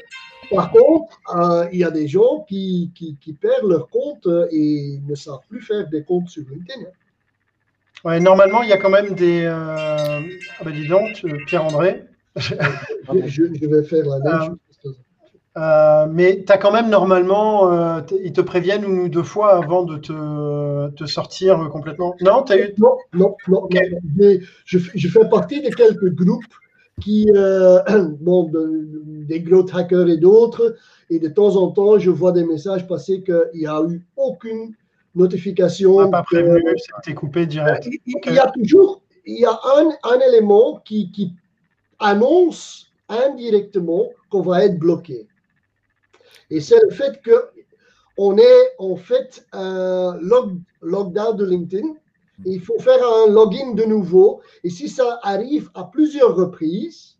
Par 0.52 0.72
contre, 0.72 1.20
euh, 1.36 1.68
il 1.72 1.80
y 1.80 1.84
a 1.84 1.92
des 1.92 2.08
gens 2.08 2.46
qui, 2.48 2.92
qui, 2.94 3.34
perdent 3.34 3.68
leur 3.68 3.90
compte 3.90 4.28
et 4.52 5.00
ne 5.08 5.16
savent 5.16 5.40
plus 5.50 5.62
faire 5.62 5.88
des 5.90 6.04
comptes 6.04 6.30
sur 6.30 6.44
LinkedIn. 6.50 6.86
Ouais, 8.06 8.20
normalement, 8.20 8.62
il 8.62 8.70
y 8.70 8.74
a 8.74 8.78
quand 8.78 8.90
même 8.90 9.14
des. 9.16 9.44
Euh... 9.46 10.22
Ah 10.60 10.64
ben 10.64 10.74
dis 10.74 10.88
donc, 10.88 11.24
Pierre-André. 11.48 12.04
je, 12.36 12.56
je, 13.26 13.66
vais 13.68 13.84
faire 13.84 14.06
la 14.06 14.20
même 14.20 14.48
chose. 14.48 14.58
Euh, 15.56 16.08
mais 16.10 16.44
tu 16.46 16.52
as 16.52 16.58
quand 16.58 16.72
même 16.72 16.90
normalement, 16.90 17.72
euh, 17.72 18.02
ils 18.24 18.34
te 18.34 18.42
préviennent 18.42 18.84
une 18.84 19.00
ou 19.02 19.10
deux 19.10 19.24
fois 19.24 19.56
avant 19.56 19.84
de 19.84 19.98
te, 19.98 20.90
te 20.90 21.06
sortir 21.06 21.70
complètement. 21.72 22.16
Non, 22.22 22.44
as 22.46 22.58
eu... 22.58 22.74
non, 22.80 22.98
non, 23.14 23.36
non. 23.48 23.70
Je, 24.66 24.80
je, 24.96 25.08
fais 25.08 25.30
partie 25.30 25.62
de 25.62 25.70
quelques 25.70 26.12
groupes 26.16 26.44
qui, 27.02 27.30
euh, 27.36 27.80
bon, 28.22 28.52
des 29.28 29.42
growth 29.42 29.76
hackers 29.76 30.10
et 30.10 30.18
d'autres, 30.18 30.76
et 31.12 31.20
de 31.20 31.28
temps 31.28 31.56
en 31.56 31.70
temps, 31.70 32.00
je 32.00 32.10
vois 32.10 32.32
des 32.32 32.44
messages 32.44 32.88
passer 32.88 33.22
qu'il 33.22 33.60
n'y 33.62 33.68
a 33.68 33.80
eu 33.88 34.04
aucune 34.18 34.74
notification. 35.14 36.10
pas 36.10 36.24
prévenu, 36.24 36.64
c'était 36.96 37.14
coupé 37.14 37.46
direct. 37.46 37.88
Il, 38.08 38.34
y 38.34 38.40
a 38.40 38.48
toujours 38.48 39.02
il 39.26 39.40
y 39.40 39.46
a 39.46 39.52
un, 39.52 39.90
un 40.04 40.20
élément 40.20 40.82
qui, 40.84 41.12
qui 41.12 41.34
annonce 42.00 42.92
indirectement 43.08 44.10
qu'on 44.30 44.42
va 44.42 44.66
être 44.66 44.80
bloqué. 44.80 45.28
Et 46.54 46.62
c'est 46.62 46.80
le 46.82 46.90
fait 46.90 47.22
qu'on 47.24 48.38
est 48.38 48.76
en 48.78 48.96
fait 48.96 49.46
un 49.52 50.18
log, 50.22 50.60
lockdown 50.82 51.36
de 51.36 51.46
LinkedIn 51.46 51.94
il 52.46 52.62
faut 52.62 52.80
faire 52.80 53.00
un 53.04 53.32
login 53.32 53.74
de 53.74 53.84
nouveau. 53.84 54.42
Et 54.64 54.70
si 54.70 54.90
ça 54.90 55.20
arrive 55.24 55.70
à 55.74 55.86
plusieurs 55.86 56.36
reprises, 56.36 57.18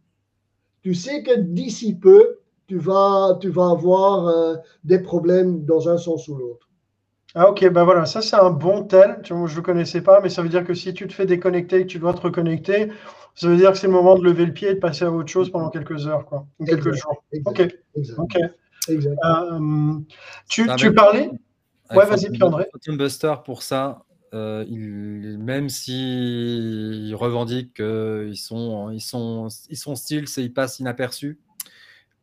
tu 0.82 0.94
sais 0.94 1.24
que 1.24 1.38
d'ici 1.38 1.96
peu, 1.96 2.40
tu 2.68 2.78
vas, 2.78 3.38
tu 3.40 3.50
vas 3.50 3.70
avoir 3.72 4.28
euh, 4.28 4.56
des 4.84 5.00
problèmes 5.00 5.66
dans 5.66 5.90
un 5.90 5.98
sens 5.98 6.28
ou 6.28 6.36
l'autre. 6.36 6.70
Ah 7.36 7.50
ok, 7.50 7.68
ben 7.72 7.84
voilà, 7.84 8.06
ça 8.06 8.22
c'est 8.22 8.36
un 8.36 8.52
bon 8.52 8.84
tel. 8.84 9.20
je 9.24 9.34
ne 9.34 9.56
le 9.56 9.62
connaissais 9.62 10.02
pas, 10.02 10.22
mais 10.22 10.30
ça 10.30 10.44
veut 10.44 10.50
dire 10.50 10.64
que 10.64 10.76
si 10.76 10.94
tu 10.94 11.08
te 11.08 11.14
fais 11.14 11.26
déconnecter 11.26 11.78
et 11.78 11.82
que 11.82 11.88
tu 11.88 12.00
dois 12.00 12.14
te 12.14 12.22
reconnecter, 12.22 12.92
ça 13.34 13.48
veut 13.48 13.58
dire 13.58 13.72
que 13.72 13.78
c'est 13.80 13.88
le 13.88 13.94
moment 13.94 14.16
de 14.16 14.24
lever 14.24 14.46
le 14.46 14.54
pied 14.54 14.70
et 14.70 14.76
de 14.76 14.80
passer 14.80 15.06
à 15.06 15.12
autre 15.12 15.30
chose 15.30 15.50
pendant 15.50 15.72
quelques 15.72 16.06
heures, 16.06 16.26
quoi, 16.26 16.46
ou 16.60 16.66
quelques 16.66 16.94
jours. 16.94 17.24
ok. 17.46 17.68
ok. 18.18 18.38
Euh, 18.90 20.00
tu, 20.50 20.68
tu 20.78 20.94
parlais 20.94 21.30
Ouais, 21.92 22.06
vas-y, 22.06 22.32
Pierre-André. 22.32 22.68
Buster 22.88 23.36
pour 23.46 23.62
ça, 23.62 24.04
euh, 24.34 24.66
il, 24.68 25.38
même 25.38 25.70
s'ils 25.70 27.14
revendiquent 27.16 27.76
qu'ils 27.76 28.38
sont, 28.38 28.90
ils 28.90 29.02
sont, 29.02 29.48
ils 29.70 29.78
sont 29.78 29.96
styles 29.96 30.26
et 30.38 30.42
ils 30.42 30.54
passent 30.54 30.80
inaperçus. 30.80 31.40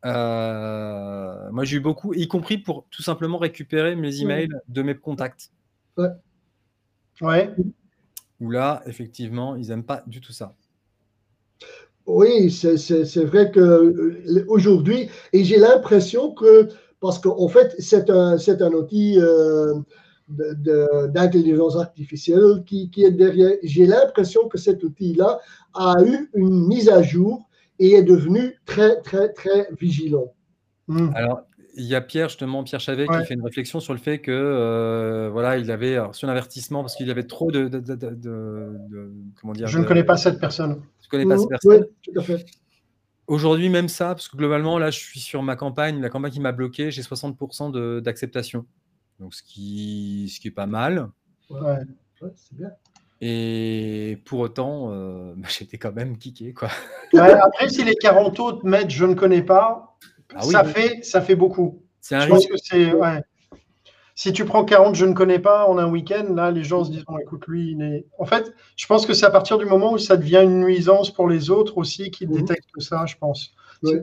Euh, 0.05 1.51
moi, 1.51 1.63
j'ai 1.63 1.77
eu 1.77 1.79
beaucoup, 1.79 2.13
y 2.13 2.27
compris 2.27 2.57
pour 2.57 2.85
tout 2.89 3.03
simplement 3.03 3.37
récupérer 3.37 3.95
mes 3.95 4.21
emails 4.21 4.49
de 4.67 4.81
mes 4.81 4.95
contacts. 4.95 5.51
Ouais. 5.97 6.09
ouais. 7.21 7.55
Où 8.39 8.49
là, 8.49 8.81
effectivement, 8.87 9.55
ils 9.55 9.67
n'aiment 9.67 9.85
pas 9.85 10.03
du 10.07 10.19
tout 10.19 10.33
ça. 10.33 10.55
Oui, 12.13 12.51
c'est 12.51 13.23
vrai 13.23 13.51
que 13.51 13.59
euh, 13.59 15.07
et 15.33 15.43
j'ai 15.43 15.57
l'impression 15.57 16.31
que, 16.33 16.67
parce 16.99 17.19
qu'en 17.19 17.47
fait, 17.47 17.73
c'est 17.79 18.09
un, 18.09 18.37
un 18.37 18.73
outil 18.73 19.17
d'intelligence 20.27 21.77
artificielle 21.77 22.63
qui, 22.65 22.89
qui, 22.89 23.03
est 23.05 23.11
derrière. 23.11 23.55
J'ai 23.63 23.85
l'impression 23.85 24.47
que 24.49 24.57
cet 24.57 24.83
outil-là 24.83 25.39
a 25.73 25.95
eu 26.05 26.29
une 26.33 26.67
mise 26.67 26.89
à 26.89 27.01
jour 27.01 27.47
et 27.79 27.93
est 27.93 28.03
devenu 28.03 28.59
très, 28.65 29.01
très, 29.01 29.31
très 29.33 29.69
vigilant. 29.79 30.33
Hmm. 30.87 31.09
Alors, 31.15 31.43
il 31.75 31.85
y 31.85 31.95
a 31.95 32.01
Pierre, 32.01 32.29
justement, 32.29 32.63
Pierre 32.63 32.79
Chavet, 32.79 33.07
qui 33.07 33.25
fait 33.25 33.33
une 33.33 33.43
réflexion 33.43 33.79
sur 33.79 33.93
le 33.93 33.99
fait 33.99 34.19
que, 34.19 34.31
euh, 34.31 35.29
voilà, 35.31 35.57
il 35.57 35.71
avait 35.71 35.99
reçu 35.99 36.25
un 36.25 36.29
avertissement 36.29 36.81
parce 36.81 36.95
qu'il 36.95 37.07
y 37.07 37.11
avait 37.11 37.27
trop 37.27 37.51
de, 37.51 37.67
de, 37.67 39.11
comment 39.39 39.53
dire. 39.53 39.67
Je 39.67 39.79
ne 39.79 39.85
connais 39.85 40.03
pas 40.03 40.17
cette 40.17 40.39
personne. 40.39 40.81
Je 41.01 41.07
ne 41.07 41.09
connais 41.09 41.25
pas 41.25 41.37
cette 41.37 41.49
personne. 41.49 41.71
Oui, 41.71 41.87
tout 42.03 42.19
à 42.19 42.23
fait 42.23 42.45
Aujourd'hui, 43.27 43.69
même 43.69 43.87
ça, 43.87 44.07
parce 44.07 44.27
que 44.27 44.35
globalement, 44.35 44.77
là, 44.77 44.91
je 44.91 44.99
suis 44.99 45.21
sur 45.21 45.41
ma 45.41 45.55
campagne, 45.55 46.01
la 46.01 46.09
campagne 46.09 46.31
qui 46.31 46.41
m'a 46.41 46.51
bloqué, 46.51 46.91
j'ai 46.91 47.01
60% 47.01 48.01
d'acceptation. 48.01 48.65
Donc, 49.19 49.33
ce 49.33 49.43
qui, 49.43 50.31
ce 50.33 50.39
qui 50.41 50.49
est 50.49 50.51
pas 50.51 50.65
mal. 50.65 51.09
Ouais, 51.49 51.77
c'est 52.35 52.57
bien. 52.57 52.71
Et 53.21 54.19
pour 54.25 54.39
autant, 54.39 54.91
euh, 54.91 55.33
bah, 55.37 55.47
j'étais 55.49 55.77
quand 55.77 55.93
même 55.93 56.17
kické. 56.17 56.53
Quoi. 56.53 56.69
après, 57.13 57.69
si 57.69 57.83
les 57.83 57.95
40 57.95 58.39
autres 58.39 58.65
mettent 58.65 58.89
je 58.89 59.05
ne 59.05 59.13
connais 59.13 59.43
pas, 59.43 59.95
ah 60.35 60.41
ça, 60.41 60.63
Fait, 60.63 61.03
ça 61.03 61.21
fait 61.21 61.35
beaucoup. 61.35 61.81
Un 62.11 62.21
je 62.21 62.27
pense 62.27 62.45
que 62.45 62.57
c'est. 62.57 62.93
Ouais. 62.93 63.21
Si 64.15 64.33
tu 64.33 64.45
prends 64.45 64.65
40 64.65 64.95
je 64.95 65.05
ne 65.05 65.13
connais 65.13 65.39
pas 65.39 65.65
en 65.65 65.77
un 65.77 65.89
week-end, 65.89 66.33
là, 66.35 66.51
les 66.51 66.63
gens 66.63 66.83
se 66.83 66.91
disent 66.91 67.05
bon, 67.05 67.17
écoute, 67.17 67.47
lui, 67.47 67.71
il 67.71 67.81
est. 67.81 68.05
En 68.19 68.25
fait, 68.25 68.53
je 68.75 68.85
pense 68.85 69.05
que 69.05 69.13
c'est 69.13 69.25
à 69.25 69.31
partir 69.31 69.57
du 69.57 69.65
moment 69.65 69.93
où 69.93 69.97
ça 69.97 70.17
devient 70.17 70.41
une 70.43 70.59
nuisance 70.59 71.11
pour 71.11 71.27
les 71.27 71.49
autres 71.49 71.77
aussi 71.77 72.11
qui 72.11 72.27
mhm. 72.27 72.37
détectent 72.37 72.79
ça, 72.79 73.05
je 73.05 73.15
pense. 73.15 73.53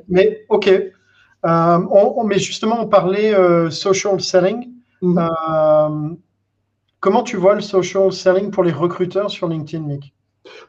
Mais 0.08 0.44
OK. 0.48 0.68
Euh, 0.68 1.78
on, 1.92 2.24
mais 2.24 2.38
justement, 2.38 2.80
on 2.80 2.88
parlait 2.88 3.34
euh, 3.34 3.70
social 3.70 4.20
selling. 4.20 4.72
Mhm. 5.02 6.16
Comment 7.00 7.22
tu 7.22 7.36
vois 7.36 7.54
le 7.54 7.60
social 7.60 8.12
selling 8.12 8.50
pour 8.50 8.64
les 8.64 8.72
recruteurs 8.72 9.30
sur 9.30 9.46
LinkedIn, 9.46 9.84
Mick? 9.84 10.12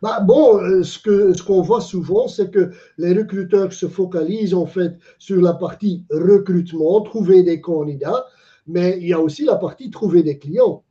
Bah, 0.01 0.19
bon, 0.21 0.57
euh, 0.57 0.83
ce 0.83 0.99
qu'on 0.99 1.33
ce 1.33 1.43
qu'on 1.43 1.61
voit 1.61 1.81
souvent, 1.81 2.27
c'est 2.27 2.51
que 2.51 2.71
les 2.97 3.13
recruteurs 3.13 3.73
se 3.73 3.87
focalisent 3.87 4.53
en 4.53 4.65
fait 4.65 4.97
sur 5.17 5.41
la 5.41 5.53
partie 5.53 6.05
recrutement, 6.09 7.01
trouver 7.01 7.43
des 7.43 7.61
candidats, 7.61 8.25
mais 8.67 8.97
il 8.99 9.07
y 9.07 9.13
a 9.13 9.19
aussi 9.19 9.45
la 9.45 9.55
partie 9.55 9.89
trouver 9.89 10.23
des 10.23 10.37
clients. 10.37 10.83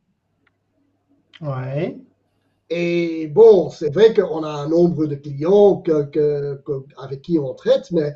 Ouais. 1.41 1.99
Et 2.71 3.29
bon, 3.29 3.71
c'est 3.71 3.93
vrai 3.93 4.13
qu'on 4.13 4.43
a 4.43 4.51
un 4.51 4.69
nombre 4.69 5.07
de 5.07 5.15
clients 5.15 5.77
que, 5.77 6.61
avec 6.99 7.23
qui 7.23 7.39
on 7.39 7.55
traite, 7.55 7.91
mais 7.93 8.13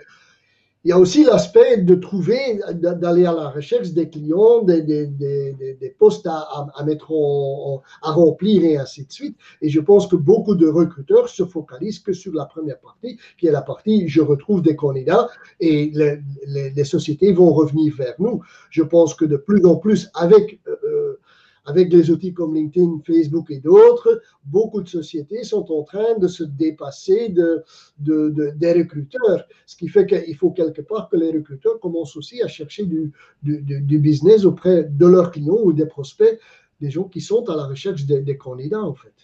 il 0.84 0.88
y 0.88 0.92
a 0.92 0.98
aussi 0.98 1.24
l'aspect 1.24 1.76
de 1.78 1.94
trouver, 1.94 2.60
d'aller 2.74 3.24
à 3.24 3.32
la 3.32 3.48
recherche 3.50 3.90
des 3.92 4.08
clients, 4.08 4.62
des, 4.62 4.82
des, 4.82 5.06
des, 5.06 5.74
des 5.80 5.90
postes 5.90 6.26
à, 6.26 6.66
à 6.74 6.84
mettre 6.84 7.12
en, 7.12 7.82
à 8.02 8.10
remplir 8.10 8.64
et 8.64 8.76
ainsi 8.76 9.06
de 9.06 9.12
suite. 9.12 9.36
Et 9.60 9.68
je 9.68 9.80
pense 9.80 10.06
que 10.06 10.16
beaucoup 10.16 10.54
de 10.54 10.66
recruteurs 10.66 11.28
se 11.28 11.44
focalisent 11.44 12.00
que 12.00 12.12
sur 12.12 12.32
la 12.34 12.46
première 12.46 12.80
partie, 12.80 13.18
qui 13.38 13.46
est 13.46 13.52
la 13.52 13.62
partie 13.62 14.08
je 14.08 14.20
retrouve 14.20 14.62
des 14.62 14.74
candidats 14.74 15.28
et 15.60 15.90
les, 15.94 16.18
les, 16.46 16.70
les 16.70 16.84
sociétés 16.84 17.32
vont 17.32 17.52
revenir 17.52 17.94
vers 17.96 18.14
nous. 18.18 18.42
Je 18.70 18.82
pense 18.82 19.14
que 19.14 19.24
de 19.24 19.36
plus 19.36 19.64
en 19.64 19.76
plus, 19.76 20.10
avec 20.14 20.60
euh, 20.66 21.20
avec 21.64 21.88
des 21.88 22.10
outils 22.10 22.32
comme 22.32 22.54
LinkedIn, 22.54 22.98
Facebook 23.06 23.50
et 23.50 23.58
d'autres, 23.58 24.20
beaucoup 24.44 24.80
de 24.82 24.88
sociétés 24.88 25.44
sont 25.44 25.70
en 25.70 25.82
train 25.82 26.18
de 26.18 26.26
se 26.26 26.42
dépasser 26.42 27.28
de, 27.28 27.64
des 27.98 28.72
recruteurs. 28.72 29.46
Ce 29.66 29.76
qui 29.76 29.88
fait 29.88 30.06
qu'il 30.06 30.36
faut 30.36 30.50
quelque 30.50 30.82
part 30.82 31.08
que 31.08 31.16
les 31.16 31.30
recruteurs 31.30 31.78
commencent 31.80 32.16
aussi 32.16 32.42
à 32.42 32.48
chercher 32.48 32.84
du, 32.84 33.12
du, 33.42 33.98
business 33.98 34.44
auprès 34.44 34.84
de 34.84 35.06
leurs 35.06 35.30
clients 35.30 35.58
ou 35.62 35.72
des 35.72 35.86
prospects, 35.86 36.38
des 36.80 36.90
gens 36.90 37.04
qui 37.04 37.20
sont 37.20 37.48
à 37.48 37.56
la 37.56 37.66
recherche 37.66 38.04
des, 38.06 38.36
candidats 38.36 38.82
en 38.82 38.94
fait. 38.94 39.14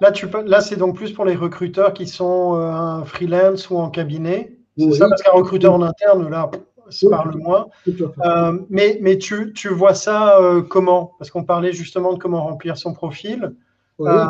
Là, 0.00 0.10
tu, 0.10 0.26
là 0.46 0.60
c'est 0.60 0.76
donc 0.76 0.96
plus 0.96 1.12
pour 1.12 1.24
les 1.24 1.36
recruteurs 1.36 1.92
qui 1.92 2.06
sont 2.06 2.56
euh, 2.56 2.72
en 2.72 3.04
freelance 3.04 3.70
ou 3.70 3.76
en 3.76 3.90
cabinet. 3.90 4.56
C'est 4.76 4.92
ça, 4.92 5.08
parce 5.08 5.22
qu'un 5.22 5.32
recruteur 5.32 5.74
en 5.74 5.82
interne, 5.82 6.28
là, 6.30 6.50
se 6.90 7.06
parle 7.06 7.36
moins. 7.36 7.68
Euh, 7.88 8.58
mais 8.70 8.98
mais 9.00 9.18
tu, 9.18 9.52
tu, 9.52 9.68
vois 9.68 9.94
ça 9.94 10.38
euh, 10.40 10.62
comment? 10.62 11.12
Parce 11.18 11.30
qu'on 11.30 11.44
parlait 11.44 11.72
justement 11.72 12.12
de 12.12 12.18
comment 12.18 12.44
remplir 12.44 12.76
son 12.76 12.92
profil. 12.92 13.54
Euh, 14.00 14.26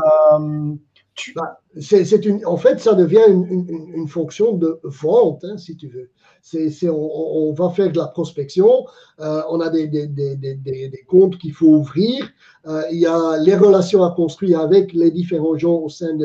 bah, 1.35 1.61
c'est, 1.81 2.25
une, 2.25 2.47
en 2.47 2.57
fait, 2.57 2.79
ça 2.79 2.95
devient 2.95 3.25
une, 3.29 3.91
une, 3.95 4.09
fonction 4.09 4.53
de 4.53 4.79
vente, 4.85 5.45
hein, 5.45 5.57
si 5.57 5.77
tu 5.77 5.89
veux. 5.89 6.11
C'est, 6.43 6.89
on, 6.89 7.49
on, 7.49 7.53
va 7.53 7.71
faire 7.71 7.91
de 7.91 7.99
la 7.99 8.07
prospection, 8.07 8.87
on 9.19 9.61
a 9.61 9.69
des, 9.69 9.89
des, 9.89 10.07
des, 10.07 10.37
des 10.37 11.05
comptes 11.09 11.37
qu'il 11.37 11.53
faut 11.53 11.67
ouvrir, 11.67 12.31
il 12.93 12.99
y 12.99 13.07
a 13.07 13.37
les 13.39 13.57
relations 13.57 14.05
à 14.05 14.13
construire 14.13 14.61
avec 14.61 14.93
les 14.93 15.11
différents 15.11 15.59
gens 15.59 15.75
au 15.75 15.89
sein 15.89 16.17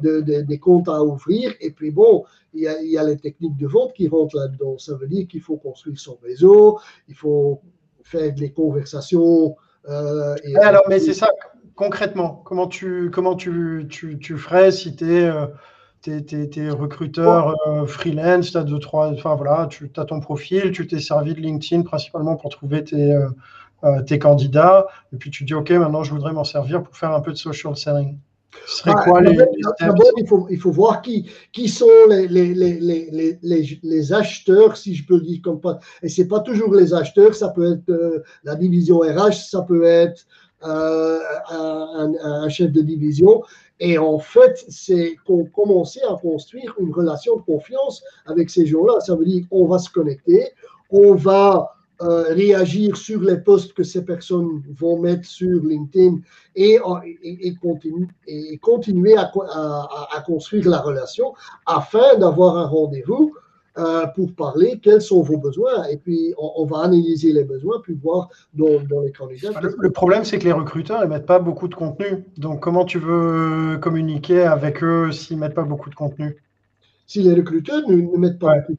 de, 0.00 0.20
des 0.20 0.58
comptes 0.58 0.88
à 0.88 1.04
ouvrir, 1.04 1.52
et 1.60 1.70
puis 1.70 1.90
bon, 1.90 2.24
il 2.58 2.62
y, 2.62 2.68
a, 2.68 2.80
il 2.82 2.90
y, 2.90 2.98
a, 2.98 3.04
les 3.04 3.16
techniques 3.16 3.56
de 3.56 3.66
vente 3.66 3.92
qui 3.92 4.08
rentrent 4.08 4.36
là-dedans. 4.36 4.78
Ça 4.78 4.94
veut 4.94 5.06
dire 5.06 5.26
qu'il 5.28 5.40
faut 5.40 5.56
construire 5.56 5.98
son 5.98 6.18
réseau, 6.22 6.80
il 7.08 7.14
faut 7.14 7.60
faire 8.02 8.32
des 8.32 8.50
conversations. 8.50 9.56
Euh, 9.88 10.34
et 10.44 10.56
alors, 10.56 10.82
mais 10.88 10.98
c'est 10.98 11.14
ça, 11.14 11.28
concrètement, 11.76 12.42
comment 12.44 12.66
tu, 12.66 13.10
comment 13.10 13.36
tu, 13.36 13.86
tu, 13.88 14.18
tu 14.18 14.36
ferais 14.36 14.72
si 14.72 14.96
tu 14.96 15.04
es, 15.14 15.30
es, 16.06 16.70
recruteur 16.70 17.54
euh, 17.68 17.86
freelance, 17.86 18.50
tu 18.50 18.56
as 18.56 18.64
deux, 18.64 18.80
trois, 18.80 19.12
enfin 19.12 19.34
voilà, 19.36 19.68
tu 19.70 19.90
as 19.96 20.04
ton 20.04 20.20
profil, 20.20 20.72
tu 20.72 20.86
t'es 20.86 21.00
servi 21.00 21.34
de 21.34 21.40
LinkedIn 21.40 21.82
principalement 21.82 22.36
pour 22.36 22.50
trouver 22.50 22.82
tes, 22.84 23.16
euh, 23.84 24.02
tes 24.02 24.18
candidats, 24.18 24.86
et 25.12 25.16
puis 25.16 25.30
tu 25.30 25.44
dis, 25.44 25.54
OK, 25.54 25.70
maintenant 25.70 26.02
je 26.02 26.12
voudrais 26.12 26.32
m'en 26.32 26.44
servir 26.44 26.82
pour 26.82 26.96
faire 26.96 27.12
un 27.12 27.20
peu 27.20 27.30
de 27.30 27.36
social 27.36 27.76
selling. 27.76 28.18
Ce 28.66 28.78
serait 28.78 28.94
quoi 29.04 29.20
les, 29.20 29.36
D'abord, 29.36 30.10
il 30.16 30.26
faut, 30.26 30.46
il 30.50 30.58
faut 30.58 30.70
voir 30.70 31.02
qui, 31.02 31.30
qui 31.52 31.68
sont 31.68 31.86
les, 32.08 32.28
les, 32.28 32.54
les, 32.54 33.78
les, 33.82 34.12
acheteurs, 34.12 34.76
si 34.76 34.94
je 34.94 35.06
peux 35.06 35.16
le 35.16 35.22
dire 35.22 35.40
comme 35.42 35.60
pas. 35.60 35.78
Et 36.02 36.08
ce 36.08 36.22
n'est 36.22 36.28
pas 36.28 36.40
toujours 36.40 36.74
les 36.74 36.94
acheteurs, 36.94 37.34
ça 37.34 37.48
peut 37.48 37.72
être 37.72 37.90
euh, 37.90 38.22
la 38.44 38.56
division 38.56 39.00
RH, 39.00 39.48
ça 39.50 39.62
peut 39.62 39.84
être 39.84 40.26
euh, 40.64 41.18
un, 41.50 42.12
un, 42.22 42.48
chef 42.48 42.72
de 42.72 42.80
division. 42.82 43.42
Et 43.80 43.96
en 43.96 44.18
fait, 44.18 44.64
c'est 44.68 45.16
qu'on 45.26 45.44
commencer 45.44 46.00
à 46.08 46.16
construire 46.16 46.74
une 46.80 46.92
relation 46.92 47.36
de 47.36 47.42
confiance 47.42 48.02
avec 48.26 48.50
ces 48.50 48.66
gens-là. 48.66 49.00
Ça 49.00 49.14
veut 49.14 49.24
dire 49.24 49.44
qu'on 49.48 49.66
va 49.66 49.78
se 49.78 49.90
connecter, 49.90 50.48
on 50.90 51.14
va 51.14 51.77
euh, 52.02 52.32
réagir 52.34 52.96
sur 52.96 53.20
les 53.20 53.38
posts 53.38 53.72
que 53.72 53.82
ces 53.82 54.04
personnes 54.04 54.62
vont 54.76 55.00
mettre 55.00 55.26
sur 55.26 55.62
LinkedIn 55.64 56.18
et, 56.54 56.78
et, 57.22 57.48
et 57.48 58.58
continuer 58.58 59.16
à, 59.16 59.30
à, 60.12 60.20
construire 60.24 60.68
la 60.68 60.78
relation 60.78 61.34
afin 61.66 62.16
d'avoir 62.18 62.56
un 62.56 62.66
rendez-vous 62.66 63.34
euh, 63.78 64.06
pour 64.08 64.34
parler 64.34 64.80
quels 64.82 65.00
sont 65.00 65.22
vos 65.22 65.36
besoins. 65.36 65.84
Et 65.84 65.98
puis, 65.98 66.34
on, 66.36 66.64
va 66.64 66.80
analyser 66.80 67.32
les 67.32 67.44
besoins, 67.44 67.80
puis 67.80 67.94
voir 67.94 68.28
dans, 68.52 68.82
dans 68.90 69.02
les 69.02 69.12
candidats. 69.12 69.50
Le, 69.60 69.90
problème, 69.90 70.24
c'est 70.24 70.40
que 70.40 70.44
les 70.44 70.52
recruteurs 70.52 71.00
ne 71.02 71.06
mettent 71.06 71.26
pas 71.26 71.38
beaucoup 71.38 71.68
de 71.68 71.76
contenu. 71.76 72.24
Donc, 72.38 72.58
comment 72.58 72.84
tu 72.84 72.98
veux 72.98 73.78
communiquer 73.80 74.42
avec 74.42 74.82
eux 74.82 75.12
s'ils 75.12 75.36
ne 75.36 75.42
mettent 75.42 75.54
pas 75.54 75.62
beaucoup 75.62 75.90
de 75.90 75.94
contenu? 75.94 76.36
Si 77.06 77.22
les 77.22 77.34
recruteurs 77.34 77.88
ne, 77.88 78.18
mettent 78.18 78.40
pas 78.40 78.58
beaucoup 78.58 78.72
de 78.72 78.78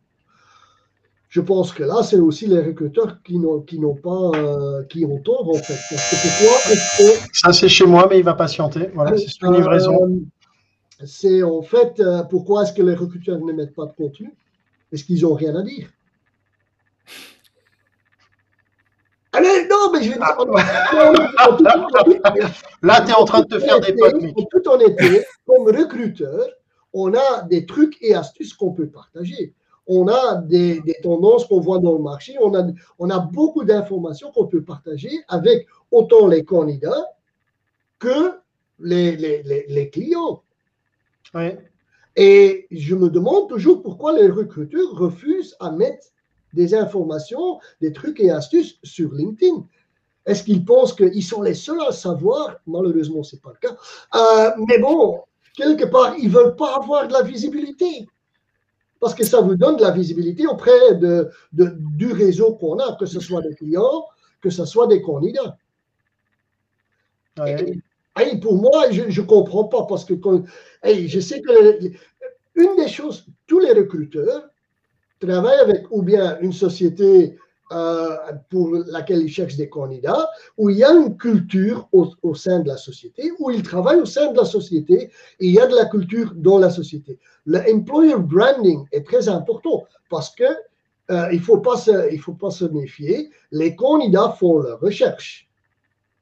je 1.29 1.39
pense 1.41 1.71
que 1.71 1.83
là, 1.83 2.01
c'est 2.01 2.17
aussi 2.17 2.47
les 2.47 2.59
recruteurs 2.59 3.21
qui 3.21 3.37
n'ont, 3.37 3.61
qui 3.61 3.77
n'ont 3.79 3.95
pas, 3.95 4.31
euh, 4.33 4.83
qui 4.85 5.05
ont 5.05 5.19
tort 5.19 5.47
en 5.47 5.53
fait. 5.53 5.75
Ça, 7.33 7.53
c'est 7.53 7.69
chez 7.69 7.85
moi, 7.85 8.07
mais 8.09 8.17
il 8.17 8.25
va 8.25 8.33
patienter. 8.33 8.89
Voilà, 8.95 9.15
c'est 9.15 9.39
une 9.43 9.53
livraison. 9.53 10.05
Euh, 10.05 10.25
c'est 11.05 11.43
en 11.43 11.61
fait, 11.61 11.99
euh, 11.99 12.23
pourquoi 12.23 12.63
est-ce 12.63 12.73
que 12.73 12.81
les 12.81 12.95
recruteurs 12.95 13.37
ne 13.39 13.53
mettent 13.53 13.75
pas 13.75 13.85
de 13.85 13.93
contenu? 13.93 14.33
Est-ce 14.91 15.03
qu'ils 15.03 15.21
n'ont 15.21 15.35
rien 15.35 15.55
à 15.55 15.61
dire? 15.61 15.89
Allez, 19.31 19.67
non, 19.69 19.91
mais 19.93 20.01
je 20.01 20.09
vais 20.09 20.17
dire. 20.17 20.35
Là, 22.81 23.01
tu 23.01 23.11
es 23.11 23.13
en 23.13 23.25
train 23.25 23.41
de 23.41 23.45
te 23.45 23.59
faire 23.59 23.79
des 23.79 23.93
potes. 23.93 24.15
En 24.67 24.79
été, 24.79 25.23
comme 25.45 25.67
recruteur, 25.67 26.47
on 26.91 27.13
a 27.13 27.43
des 27.43 27.67
trucs 27.67 28.01
et 28.01 28.15
astuces 28.15 28.55
qu'on 28.55 28.73
peut 28.73 28.89
partager 28.89 29.53
on 29.89 30.07
a 30.07 30.35
des, 30.35 30.81
tendances 31.01 31.45
qu'on 31.47 31.59
voit 31.59 31.79
dans 31.79 31.93
le 31.93 32.03
marché, 32.03 32.37
on 32.39 32.53
a, 32.55 32.65
on 32.99 33.09
a 33.09 33.19
beaucoup 33.19 33.63
d'informations 33.63 34.31
qu'on 34.31 34.45
peut 34.45 34.63
partager 34.63 35.09
avec 35.27 35.67
autant 35.91 36.27
les 36.27 36.45
candidats 36.45 37.07
que 37.97 38.35
les, 38.79 39.17
les, 39.17 39.89
clients. 39.89 40.43
Et 42.15 42.67
je 42.69 42.95
me 42.95 43.09
demande 43.09 43.49
toujours 43.49 43.81
pourquoi 43.81 44.13
les 44.13 44.29
recruteurs 44.29 44.91
refusent 44.91 45.55
à 45.59 45.71
mettre 45.71 46.07
des 46.53 46.75
informations, 46.75 47.59
des 47.81 47.91
trucs 47.91 48.19
et 48.19 48.29
astuces 48.29 48.77
sur 48.83 49.11
LinkedIn. 49.11 49.65
Est-ce 50.27 50.43
qu'ils 50.43 50.65
pensent 50.65 50.93
qu'ils 50.93 51.23
sont 51.23 51.41
les 51.41 51.55
seuls 51.55 51.81
à 51.81 51.91
savoir? 51.91 52.57
Malheureusement, 52.67 53.23
ce 53.23 53.35
n'est 53.35 53.41
pas 53.41 53.53
le 53.59 53.67
cas. 53.67 53.75
Euh, 54.15 54.51
mais 54.67 54.77
bon, 54.77 55.23
quelque 55.55 55.85
part, 55.85 56.15
ils 56.19 56.29
ne 56.29 56.33
veulent 56.33 56.55
pas 56.55 56.75
avoir 56.75 57.07
de 57.07 57.13
la 57.13 57.23
visibilité 57.23 58.07
parce 58.99 59.15
que 59.15 59.23
ça 59.23 59.41
vous 59.41 59.55
donne 59.55 59.77
de 59.77 59.81
la 59.81 59.91
visibilité 59.91 60.45
auprès 60.47 60.95
de, 60.95 61.29
du 61.51 62.11
réseau 62.11 62.55
qu'on 62.55 62.79
a, 62.79 62.95
que 62.95 63.05
ce 63.05 63.19
soit 63.19 63.41
des 63.41 63.55
clients, 63.55 64.05
que 64.41 64.49
ce 64.49 64.65
soit 64.65 64.87
des 64.87 65.01
candidats. 65.01 65.57
Et, 67.47 68.37
pour 68.41 68.55
moi, 68.55 68.91
je 68.91 69.03
ne 69.03 69.25
comprends 69.25 69.65
pas 69.65 69.85
parce 69.85 70.03
que 70.03 70.13
je 70.83 71.19
sais 71.19 71.41
que 71.41 71.87
une 72.55 72.75
des 72.75 72.89
choses, 72.89 73.25
tous 73.47 73.59
les 73.59 73.71
recruteurs 73.71 74.49
travaillent 75.19 75.59
avec 75.59 75.89
ou 75.91 76.01
bien 76.01 76.37
une 76.41 76.51
société 76.51 77.37
euh, 77.71 78.17
pour 78.49 78.71
laquelle 78.87 79.21
ils 79.21 79.29
cherchent 79.29 79.55
des 79.55 79.69
candidats, 79.69 80.27
où 80.57 80.71
il 80.71 80.77
y 80.77 80.83
a 80.83 80.91
une 80.91 81.15
culture 81.17 81.87
au, 81.91 82.33
sein 82.33 82.61
de 82.61 82.67
la 82.67 82.77
société, 82.77 83.31
où 83.37 83.51
ils 83.51 83.61
travaillent 83.61 84.01
au 84.01 84.07
sein 84.07 84.31
de 84.31 84.37
la 84.37 84.45
société, 84.45 85.11
et 85.39 85.45
il 85.45 85.51
y 85.51 85.59
a 85.59 85.67
de 85.67 85.75
la 85.75 85.85
culture 85.85 86.33
dans 86.35 86.57
la 86.57 86.71
société. 86.71 87.19
Le 87.45 87.59
employer 87.71 88.15
branding 88.17 88.85
est 88.91 89.05
très 89.05 89.29
important 89.29 89.85
parce 90.09 90.33
que 90.33 90.45
euh, 91.11 91.29
il 91.31 91.39
faut 91.39 91.59
pas 91.59 91.75
il 92.11 92.19
faut 92.19 92.33
pas 92.33 92.51
se 92.51 92.65
méfier. 92.65 93.29
Les 93.51 93.75
candidats 93.75 94.35
font 94.39 94.59
leur 94.59 94.79
recherche. 94.79 95.47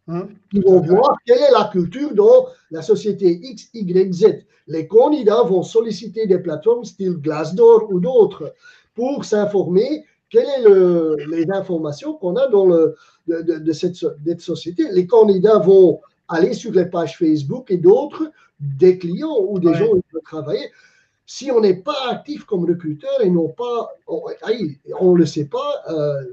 Hum. 0.10 0.30
Ils 0.54 0.64
vont 0.64 0.82
voir 0.82 1.18
quelle 1.26 1.40
est 1.40 1.52
la 1.52 1.70
culture 1.72 2.14
dans 2.14 2.48
la 2.72 2.82
société 2.82 3.40
X, 3.42 3.70
Y, 3.74 4.14
Z. 4.14 4.26
Les 4.68 4.88
candidats 4.88 5.44
vont 5.44 5.64
solliciter 5.64 6.28
des 6.28 6.40
plateformes 6.40 6.84
style 6.86 7.18
Glassdoor 7.18 7.90
ou 7.90 8.00
d'autres 8.00 8.54
pour 8.96 9.24
s'informer 9.24 10.06
quelles 10.30 10.64
sont 10.64 11.16
les 11.30 11.50
informations 11.52 12.14
qu'on 12.14 12.36
a 12.36 12.48
dans 12.48 12.66
le, 12.66 12.96
de, 13.28 13.72
cette, 13.72 13.96
société? 14.40 14.88
Les 14.92 15.08
candidats 15.08 15.60
vont 15.60 16.02
aller 16.28 16.54
sur 16.54 16.72
les 16.72 16.86
pages 16.86 17.18
Facebook 17.18 17.72
et 17.72 17.78
d'autres, 17.78 18.32
des 18.60 18.98
clients 18.98 19.38
ou 19.48 19.60
des 19.60 19.74
gens 19.74 19.88
qui 19.88 20.04
veulent 20.14 20.22
travailler. 20.24 20.72
Si 21.26 21.52
on 21.52 21.60
n'est 21.60 21.76
pas 21.76 22.10
actif 22.10 22.46
comme 22.46 22.66
recruteur 22.66 23.22
et 23.22 23.30
non 23.30 23.50
pas, 23.50 23.90
on 24.08 25.14
ne 25.14 25.18
le 25.18 25.26
sait 25.26 25.46
pas, 25.46 25.84
euh, 25.90 26.24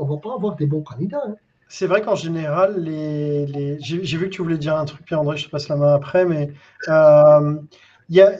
on 0.00 0.04
ne 0.04 0.10
va 0.10 0.16
pas 0.16 0.34
avoir 0.34 0.56
des 0.56 0.66
bons 0.66 0.82
candidats. 0.82 1.22
Hein. 1.24 1.36
C'est 1.72 1.86
vrai 1.86 2.02
qu'en 2.02 2.16
général, 2.16 2.82
les, 2.82 3.78
j'ai 3.80 4.16
vu 4.16 4.24
que 4.28 4.34
tu 4.34 4.42
voulais 4.42 4.58
dire 4.58 4.76
un 4.76 4.84
truc, 4.84 5.04
Pierre-André, 5.04 5.36
je 5.36 5.46
te 5.46 5.50
passe 5.50 5.68
la 5.68 5.76
main 5.76 5.94
après, 5.94 6.24
mais 6.24 6.50
euh, 6.88 7.54
il 8.08 8.16
y 8.16 8.20
a, 8.20 8.32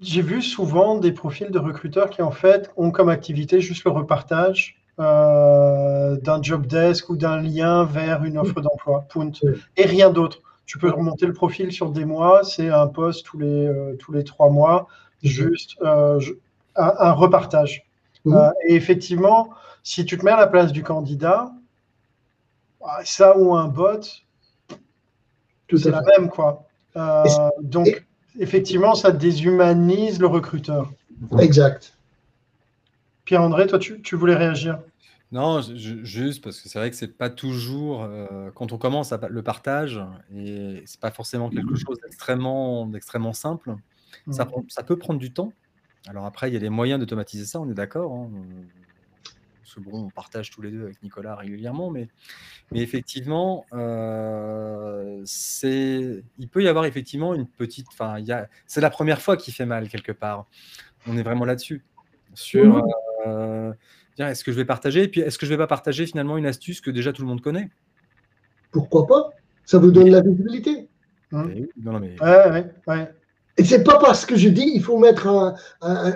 j'ai 0.00 0.22
vu 0.22 0.42
souvent 0.42 0.98
des 0.98 1.12
profils 1.12 1.50
de 1.50 1.58
recruteurs 1.58 2.10
qui 2.10 2.22
en 2.22 2.30
fait 2.30 2.70
ont 2.76 2.90
comme 2.90 3.08
activité 3.08 3.60
juste 3.60 3.84
le 3.84 3.90
repartage 3.90 4.78
euh, 5.00 6.16
d'un 6.16 6.42
job 6.42 6.66
desk 6.66 7.08
ou 7.08 7.16
d'un 7.16 7.40
lien 7.40 7.84
vers 7.84 8.24
une 8.24 8.38
offre 8.38 8.60
d'emploi, 8.60 9.04
point, 9.08 9.30
et 9.76 9.86
rien 9.86 10.10
d'autre. 10.10 10.40
Tu 10.66 10.78
peux 10.78 10.90
remonter 10.90 11.26
le 11.26 11.32
profil 11.32 11.72
sur 11.72 11.90
des 11.90 12.04
mois, 12.04 12.44
c'est 12.44 12.68
un 12.68 12.88
poste 12.88 13.24
tous 13.24 13.38
les, 13.38 13.66
euh, 13.66 13.96
tous 13.96 14.12
les 14.12 14.24
trois 14.24 14.50
mois, 14.50 14.88
juste 15.22 15.76
euh, 15.82 16.20
un, 16.76 17.12
repartage. 17.12 17.86
et 18.26 18.74
effectivement, 18.74 19.50
si 19.82 20.04
tu 20.04 20.18
te 20.18 20.24
mets 20.24 20.32
à 20.32 20.36
la 20.36 20.46
place 20.46 20.72
du 20.72 20.82
candidat, 20.82 21.52
ah, 22.84 23.00
ça 23.04 23.38
ou 23.38 23.54
un 23.54 23.68
bot, 23.68 24.00
c'est 25.76 25.90
la 25.90 26.02
même 26.02 26.28
quoi. 26.28 26.66
donc, 27.62 28.04
effectivement, 28.38 28.94
ça 28.94 29.10
déshumanise 29.10 30.18
le 30.18 30.26
recruteur. 30.26 30.92
Exact. 31.38 31.96
Pierre-André, 33.24 33.66
toi, 33.66 33.78
tu, 33.78 34.16
voulais 34.16 34.34
réagir? 34.34 34.78
Non, 35.30 35.60
juste 35.60 36.42
parce 36.42 36.60
que 36.60 36.68
c'est 36.68 36.78
vrai 36.78 36.90
que 36.90 36.96
c'est 36.96 37.18
pas 37.18 37.28
toujours 37.28 38.02
euh, 38.02 38.50
quand 38.54 38.72
on 38.72 38.78
commence 38.78 39.12
à, 39.12 39.20
le 39.28 39.42
partage 39.42 40.00
et 40.34 40.82
c'est 40.86 41.00
pas 41.00 41.10
forcément 41.10 41.50
quelque 41.50 41.74
chose 41.74 41.98
d'extrêmement 42.02 42.86
d'extrêmement 42.86 43.34
simple. 43.34 43.74
Ça, 44.30 44.46
mm. 44.46 44.64
ça, 44.68 44.82
peut 44.82 44.96
prendre 44.96 45.20
du 45.20 45.30
temps. 45.30 45.52
Alors 46.06 46.24
après, 46.24 46.48
il 46.48 46.54
y 46.54 46.56
a 46.56 46.60
des 46.60 46.70
moyens 46.70 46.98
d'automatiser 46.98 47.44
ça, 47.44 47.60
on 47.60 47.68
est 47.68 47.74
d'accord. 47.74 48.12
Hein 48.14 48.30
bon, 49.76 50.06
on 50.06 50.10
partage 50.10 50.50
tous 50.50 50.62
les 50.62 50.70
deux 50.70 50.82
avec 50.82 51.02
Nicolas 51.02 51.36
régulièrement, 51.36 51.90
mais, 51.90 52.08
mais 52.72 52.80
effectivement, 52.80 53.64
euh, 53.72 55.20
c'est, 55.24 56.22
il 56.38 56.48
peut 56.48 56.62
y 56.62 56.68
avoir 56.68 56.84
effectivement 56.84 57.34
une 57.34 57.46
petite, 57.46 57.86
enfin, 57.88 58.16
c'est 58.66 58.80
la 58.80 58.90
première 58.90 59.20
fois 59.20 59.36
qu'il 59.36 59.54
fait 59.54 59.66
mal 59.66 59.88
quelque 59.88 60.12
part. 60.12 60.46
On 61.06 61.16
est 61.16 61.22
vraiment 61.22 61.44
là-dessus. 61.44 61.84
Sur, 62.34 62.84
euh, 63.26 63.72
est-ce 64.18 64.44
que 64.44 64.52
je 64.52 64.56
vais 64.56 64.64
partager? 64.64 65.04
Et 65.04 65.08
puis, 65.08 65.20
est-ce 65.20 65.38
que 65.38 65.46
je 65.46 65.50
vais 65.50 65.56
pas 65.56 65.66
partager 65.66 66.06
finalement 66.06 66.36
une 66.36 66.46
astuce 66.46 66.80
que 66.80 66.90
déjà 66.90 67.12
tout 67.12 67.22
le 67.22 67.28
monde 67.28 67.40
connaît? 67.40 67.70
Pourquoi 68.70 69.06
pas? 69.06 69.30
Ça 69.64 69.78
vous 69.78 69.90
donne 69.90 70.10
la 70.10 70.20
visibilité. 70.20 70.88
Hein 71.32 71.48
eh 71.54 71.68
non, 71.82 72.00
mais... 72.00 72.20
ouais, 72.22 72.72
ouais. 72.86 73.12
Et 73.58 73.64
c'est 73.64 73.82
pas 73.82 73.98
parce 73.98 74.24
que 74.24 74.36
je 74.36 74.48
dis 74.48 74.70
il 74.72 74.82
faut 74.82 74.98
mettre 74.98 75.26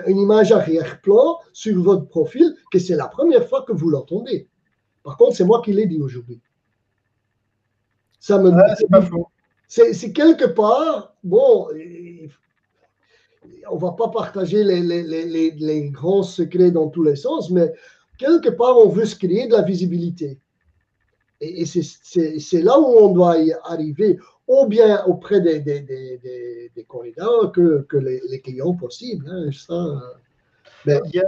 une 0.07 0.17
image 0.17 0.53
arrière-plan 0.53 1.39
sur 1.51 1.81
votre 1.83 2.07
profil 2.07 2.55
que 2.71 2.79
c'est 2.79 2.95
la 2.95 3.07
première 3.07 3.47
fois 3.47 3.63
que 3.63 3.73
vous 3.73 3.89
l'entendez. 3.89 4.47
Par 5.03 5.17
contre, 5.17 5.35
c'est 5.35 5.43
moi 5.43 5.61
qui 5.61 5.73
l'ai 5.73 5.85
dit 5.85 6.01
aujourd'hui. 6.01 6.41
Ça 8.21 8.39
me 8.39 8.49
c'est 8.77 8.89
pas 8.89 9.01
faux. 9.01 9.27
C'est 9.67 10.13
quelque 10.13 10.45
part, 10.45 11.15
bon, 11.23 11.67
on 13.69 13.75
va 13.75 13.91
pas 13.91 14.07
partager 14.07 14.63
les, 14.63 14.81
les, 14.81 15.89
grands 15.89 16.23
secrets 16.23 16.71
dans 16.71 16.87
tous 16.87 17.03
les 17.03 17.17
sens, 17.17 17.49
mais 17.49 17.73
quelque 18.17 18.49
part, 18.49 18.77
on 18.77 18.87
veut 18.87 19.05
se 19.05 19.17
créer 19.17 19.47
de 19.47 19.51
la 19.51 19.63
visibilité. 19.63 20.39
Et, 21.41 21.63
et 21.63 21.65
c'est 21.65 22.61
là 22.61 22.79
où 22.79 22.85
on 22.85 23.09
doit 23.09 23.37
y 23.39 23.51
arriver 23.65 24.17
ou 24.47 24.65
bien 24.67 25.03
auprès 25.05 25.41
des, 25.41 25.59
des, 25.59 25.81
des, 25.81 26.83
candidats 26.87 27.51
que, 27.53 27.85
que 27.89 27.97
les, 27.97 28.41
clients 28.41 28.73
possibles. 28.73 29.29
Hein, 29.29 29.49
ça, 29.51 30.01
il, 30.85 31.15
y 31.15 31.19
a, 31.19 31.25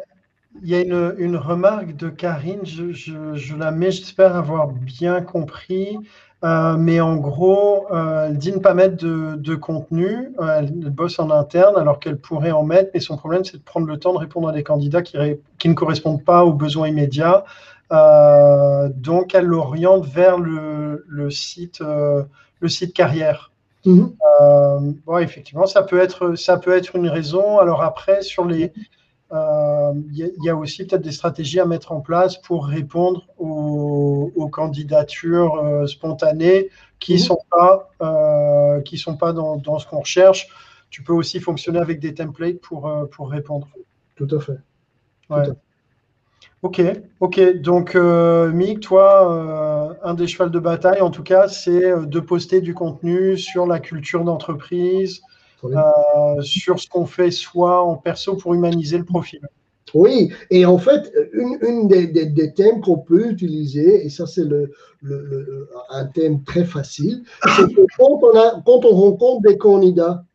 il 0.62 0.70
y 0.70 0.76
a, 0.76 0.82
une, 0.82 1.16
une 1.18 1.38
remarque 1.38 1.96
de 1.96 2.10
Karine, 2.10 2.66
je, 2.66 2.92
je, 2.92 3.56
la 3.56 3.72
mets, 3.72 3.92
j'espère 3.92 4.36
avoir 4.36 4.68
bien 4.68 5.22
compris. 5.22 5.98
Euh, 6.44 6.76
mais 6.78 7.00
en 7.00 7.16
gros, 7.16 7.88
euh, 7.92 8.28
elle 8.28 8.38
dit 8.38 8.52
ne 8.52 8.60
pas 8.60 8.74
mettre 8.74 8.98
de, 8.98 9.36
de 9.36 9.56
contenu. 9.56 10.34
Euh, 10.40 10.60
elle 10.60 10.90
bosse 10.92 11.18
en 11.18 11.32
interne 11.32 11.76
alors 11.78 12.00
qu'elle 12.00 12.18
pourrait 12.18 12.52
en 12.52 12.64
mettre. 12.64 12.92
Mais 12.94 13.00
son 13.00 13.18
problème, 13.18 13.44
c'est 13.44 13.58
de 13.58 13.64
prendre 13.64 13.88
le 13.88 13.98
temps 13.98 14.14
de 14.14 14.20
répondre 14.20 14.50
à 14.50 14.52
des 14.52 14.64
candidats 14.64 15.02
qui, 15.02 15.18
qui 15.58 15.70
ne 15.70 15.74
correspondent 15.74 16.24
pas 16.24 16.46
aux 16.46 16.54
besoins 16.54 16.88
immédiats. 16.88 17.46
Donc, 17.90 19.34
elle 19.34 19.46
l'oriente 19.46 20.06
vers 20.06 20.38
le, 20.38 21.06
le 21.08 21.30
site 21.32 21.82
le 22.60 22.70
site 22.70 22.94
carrière. 22.94 23.52
Mhm. 23.86 24.16
Euh, 24.42 25.20
effectivement, 25.20 25.68
ça 25.68 25.84
peut, 25.84 26.00
être, 26.00 26.36
ça 26.36 26.58
peut 26.58 26.76
être 26.76 26.96
une 26.96 27.08
raison. 27.08 27.60
Alors 27.60 27.84
après, 27.84 28.22
sur 28.22 28.46
les, 28.46 28.74
euh, 29.32 29.94
il 30.12 30.32
y, 30.44 30.50
a 30.50 30.56
aussi 30.56 30.86
peut-être 30.86 31.02
des 31.02 31.12
stratégies 31.12 31.60
à 31.60 31.66
mettre 31.66 31.92
en 31.92 32.02
place 32.02 32.38
pour 32.38 32.66
répondre 32.66 33.28
aux, 33.38 34.50
candidatures 34.52 35.56
euh, 35.56 35.86
spontanées 35.86 36.70
qui 37.00 37.14
ne 37.14 37.18
mhm. 37.18 37.24
sont 37.24 37.40
pas, 37.52 38.82
qui 38.86 38.98
sont 38.98 39.18
pas 39.18 39.34
dans, 39.34 39.58
dans 39.58 39.80
ce 39.80 39.88
qu'on 39.88 40.00
recherche. 40.00 40.48
Tu 40.90 41.04
peux 41.04 41.14
aussi 41.14 41.40
fonctionner 41.40 41.80
avec 41.80 42.00
des 42.00 42.14
templates 42.14 42.60
pour, 42.62 42.92
pour 43.12 43.30
répondre. 43.30 43.68
Tout 44.16 44.28
à 44.32 44.40
fait. 44.40 44.58
Ok, 46.62 46.82
ok. 47.20 47.62
Donc, 47.62 47.96
euh, 47.96 48.52
Mick, 48.52 48.80
toi, 48.80 49.32
euh, 49.32 49.94
un 50.04 50.14
des 50.14 50.28
chevals 50.28 50.52
de 50.52 50.60
bataille, 50.60 51.02
en 51.02 51.12
tout 51.12 51.24
cas, 51.24 51.48
c'est 51.48 51.86
euh, 51.86 52.06
de 52.06 52.20
poster 52.20 52.62
du 52.62 52.74
contenu 52.74 53.38
sur 53.38 53.68
la 53.68 53.80
culture 53.80 54.24
d'entreprise, 54.24 55.22
sur 56.42 56.80
ce 56.80 56.88
qu'on 56.88 57.06
fait 57.06 57.32
soi 57.32 57.84
en 57.84 57.96
perso 57.96 58.36
pour 58.36 58.54
humaniser 58.54 58.98
le 58.98 59.06
profil. 59.06 59.42
Oui, 59.94 60.34
et 60.50 60.66
en 60.66 60.78
fait, 60.78 61.14
une, 61.34 61.88
des, 61.88 62.54
thèmes 62.54 62.82
qu'on 62.82 62.98
peut 62.98 63.32
utiliser, 63.32 64.06
et 64.06 64.10
ça 64.10 64.26
c'est 64.26 64.44
le, 64.44 64.72
un 65.90 66.06
thème 66.06 66.44
très 66.44 66.66
facile, 66.66 67.24
c'est 67.56 67.74
que 67.74 67.86
quand 67.98 68.20
on, 68.22 68.62
quand 68.66 68.86
on 68.86 68.96
rencontre 68.96 69.42
des 69.48 69.58
candidats 69.58 70.26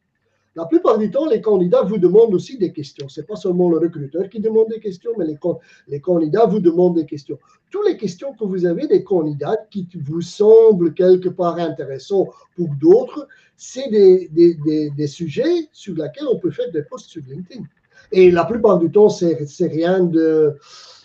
la 0.56 0.66
plupart 0.66 0.98
du 0.98 1.10
temps, 1.10 1.26
les 1.26 1.40
candidats 1.40 1.82
vous 1.82 1.98
demandent 1.98 2.34
aussi 2.34 2.58
des 2.58 2.72
questions. 2.72 3.08
Ce 3.08 3.20
n'est 3.20 3.26
pas 3.26 3.36
seulement 3.36 3.70
le 3.70 3.78
recruteur 3.78 4.28
qui 4.28 4.40
demande 4.40 4.68
des 4.68 4.80
questions, 4.80 5.12
mais 5.16 5.24
les, 5.24 5.38
les, 5.86 6.00
candidats 6.00 6.46
vous 6.46 6.58
demandent 6.58 6.96
des 6.96 7.06
questions. 7.06 7.38
Toutes 7.70 7.86
les 7.86 7.96
questions 7.96 8.34
que 8.34 8.44
vous 8.44 8.66
avez 8.66 8.88
des 8.88 9.04
candidats 9.04 9.56
qui 9.70 9.88
vous 9.94 10.20
semblent 10.20 10.92
quelque 10.92 11.28
part 11.28 11.56
intéressants 11.58 12.28
pour 12.56 12.68
d'autres, 12.80 13.28
c'est 13.56 13.88
des, 13.90 14.28
des, 14.28 14.90
des, 14.90 15.06
sujets 15.06 15.68
sur 15.72 15.94
lesquels 15.94 16.26
on 16.28 16.38
peut 16.38 16.50
faire 16.50 16.70
des 16.72 16.82
posts 16.82 17.10
sur 17.10 17.22
LinkedIn. 17.28 17.62
Et 18.10 18.32
la 18.32 18.44
plupart 18.44 18.80
du 18.80 18.90
temps, 18.90 19.08
c'est 19.08 19.46
rien 19.60 20.00
de, 20.00 20.56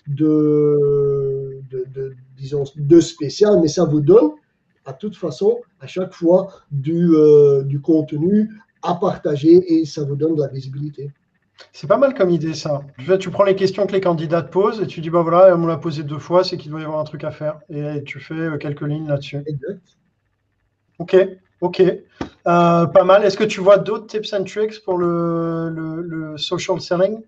de, 0.08 1.62
de, 1.70 2.16
disons, 2.36 2.64
de 2.76 3.00
spécial, 3.00 3.60
mais 3.62 3.68
ça 3.68 3.86
vous 3.86 4.02
donne 4.02 4.32
à 4.86 4.94
toute 4.94 5.18
façon, 5.18 5.60
à 5.80 5.88
chaque 5.88 6.14
fois, 6.14 6.48
du, 6.72 7.10
euh, 7.16 7.64
du 7.64 7.82
contenu 7.82 8.50
à 8.86 8.96
partager 8.96 9.74
et 9.74 9.86
ça 9.86 10.04
vous 10.04 10.16
donne 10.16 10.36
de 10.36 10.42
la 10.42 10.48
visibilité. 10.48 11.12
C'est 11.72 11.88
pas 11.88 11.98
mal 11.98 12.14
comme 12.14 12.30
idée 12.30 12.54
ça. 12.54 12.82
Tu 13.20 13.30
prends 13.30 13.44
les 13.44 13.56
questions 13.56 13.88
que 13.88 13.94
les 13.94 14.02
candidats 14.02 14.42
te 14.42 14.52
posent 14.52 14.82
et 14.82 14.88
tu 14.88 15.02
dis 15.02 15.10
bah 15.10 15.22
voilà, 15.22 15.56
on 15.56 15.60
me 15.60 15.68
l'a 15.68 15.78
posé 15.78 16.04
deux 16.04 16.20
fois, 16.20 16.44
c'est 16.44 16.58
qu'il 16.58 16.72
doit 16.72 16.82
y 16.82 16.84
avoir 16.84 17.00
un 17.00 17.06
truc 17.06 17.24
à 17.24 17.32
faire. 17.32 17.60
Et 17.70 18.04
tu 18.04 18.20
fais 18.20 18.34
euh, 18.34 18.58
quelques 18.58 18.82
lignes 18.82 19.08
là-dessus. 19.08 19.42
Exact. 19.46 19.82
Ok, 21.00 21.16
ok. 21.62 21.82
Euh, 21.82 22.86
pas 22.86 23.04
mal. 23.04 23.24
Est-ce 23.24 23.38
que 23.38 23.44
tu 23.44 23.62
vois 23.62 23.78
d'autres 23.78 24.08
tips 24.08 24.34
and 24.34 24.44
tricks 24.44 24.84
pour 24.84 24.98
le, 24.98 25.70
le, 25.70 26.38
social 26.38 26.80
selling? 26.80 27.22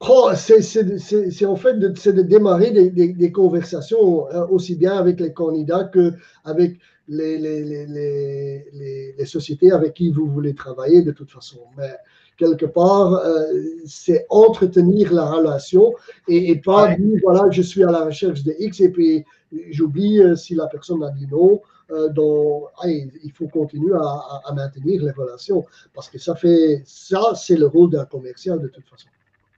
Oh, 0.00 0.30
c'est 0.34 1.46
en 1.46 1.56
fait 1.56 1.78
de, 1.78 1.88
de 1.88 2.22
démarrer 2.22 2.70
des, 2.70 2.90
des, 2.90 3.32
conversations 3.32 4.28
euh, 4.32 4.46
aussi 4.46 4.74
bien 4.74 4.96
avec 4.96 5.20
les 5.20 5.34
candidats 5.34 5.84
qu'avec 5.84 6.78
les, 7.10 7.38
les, 7.38 9.14
les, 9.18 9.26
sociétés 9.26 9.72
avec 9.72 9.94
qui 9.94 10.10
vous 10.10 10.26
voulez 10.26 10.54
travailler 10.54 11.02
de 11.02 11.10
toute 11.10 11.30
façon. 11.30 11.58
Mais 11.76 11.92
quelque 12.36 12.66
part, 12.66 13.14
euh, 13.14 13.44
c'est 13.84 14.26
entretenir 14.30 15.12
la 15.12 15.26
relation 15.30 15.92
et, 16.28 16.56
pas 16.60 16.94
dire, 16.94 17.18
voilà, 17.22 17.50
je 17.50 17.62
suis 17.62 17.82
à 17.84 17.90
la 17.90 18.04
recherche 18.04 18.42
de 18.44 18.54
X 18.58 18.80
et 18.80 18.90
puis 18.90 19.24
j'oublie 19.70 20.20
euh, 20.20 20.36
si 20.36 20.54
la 20.54 20.66
personne 20.66 21.02
a 21.02 21.10
dit 21.10 21.26
non. 21.30 21.60
Euh, 21.90 22.08
donc, 22.08 22.68
il 22.84 23.32
faut 23.34 23.48
continuer 23.48 23.94
à, 23.94 24.52
maintenir 24.54 25.02
les 25.02 25.10
relations 25.10 25.64
parce 25.92 26.08
que 26.08 26.18
ça 26.18 26.36
fait 26.36 26.82
ça, 26.86 27.32
c'est 27.34 27.56
le 27.56 27.66
rôle 27.66 27.90
d'un 27.90 28.04
commercial 28.04 28.60
de 28.60 28.68
toute 28.68 28.88
façon. 28.88 29.08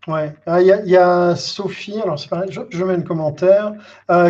Ouais, 0.08 0.34
ah, 0.46 0.60
il 0.60 0.66
y, 0.66 0.96
a 0.96 1.36
Sophie, 1.36 2.00
alors 2.00 2.18
c'est 2.18 2.28
pareil, 2.28 2.50
je, 2.50 2.84
mets 2.84 2.94
un 2.94 3.02
commentaire, 3.02 3.74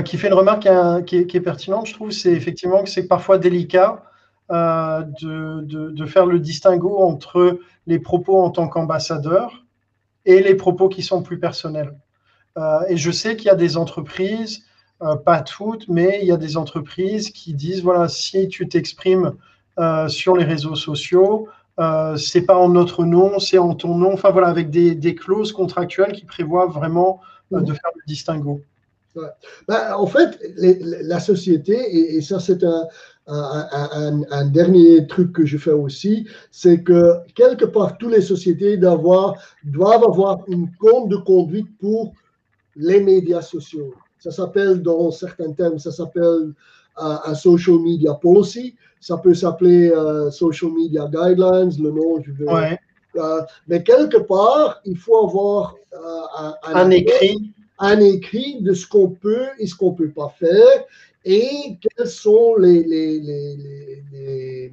qui 0.04 0.18
fait 0.18 0.28
une 0.28 0.34
remarque 0.34 0.68
qui 1.06 1.16
est, 1.16 1.40
pertinente, 1.40 1.86
je 1.86 1.94
trouve, 1.94 2.10
c'est 2.10 2.32
effectivement 2.32 2.82
que 2.82 2.90
c'est 2.90 3.08
parfois 3.08 3.38
délicat 3.38 4.02
de, 4.50 5.62
de, 5.62 5.90
de, 5.90 6.06
faire 6.06 6.26
le 6.26 6.40
distinguo 6.40 6.98
entre 6.98 7.58
les 7.86 7.98
propos 7.98 8.42
en 8.42 8.50
tant 8.50 8.68
qu'ambassadeur 8.68 9.64
et 10.24 10.42
les 10.42 10.54
propos 10.54 10.88
qui 10.88 11.02
sont 11.02 11.22
plus 11.22 11.38
personnels. 11.38 11.94
Euh, 12.58 12.80
et 12.88 12.96
je 12.96 13.10
sais 13.10 13.36
qu'il 13.36 13.46
y 13.46 13.50
a 13.50 13.54
des 13.54 13.76
entreprises, 13.76 14.64
euh, 15.02 15.16
pas 15.16 15.40
toutes, 15.40 15.88
mais 15.88 16.18
il 16.22 16.28
y 16.28 16.32
a 16.32 16.36
des 16.36 16.56
entreprises 16.56 17.30
qui 17.30 17.54
disent 17.54 17.82
voilà, 17.82 18.08
si 18.08 18.48
tu 18.48 18.68
t'exprimes 18.68 19.34
euh, 19.78 20.08
sur 20.08 20.36
les 20.36 20.44
réseaux 20.44 20.74
sociaux, 20.74 21.48
c'est 22.16 22.42
pas 22.42 22.56
en 22.56 22.68
notre 22.68 23.04
nom, 23.04 23.38
c'est 23.38 23.58
en 23.58 23.74
ton 23.74 23.96
nom. 23.96 24.12
Enfin 24.12 24.30
voilà, 24.30 24.48
avec 24.48 24.70
des, 24.70 25.14
clauses 25.14 25.52
contractuelles 25.52 26.12
qui 26.12 26.24
prévoient 26.24 26.66
vraiment 26.66 27.20
de 27.50 27.58
mhm. 27.58 27.66
faire 27.66 27.90
le 27.94 28.02
distinguo. 28.06 28.60
Ben, 29.68 29.94
en 29.94 30.06
fait, 30.06 30.40
la 30.56 31.20
société, 31.20 32.16
et 32.16 32.22
ça 32.22 32.40
c'est 32.40 32.64
un, 32.64 32.86
un, 33.26 34.46
dernier 34.46 35.06
truc 35.06 35.32
que 35.32 35.46
je 35.46 35.58
fais 35.58 35.72
aussi, 35.72 36.26
c'est 36.50 36.82
que 36.82 37.18
quelque 37.34 37.64
part, 37.64 37.98
toutes 37.98 38.12
les 38.12 38.22
sociétés 38.22 38.76
doivent 38.78 39.34
avoir 40.04 40.38
une 40.48 40.70
compte 40.76 41.08
de 41.08 41.16
conduite 41.16 41.68
pour 41.78 42.14
les 42.76 43.00
médias 43.00 43.42
sociaux. 43.42 43.94
Ça 44.18 44.30
s'appelle, 44.30 44.82
dans 44.82 45.10
certains 45.10 45.52
termes, 45.52 45.78
ça 45.78 45.90
s'appelle 45.90 46.54
euh, 47.02 47.16
un 47.24 47.34
social 47.34 47.78
media 47.78 48.14
policy. 48.14 48.76
Ça 49.02 49.18
peut 49.18 49.34
s'appeler 49.34 49.90
euh, 49.90 50.30
social 50.30 50.70
media 50.70 51.06
guidelines, 51.06 51.72
le 51.82 51.90
nom, 51.90 52.22
je 52.22 52.30
veux. 52.30 52.46
Euh, 53.16 53.42
mais 53.66 53.82
quelque 53.82 54.18
part, 54.18 54.80
il 54.84 54.96
faut 54.96 55.26
avoir 55.26 55.74
un, 56.64 56.90
écrit. 56.90 57.52
Un 57.78 57.98
écrit 57.98 58.60
de 58.60 58.72
ce 58.74 58.86
qu'on 58.86 59.08
peut 59.08 59.48
et 59.58 59.66
ce 59.66 59.74
qu'on 59.74 59.90
ne 59.90 59.96
peut 59.96 60.10
pas 60.10 60.32
faire 60.38 60.84
et 61.24 61.78
quelles 61.80 62.08
sont 62.08 62.54
les, 62.56 62.84
les, 62.84 63.20
les, 63.20 64.72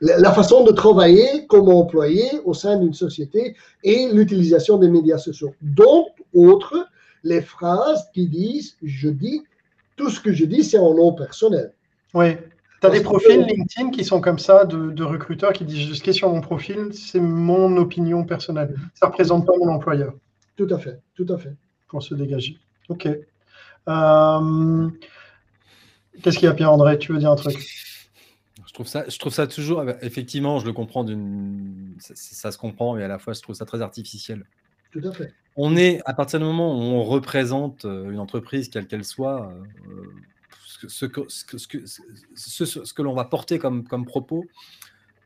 la 0.00 0.32
façon 0.32 0.64
de 0.64 0.72
travailler 0.72 1.46
comme 1.46 1.68
employé 1.68 2.24
au 2.44 2.54
sein 2.54 2.78
d'une 2.78 2.94
société 2.94 3.54
et 3.82 4.08
l'utilisation 4.10 4.78
des 4.78 4.88
médias 4.88 5.18
sociaux. 5.18 5.54
Donc, 5.60 6.08
autre, 6.32 6.88
les 7.22 7.42
phrases 7.42 8.08
qui 8.14 8.26
disent 8.26 8.76
je 8.82 9.10
dis, 9.10 9.42
tout 9.96 10.10
ce 10.10 10.18
que 10.18 10.32
je 10.32 10.44
dis, 10.44 10.64
c'est 10.64 10.78
en 10.78 10.94
nom 10.94 11.12
personnel. 11.12 11.72
Oui. 12.14 12.36
Tu 12.84 12.88
as 12.88 12.98
des 12.98 13.02
profils 13.02 13.40
LinkedIn 13.40 13.90
qui 13.90 14.04
sont 14.04 14.20
comme 14.20 14.38
ça, 14.38 14.66
de, 14.66 14.90
de 14.90 15.04
recruteurs 15.04 15.54
qui 15.54 15.64
disent 15.64 15.94
ce 15.94 16.02
qui 16.02 16.10
est 16.10 16.14
sur 16.14 16.28
mon 16.28 16.42
profil, 16.42 16.88
c'est 16.92 17.18
mon 17.18 17.78
opinion 17.78 18.24
personnelle. 18.24 18.74
Ça 18.92 19.06
ne 19.06 19.10
représente 19.10 19.46
pas 19.46 19.54
mon 19.58 19.68
employeur. 19.68 20.12
Tout 20.54 20.68
à 20.68 20.78
fait, 20.78 21.00
tout 21.14 21.26
à 21.30 21.38
fait. 21.38 21.54
Pour 21.88 22.02
se 22.02 22.14
dégager. 22.14 22.58
OK. 22.90 23.08
Euh, 23.88 24.90
Qu'est-ce 26.22 26.38
qu'il 26.38 26.44
y 26.44 26.48
a, 26.50 26.52
Pierre-André? 26.52 26.98
Tu 26.98 27.12
veux 27.12 27.18
dire 27.18 27.30
un 27.30 27.36
truc? 27.36 27.56
Je 28.66 28.72
trouve, 28.74 28.86
ça, 28.86 29.04
je 29.08 29.18
trouve 29.18 29.32
ça 29.32 29.46
toujours, 29.46 29.80
euh, 29.80 29.94
effectivement, 30.02 30.58
je 30.58 30.66
le 30.66 30.74
comprends, 30.74 31.04
d'une, 31.04 31.94
ça, 32.00 32.52
se 32.52 32.58
comprend, 32.58 32.96
mais 32.96 33.04
à 33.04 33.08
la 33.08 33.18
fois, 33.18 33.32
je 33.32 33.40
trouve 33.40 33.54
ça 33.54 33.64
très 33.64 33.80
artificiel. 33.80 34.44
Tout 34.92 35.00
à 35.04 35.12
fait. 35.12 35.32
On 35.56 35.74
est, 35.76 36.02
à 36.04 36.12
partir 36.12 36.38
du 36.38 36.44
moment 36.44 36.76
où 36.76 36.82
on 36.82 37.02
représente 37.02 37.86
euh, 37.86 38.10
une 38.10 38.18
entreprise, 38.18 38.68
quelle 38.68 38.86
qu'elle 38.86 39.04
soit, 39.04 39.50
euh, 39.88 40.02
ce, 40.88 41.06
que, 41.06 41.24
ce, 41.28 41.66
que, 41.66 41.84
ce, 42.34 42.64
ce, 42.64 42.94
que 42.94 43.02
l'on 43.02 43.14
va 43.14 43.24
porter 43.24 43.58
comme, 43.58 43.84
comme 43.84 44.04
propos 44.04 44.44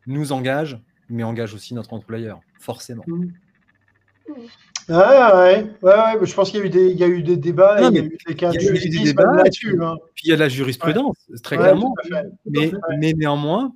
nous 0.06 0.32
engage, 0.32 0.80
mais 1.08 1.22
engage 1.22 1.54
aussi 1.54 1.74
notre 1.74 1.92
employeur, 1.92 2.40
forcément. 2.58 3.04
Mmh. 3.06 3.28
Ah 4.90 5.42
ouais, 5.42 5.70
ouais, 5.82 5.92
ouais, 5.92 6.26
je 6.26 6.34
pense 6.34 6.50
qu'il 6.50 6.60
y 6.60 6.62
a 6.62 6.66
eu 6.66 6.70
des, 6.70 6.90
il 6.90 6.98
y 6.98 7.04
a 7.04 7.08
eu 7.08 7.22
des 7.22 7.36
débats, 7.36 7.88
il 7.88 7.94
y 7.94 7.98
a 7.98 8.02
eu 8.02 8.18
des 8.26 8.34
cas 8.34 8.50
de 8.50 9.04
débats 9.04 9.36
là-dessus. 9.36 9.82
Hein. 9.82 9.96
Puis 10.14 10.26
il 10.26 10.30
y 10.30 10.32
a 10.32 10.36
la 10.36 10.48
jurisprudence, 10.48 11.16
très 11.42 11.56
clairement. 11.56 11.94
mais, 12.46 12.72
mais, 12.98 13.12
néanmoins, 13.12 13.74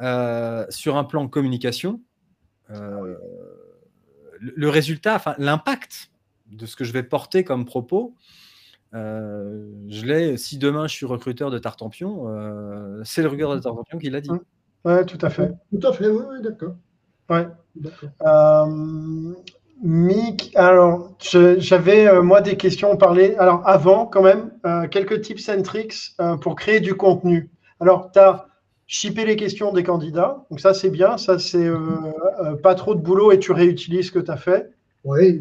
euh, 0.00 0.66
sur 0.68 0.96
un 0.96 1.04
plan 1.04 1.24
de 1.24 1.30
communication, 1.30 2.00
euh, 2.70 3.16
le, 4.40 4.68
résultat, 4.68 5.14
enfin 5.14 5.34
l'impact 5.38 6.10
de 6.50 6.66
ce 6.66 6.74
que 6.74 6.84
je 6.84 6.92
vais 6.92 7.02
porter 7.02 7.44
comme 7.44 7.64
propos, 7.64 8.14
euh, 8.16 8.49
je 8.92 10.04
l'ai. 10.04 10.36
Si 10.36 10.58
demain 10.58 10.86
je 10.86 10.94
suis 10.94 11.06
recruteur 11.06 11.50
de 11.50 11.58
Tartampion, 11.58 12.24
c'est 13.04 13.22
le 13.22 13.28
recruteur 13.28 13.54
de 13.54 13.60
Tartampion 13.60 13.98
qui 13.98 14.10
l'a 14.10 14.20
dit. 14.20 14.30
Ouais, 14.84 15.04
tout 15.04 15.18
à 15.20 15.30
fait. 15.30 15.52
Tout 15.72 15.86
à 15.86 15.92
fait, 15.92 16.08
oui, 16.08 16.22
oui 16.30 16.42
d'accord. 16.42 16.74
Ouais. 17.28 17.46
Mick, 19.82 20.52
alors 20.56 21.16
j'avais 21.20 22.06
euh, 22.06 22.22
moi 22.22 22.42
des 22.42 22.56
questions 22.56 22.96
parler. 22.96 23.34
Alors 23.38 23.62
avant, 23.66 24.06
quand 24.06 24.22
même, 24.22 24.50
euh, 24.66 24.86
quelques 24.88 25.22
tips 25.22 25.48
and 25.48 25.62
tricks 25.62 26.12
euh, 26.20 26.36
pour 26.36 26.54
créer 26.54 26.80
du 26.80 26.94
contenu. 26.94 27.50
Alors, 27.80 28.12
tu 28.12 28.18
as 28.18 28.46
shippé 28.86 29.24
les 29.24 29.36
questions 29.36 29.72
des 29.72 29.82
candidats, 29.82 30.44
donc 30.50 30.60
ça 30.60 30.74
c'est 30.74 30.90
bien, 30.90 31.16
ça 31.16 31.38
c'est 31.38 31.70
pas 32.62 32.74
trop 32.74 32.94
de 32.94 33.00
boulot 33.00 33.30
et 33.30 33.38
tu 33.38 33.52
réutilises 33.52 34.08
ce 34.08 34.12
que 34.12 34.18
tu 34.18 34.30
as 34.30 34.36
fait. 34.36 34.72
Oui, 35.04 35.40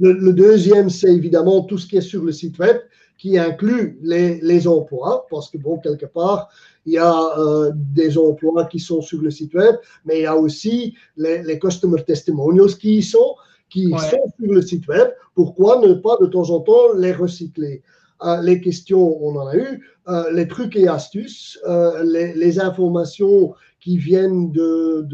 le, 0.00 0.32
deuxième 0.32 0.90
c'est 0.90 1.12
évidemment 1.12 1.62
tout 1.62 1.78
ce 1.78 1.86
qui 1.86 1.96
est 1.96 2.02
sur 2.02 2.22
le 2.22 2.32
site 2.32 2.58
web 2.58 2.76
qui 3.18 3.38
inclut 3.38 3.98
les, 4.02 4.40
les 4.40 4.66
emplois, 4.66 5.26
parce 5.30 5.48
que 5.48 5.56
bon, 5.56 5.78
quelque 5.78 6.06
part, 6.06 6.48
il 6.84 6.94
y 6.94 6.98
a 6.98 7.70
des 7.74 8.18
emplois 8.18 8.64
qui 8.64 8.80
sont 8.80 9.00
sur 9.00 9.22
le 9.22 9.30
site 9.30 9.54
web, 9.54 9.76
mais 10.04 10.18
il 10.18 10.22
y 10.22 10.26
a 10.26 10.36
aussi 10.36 10.94
les, 11.16 11.42
les 11.42 11.58
customer 11.58 12.02
testimonials 12.02 12.76
qui 12.76 12.96
y 12.96 13.02
sont 13.02 13.36
qui 13.72 13.88
sont 13.90 14.32
sur 14.38 14.52
le 14.52 14.60
site 14.60 14.86
web, 14.86 15.08
pourquoi 15.34 15.80
ne 15.80 15.94
pas 15.94 16.16
de 16.20 16.26
temps 16.26 16.50
en 16.50 16.60
temps 16.60 16.92
les 16.94 17.12
recycler? 17.12 17.82
Euh, 18.24 18.40
Les 18.42 18.60
questions, 18.60 19.24
on 19.24 19.34
en 19.36 19.46
a 19.48 19.56
eu, 19.56 19.82
euh, 20.08 20.30
les 20.32 20.46
trucs 20.46 20.76
et 20.76 20.88
astuces, 20.88 21.58
euh, 21.66 22.04
les, 22.04 22.60
informations 22.60 23.54
qui 23.80 23.96
viennent 23.96 24.52
de, 24.52 25.06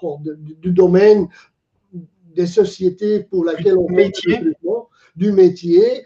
oh, 0.00 0.18
du 0.62 0.70
domaine 0.70 1.28
des 2.38 2.46
sociétés 2.46 3.24
pour 3.24 3.44
lesquelles 3.44 3.76
on 3.76 3.88
fait 3.88 4.12
du 5.16 5.32
métier. 5.32 6.04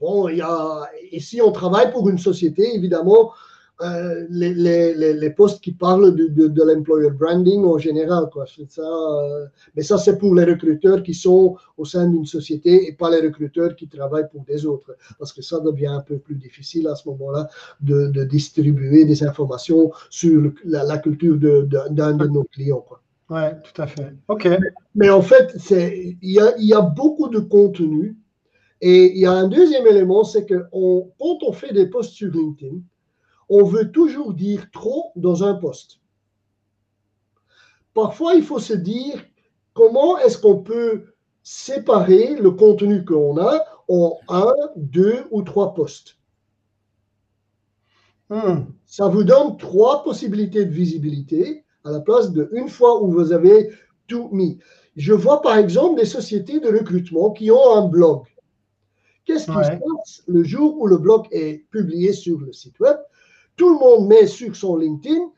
bon, 0.00 0.28
il 0.28 0.38
y 0.38 0.42
a, 0.42 0.88
ici, 1.12 1.40
on 1.40 1.52
travaille 1.52 1.92
pour 1.92 2.08
une 2.08 2.18
société, 2.18 2.74
évidemment, 2.74 3.32
euh, 3.82 4.26
les, 4.30 4.54
les, 4.54 5.14
les, 5.14 5.30
postes 5.30 5.60
qui 5.60 5.72
parlent 5.72 6.14
de, 6.14 6.28
de, 6.28 6.62
l'employer 6.62 7.10
branding 7.10 7.64
en 7.64 7.76
général. 7.76 8.28
Quoi. 8.32 8.44
Ça, 8.68 8.82
euh, 8.82 9.46
mais 9.74 9.82
ça, 9.82 9.98
c'est 9.98 10.16
pour 10.16 10.32
les 10.36 10.44
recruteurs 10.44 11.02
qui 11.02 11.12
sont 11.12 11.56
au 11.76 11.84
sein 11.84 12.06
d'une 12.06 12.24
société 12.24 12.86
et 12.86 12.92
pas 12.92 13.10
les 13.10 13.20
recruteurs 13.20 13.74
qui 13.74 13.88
travaillent 13.88 14.30
pour 14.30 14.44
des 14.44 14.64
autres. 14.64 14.92
Parce 15.18 15.32
que 15.32 15.42
ça 15.42 15.58
devient 15.58 15.88
un 16.00 16.02
peu 16.02 16.18
plus 16.18 16.36
difficile 16.36 16.86
à 16.86 16.94
ce 16.94 17.08
moment-là 17.08 17.48
de, 17.80 18.06
de, 18.08 18.22
distribuer 18.22 19.04
des 19.06 19.24
informations 19.24 19.90
sur 20.08 20.52
la, 20.64 20.98
culture 20.98 21.36
d'un 21.36 22.12
de, 22.12 22.26
nos 22.28 22.44
clients. 22.44 22.84
Quoi. 22.88 23.00
Ouais, 23.30 23.54
tout 23.62 23.82
à 23.82 23.86
fait. 23.86 24.14
OK. 24.28 24.48
Mais, 24.94 25.10
en 25.10 25.22
fait, 25.22 25.54
il 25.70 26.18
y 26.22 26.40
a, 26.40 26.54
y 26.58 26.74
a 26.74 26.80
beaucoup 26.80 27.28
de 27.28 27.40
contenu. 27.40 28.16
Et 28.80 29.12
il 29.12 29.18
y 29.18 29.26
a 29.26 29.32
un 29.32 29.48
deuxième 29.48 29.86
élément, 29.86 30.24
c'est 30.24 30.44
que 30.44 30.66
on, 30.72 31.10
quand 31.18 31.42
on 31.42 31.52
fait 31.52 31.72
des 31.72 31.86
posts 31.86 32.12
sur 32.12 32.30
LinkedIn, 32.30 32.80
on 33.48 33.64
veut 33.64 33.90
toujours 33.90 34.34
dire 34.34 34.70
trop 34.72 35.12
dans 35.16 35.42
un 35.44 35.54
poste. 35.54 36.00
Parfois, 37.94 38.34
il 38.34 38.42
faut 38.42 38.58
se 38.58 38.74
dire 38.74 39.24
comment 39.72 40.18
est-ce 40.18 40.36
qu'on 40.36 40.62
peut 40.62 41.14
séparer 41.42 42.34
le 42.34 42.50
contenu 42.50 43.04
qu'on 43.04 43.38
a 43.38 43.64
en 43.88 44.18
un, 44.28 44.52
deux 44.76 45.24
ou 45.30 45.42
trois 45.42 45.74
postes. 45.74 46.18
Hmm. 48.30 48.64
Ça 48.86 49.08
vous 49.08 49.24
donne 49.24 49.56
trois 49.58 50.02
possibilités 50.02 50.64
de 50.64 50.70
visibilité 50.70 51.63
à 51.84 51.90
la 51.90 52.00
place 52.00 52.32
de 52.32 52.48
une 52.52 52.68
fois 52.68 53.02
où 53.02 53.10
vous 53.10 53.32
avez 53.32 53.70
tout 54.06 54.28
mis. 54.32 54.58
Je 54.96 55.12
vois 55.12 55.42
par 55.42 55.56
exemple 55.56 56.00
des 56.00 56.06
sociétés 56.06 56.60
de 56.60 56.68
recrutement 56.68 57.30
qui 57.30 57.50
ont 57.50 57.74
un 57.74 57.86
blog. 57.86 58.24
Qu'est-ce 59.24 59.46
qui 59.46 59.52
se 59.52 59.70
passe 59.70 60.22
le 60.26 60.44
jour 60.44 60.78
où 60.78 60.86
le 60.86 60.98
blog 60.98 61.26
est 61.30 61.64
publié 61.70 62.12
sur 62.12 62.38
le 62.40 62.52
site 62.52 62.78
web? 62.80 62.96
Tout 63.56 63.72
le 63.72 63.78
monde 63.78 64.08
met 64.08 64.26
sur 64.26 64.54
son 64.54 64.76
LinkedIn, 64.76 65.30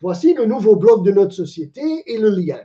voici 0.00 0.34
le 0.34 0.44
nouveau 0.44 0.76
blog 0.76 1.04
de 1.04 1.12
notre 1.12 1.32
société 1.32 2.02
et 2.06 2.18
le 2.18 2.30
lien. 2.30 2.60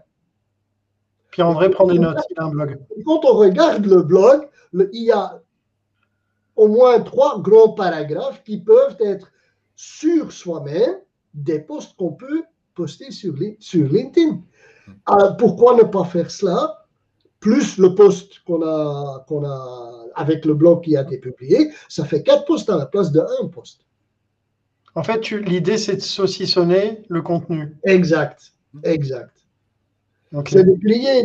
Pierre-André 1.32 1.69
prend 1.69 1.88
des 1.88 1.99
notes, 1.99 2.17
il 2.32 2.39
a 2.39 2.45
un 2.45 2.49
blog. 2.49 2.80
Quand 3.05 3.23
on 3.25 3.34
regarde 3.34 3.86
le 3.86 4.01
blog, 4.01 4.49
il 4.73 5.03
y 5.03 5.11
a 5.11 5.41
au 6.55 6.67
moins 6.67 6.99
trois 7.01 7.39
grands 7.41 7.73
paragraphes 7.73 8.43
qui 8.43 8.57
peuvent 8.57 8.97
être 8.99 9.32
sur 9.75 10.32
soi-même 10.32 10.97
des 11.34 11.59
posts 11.59 11.95
qu'on 11.95 12.13
peut 12.13 12.43
poster 12.78 13.11
sur, 13.11 13.34
sur 13.59 13.86
LinkedIn. 13.95 14.34
Euh, 15.09 15.32
pourquoi 15.39 15.75
ne 15.75 15.84
pas 15.84 16.05
faire 16.05 16.30
cela? 16.32 16.86
Plus 17.39 17.78
le 17.78 17.93
post 17.93 18.39
qu'on 18.45 18.61
a, 18.61 19.25
qu'on 19.28 19.43
a 19.45 19.59
avec 20.15 20.45
le 20.45 20.53
blog 20.53 20.84
qui 20.84 20.95
a 20.97 21.01
été 21.01 21.17
publié, 21.17 21.71
ça 21.89 22.03
fait 22.05 22.23
quatre 22.23 22.45
posts 22.45 22.69
à 22.69 22.78
la 22.78 22.86
place 22.86 23.11
de 23.11 23.21
un 23.41 23.47
post. 23.47 23.82
En 24.95 25.03
fait, 25.03 25.30
l'idée, 25.30 25.78
c'est 25.78 25.97
de 25.97 26.01
saucissonner 26.01 27.03
le 27.07 27.21
contenu. 27.21 27.78
Exact, 27.84 28.53
exact. 28.84 29.36
C'est 30.49 30.63
de 30.63 30.75
créer 30.84 31.15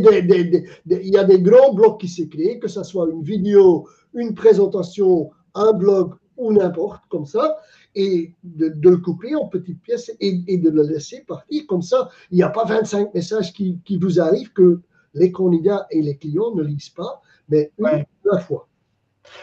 il 0.86 1.08
y 1.08 1.16
a 1.16 1.24
des 1.24 1.40
grands 1.40 1.72
blocs 1.72 1.98
qui 2.00 2.08
s'est 2.08 2.28
créé, 2.28 2.58
que 2.58 2.68
ce 2.68 2.82
soit 2.84 3.08
une 3.10 3.22
vidéo, 3.22 3.88
une 4.14 4.34
présentation, 4.34 5.30
un 5.54 5.72
blog 5.72 6.14
ou 6.36 6.52
n'importe 6.52 7.02
comme 7.08 7.26
ça, 7.26 7.56
et 7.94 8.34
de, 8.42 8.88
le 8.88 8.96
couper 8.96 9.34
en 9.34 9.46
petites 9.46 9.82
pièces 9.82 10.12
et, 10.20 10.56
de 10.56 10.70
le 10.70 10.82
laisser 10.82 11.24
partir. 11.26 11.62
Comme 11.68 11.82
ça, 11.82 12.08
il 12.30 12.36
n'y 12.36 12.42
a 12.42 12.48
pas 12.48 12.64
25 12.64 13.14
messages 13.14 13.52
qui, 13.52 13.80
vous 14.00 14.20
arrivent 14.20 14.52
que 14.52 14.80
les 15.14 15.30
candidats 15.30 15.86
et 15.90 16.00
les 16.00 16.16
clients 16.16 16.54
ne 16.54 16.62
lisent 16.62 16.88
pas, 16.88 17.20
mais 17.48 17.70
une 17.78 17.86
à 17.86 18.04
la 18.24 18.38
fois. 18.38 18.68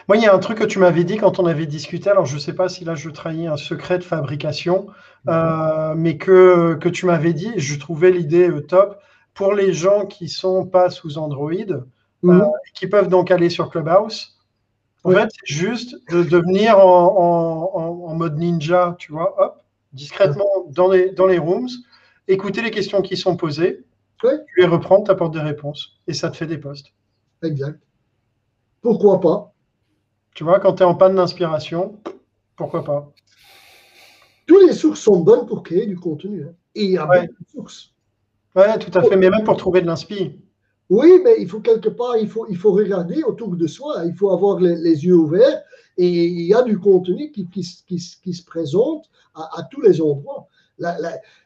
Moi, 0.08 0.18
il 0.18 0.24
y 0.24 0.26
a 0.26 0.34
un 0.34 0.40
truc 0.40 0.58
que 0.58 0.66
tu 0.66 0.80
m'avais 0.80 1.04
dit 1.04 1.18
quand 1.18 1.40
on 1.40 1.46
avait 1.46 1.66
discuté, 1.66 2.10
alors 2.10 2.26
je 2.26 2.36
ne 2.36 2.40
sais 2.40 2.54
pas 2.54 2.70
si 2.70 2.84
là 2.84 2.96
je 2.96 3.10
trahis 3.10 3.48
un 3.48 3.58
secret 3.58 3.98
de 3.98 4.04
fabrication, 4.04 4.88
mhm. 5.26 5.34
euh, 5.34 5.94
mais 5.96 6.18
que, 6.18 6.76
que 6.76 6.90
tu 6.90 7.06
m'avais 7.06 7.34
dit, 7.34 7.54
je 7.58 7.78
trouvais 7.80 8.12
l'idée 8.12 8.50
euh, 8.50 8.62
top, 8.62 9.00
pour 9.34 9.54
les 9.54 9.74
gens 9.74 10.06
qui 10.06 10.26
ne 10.26 10.30
sont 10.30 10.66
pas 10.66 10.90
sous 10.90 11.18
Android, 11.18 11.52
mhm. 12.24 12.42
euh, 12.42 12.46
qui 12.74 12.88
peuvent 12.88 13.10
donc 13.10 13.32
aller 13.32 13.50
sur 13.50 13.70
Clubhouse, 13.70 14.39
en 15.16 15.22
fait, 15.22 15.30
c'est 15.32 15.54
juste 15.54 15.96
de, 16.10 16.24
devenir 16.24 16.80
en, 16.80 18.14
mode 18.16 18.38
ninja, 18.38 18.96
tu 19.00 19.12
vois, 19.12 19.36
hop, 19.42 19.64
discrètement 19.94 20.66
dans 20.70 20.90
les, 20.90 21.12
dans 21.12 21.28
les 21.28 21.38
rooms, 21.38 21.70
écouter 22.28 22.62
les 22.62 22.72
questions 22.72 23.02
qui 23.02 23.18
sont 23.18 23.38
posées, 23.38 23.86
tu 24.22 24.28
les 24.58 24.66
reprends, 24.66 25.04
tu 25.04 25.12
apportes 25.12 25.34
des 25.34 25.40
réponses, 25.40 26.00
et 26.08 26.14
ça 26.14 26.30
te 26.30 26.38
fait 26.38 26.48
des 26.48 26.58
posts. 26.58 26.88
Exact. 27.44 27.80
Pourquoi 28.82 29.20
pas? 29.20 29.54
Tu 30.36 30.44
vois, 30.44 30.60
quand 30.60 30.74
tu 30.74 30.84
es 30.84 30.86
en 30.86 30.96
panne 30.96 31.16
d'inspiration, 31.16 32.00
pourquoi 32.56 32.84
pas? 32.84 33.12
Toutes 34.46 34.68
les 34.68 34.74
sources 34.74 35.02
sont 35.02 35.20
bonnes 35.20 35.46
pour 35.46 35.64
créer 35.64 35.86
du 35.86 35.98
contenu. 35.98 36.44
Hein. 36.44 36.54
Et 36.76 36.86
il 36.86 36.92
y 36.92 36.98
a 36.98 37.06
beaucoup 37.06 37.44
de 37.44 37.50
sources. 37.50 37.94
Oui, 38.56 38.64
tout 38.80 38.98
à 38.98 39.04
fait, 39.04 39.16
mais 39.16 39.30
même 39.30 39.44
pour 39.44 39.58
trouver 39.58 39.82
de 39.82 39.86
l'inspi. 39.88 40.40
Oui, 40.90 41.22
mais 41.24 41.36
il 41.40 41.48
faut 41.48 41.60
quelque 41.60 41.90
part, 41.90 42.18
il 42.18 42.28
faut, 42.28 42.48
il 42.50 42.58
faut 42.58 42.72
regarder 42.72 43.22
autour 43.24 43.56
de 43.56 43.68
soi, 43.68 44.04
il 44.06 44.16
faut 44.16 44.32
avoir 44.32 44.60
les, 44.60 45.06
yeux 45.06 45.16
ouverts 45.16 45.62
et 45.98 46.26
il 46.26 46.42
y 46.42 46.54
a 46.54 46.64
du 46.64 46.80
contenu 46.80 47.32
qui, 47.32 47.48
qui, 47.48 48.34
se 48.34 48.44
présente 48.44 49.10
à, 49.36 49.62
tous 49.70 49.82
les 49.82 50.02
endroits. 50.02 50.48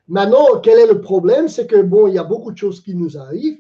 maintenant, 0.08 0.60
quel 0.62 0.80
est 0.80 0.88
le 0.88 1.02
problème? 1.02 1.50
C'est 1.50 1.68
que, 1.68 1.82
bon, 1.82 2.08
il 2.08 2.14
y 2.14 2.20
a 2.20 2.24
beaucoup 2.24 2.52
de 2.54 2.58
choses 2.58 2.82
qui 2.82 2.96
nous 2.96 3.18
arrivent. 3.18 3.60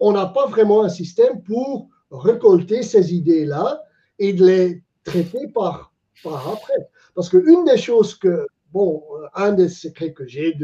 On 0.00 0.12
n'a 0.12 0.26
pas 0.26 0.46
vraiment 0.48 0.82
un 0.82 0.90
système 0.90 1.42
pour 1.42 1.88
récolter 2.10 2.82
ces 2.82 3.14
idées-là 3.14 3.82
et 4.18 4.34
de 4.34 4.44
les 4.44 4.82
traiter 5.02 5.48
par, 5.48 5.94
par 6.22 6.46
après. 6.46 6.88
Parce 7.14 7.30
qu'une 7.30 7.64
des 7.64 7.78
choses 7.78 8.14
que, 8.14 8.46
bon, 8.70 9.02
un 9.34 9.52
des 9.52 9.70
secrets 9.70 10.12
que 10.12 10.26
j'ai 10.26 10.58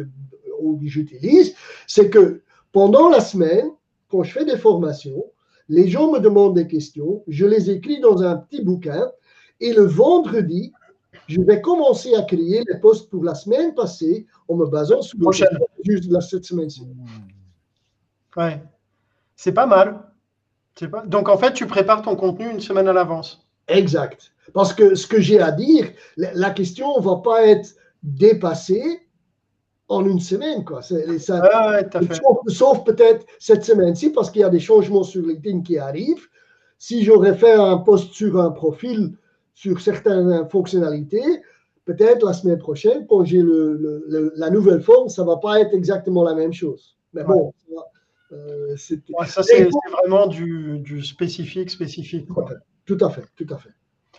ou 0.60 0.76
que 0.76 0.86
j'utilise, 0.86 1.54
c'est 1.86 2.10
que 2.10 2.42
pendant 2.72 3.08
la 3.08 3.20
semaine, 3.20 3.70
quand 4.10 4.22
je 4.22 4.32
fais 4.32 4.44
des 4.44 4.56
formations, 4.56 5.24
les 5.68 5.88
gens 5.88 6.10
me 6.10 6.18
demandent 6.18 6.54
des 6.54 6.66
questions, 6.66 7.22
je 7.28 7.46
les 7.46 7.70
écris 7.70 8.00
dans 8.00 8.22
un 8.22 8.36
petit 8.36 8.62
bouquin 8.62 9.10
et 9.60 9.72
le 9.72 9.82
vendredi, 9.82 10.72
je 11.26 11.40
vais 11.42 11.60
commencer 11.60 12.14
à 12.14 12.22
créer 12.22 12.62
les 12.66 12.78
postes 12.80 13.10
pour 13.10 13.22
la 13.22 13.34
semaine 13.34 13.74
passée 13.74 14.26
en 14.48 14.56
me 14.56 14.66
basant 14.66 15.02
sur 15.02 15.18
le 15.18 15.32
juste 15.84 16.08
de 16.08 16.20
cette 16.20 16.44
semaine-ci. 16.44 16.86
Ouais, 18.36 18.62
c'est 19.36 19.52
pas 19.52 19.66
mal. 19.66 20.02
Pas... 20.90 21.04
Donc 21.06 21.28
en 21.28 21.36
fait, 21.36 21.52
tu 21.52 21.66
prépares 21.66 22.02
ton 22.02 22.16
contenu 22.16 22.50
une 22.50 22.60
semaine 22.60 22.88
à 22.88 22.92
l'avance. 22.92 23.46
Exact. 23.66 24.32
Parce 24.54 24.72
que 24.72 24.94
ce 24.94 25.06
que 25.06 25.20
j'ai 25.20 25.40
à 25.40 25.52
dire, 25.52 25.92
la 26.16 26.50
question 26.50 26.98
ne 26.98 27.02
va 27.02 27.16
pas 27.16 27.46
être 27.46 27.74
dépassée, 28.02 29.07
en 29.88 30.04
une 30.04 30.20
semaine. 30.20 30.64
Quoi. 30.64 30.82
Ça, 30.82 30.96
sauf, 32.48 32.84
peut-être 32.84 33.26
cette 33.38 33.64
semaine-ci, 33.64 34.10
parce 34.10 34.30
qu'il 34.30 34.42
y 34.42 34.44
a 34.44 34.50
des 34.50 34.60
changements 34.60 35.02
sur 35.02 35.24
LinkedIn 35.24 35.62
qui 35.62 35.78
arrivent. 35.78 36.26
Si 36.78 37.04
j'aurais 37.04 37.34
fait 37.34 37.54
un 37.54 37.78
post 37.78 38.12
sur 38.12 38.40
un 38.40 38.50
profil, 38.50 39.14
sur 39.54 39.80
certaines 39.80 40.48
fonctionnalités, 40.48 41.42
peut-être 41.84 42.24
la 42.24 42.32
semaine 42.32 42.58
prochaine, 42.58 43.06
quand 43.08 43.24
j'ai 43.24 43.42
le, 43.42 44.32
la 44.36 44.50
nouvelle 44.50 44.80
forme, 44.80 45.08
ça 45.08 45.22
ne 45.22 45.26
va 45.26 45.38
pas 45.38 45.60
être 45.60 45.74
exactement 45.74 46.22
la 46.22 46.34
même 46.34 46.52
chose. 46.52 46.96
Mais 47.14 47.24
bon, 47.24 47.52
euh, 48.32 48.76
ça, 48.76 49.42
c'est 49.42 49.68
vraiment 50.02 50.26
du, 50.26 50.78
du, 50.80 51.02
spécifique, 51.02 51.70
spécifique. 51.70 52.28
Tout 52.84 52.98
à 53.00 53.10
fait, 53.10 53.24
tout 53.36 53.46
à 53.50 53.56
fait. 53.56 53.70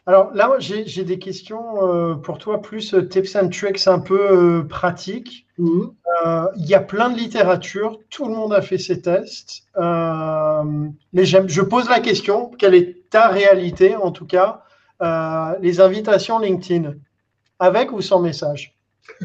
Alors 0.09 0.33
là, 0.33 0.55
j'ai 0.57 1.03
des 1.03 1.19
questions 1.19 1.87
euh, 1.87 2.15
pour 2.15 2.39
toi, 2.39 2.63
plus 2.63 2.95
euh, 2.95 3.07
tips 3.07 3.35
and 3.35 3.49
tricks 3.49 3.85
un 3.85 3.99
peu 3.99 4.19
euh, 4.19 4.63
pratiques. 4.63 5.45
Mhm. 5.59 5.91
Il 6.57 6.65
y 6.65 6.73
a 6.73 6.79
plein 6.79 7.11
de 7.11 7.15
littérature, 7.15 7.99
tout 8.09 8.25
le 8.25 8.33
monde 8.33 8.51
a 8.51 8.63
fait 8.63 8.79
ses 8.79 9.03
tests. 9.03 9.65
mais 9.77 11.25
je 11.25 11.61
pose 11.61 11.87
la 11.87 11.99
question, 11.99 12.49
quelle 12.57 12.73
est 12.73 13.07
ta 13.11 13.27
réalité 13.27 13.95
en 13.95 14.11
tout 14.11 14.25
cas 14.25 14.63
Les 15.61 15.79
invitations 15.79 16.39
LinkedIn, 16.39 16.95
avec 17.59 17.91
ou 17.91 18.01
sans 18.01 18.19
message? 18.19 18.75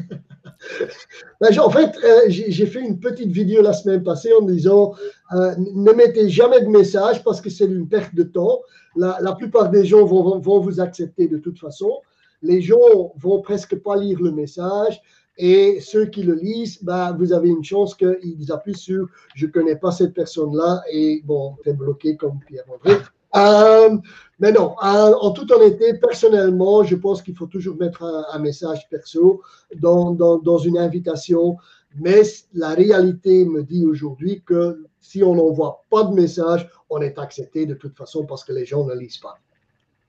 Ben, 1.41 1.59
en 1.59 1.69
fait, 1.69 1.95
j'ai 2.29 2.67
fait 2.67 2.81
une 2.81 2.99
petite 2.99 3.31
vidéo 3.31 3.61
la 3.61 3.75
semaine 3.75 4.03
passée 4.03 4.33
en 4.33 4.43
disant 4.43 4.95
ne 5.33 5.93
mettez 5.93 6.29
jamais 6.29 6.61
de 6.61 6.69
message 6.69 7.25
parce 7.25 7.41
que 7.41 7.51
c'est 7.51 7.65
une 7.65 7.89
perte 7.89 8.15
de 8.15 8.23
temps 8.23 8.61
la, 8.97 9.35
plupart 9.35 9.71
des 9.71 9.85
gens 9.85 10.05
vont, 10.05 10.39
vous 10.39 10.81
accepter 10.81 11.29
de 11.29 11.39
toute 11.39 11.59
façon. 11.59 12.01
Les 12.43 12.61
gens 12.61 13.13
vont 13.17 13.41
presque 13.41 13.77
pas 13.77 13.97
lire 13.97 14.21
le 14.21 14.31
message. 14.31 15.01
Et 15.37 15.81
ceux 15.81 16.07
qui 16.07 16.23
le 16.23 16.35
lisent, 16.35 16.83
bah, 16.83 17.15
vous 17.19 17.33
avez 17.33 17.49
une 17.49 17.65
chance 17.65 17.97
qu'ils 17.97 18.53
appuient 18.53 18.77
sur 18.77 19.09
je 19.35 19.47
ne 19.47 19.51
connais 19.51 19.75
pas 19.75 19.91
cette 19.91 20.15
personne-là 20.15 20.83
et 20.93 21.23
bon, 21.25 21.57
es 21.65 21.73
bloqué 21.73 22.17
comme 22.17 22.39
Pierre-André. 22.47 22.99
Euh, 23.37 23.99
mais 24.39 24.53
non, 24.53 24.75
en 24.81 25.31
toute 25.31 25.51
honnêteté, 25.51 25.95
personnellement, 25.95 26.83
je 26.83 26.97
pense 26.97 27.23
qu'il 27.23 27.37
faut 27.37 27.47
toujours 27.47 27.77
mettre 27.77 28.03
un, 28.33 28.39
message 28.39 28.89
perso 28.91 29.43
dans, 29.77 30.13
dans, 30.13 30.59
une 30.59 30.79
invitation. 30.79 31.57
Mais 31.97 32.23
la 32.53 32.71
réalité 32.71 33.45
me 33.45 33.63
dit 33.63 33.87
aujourd'hui 33.87 34.43
que 34.45 34.85
si 35.01 35.23
on 35.23 35.37
n'envoie 35.37 35.85
pas 35.89 36.05
de 36.05 36.15
message, 36.15 36.69
on 36.91 37.01
est 37.01 37.19
accepté 37.19 37.67
de 37.67 37.75
toute 37.75 37.97
façon 37.97 38.27
parce 38.27 38.43
que 38.43 38.53
les 38.53 38.67
gens 38.67 38.85
ne 38.85 38.95
lisent 38.95 39.19
pas. 39.19 39.39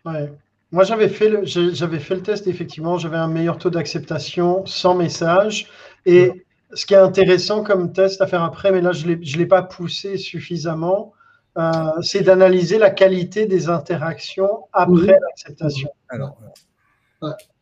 Ouais. 0.06 0.32
Moi, 0.72 0.84
j'avais 0.84 1.10
fait, 1.10 1.30
le, 1.30 1.46
j'avais 1.46 2.00
fait 2.00 2.16
le 2.16 2.22
test, 2.22 2.48
effectivement, 2.48 2.98
j'avais 2.98 3.18
un 3.18 3.28
meilleur 3.28 3.58
taux 3.58 3.70
d'acceptation 3.70 4.66
sans 4.66 4.96
message. 4.96 5.70
Et 6.06 6.46
ce 6.74 6.86
qui 6.86 6.96
est 6.96 6.98
intéressant 6.98 7.64
comme 7.64 7.94
test 7.94 8.22
à 8.22 8.28
faire 8.28 8.44
après, 8.44 8.72
mais 8.72 8.82
là, 8.82 8.92
je 8.92 9.08
ne 9.08 9.38
l'ai 9.38 9.46
pas 9.46 9.62
poussé 9.62 10.18
suffisamment, 10.18 11.14
euh, 11.58 12.02
c'est 12.02 12.22
d'analyser 12.22 12.78
la 12.78 12.90
qualité 12.90 13.46
des 13.46 13.70
interactions 13.70 14.68
après 14.74 15.18
l'acceptation. 15.20 15.90
Alors, 16.10 16.38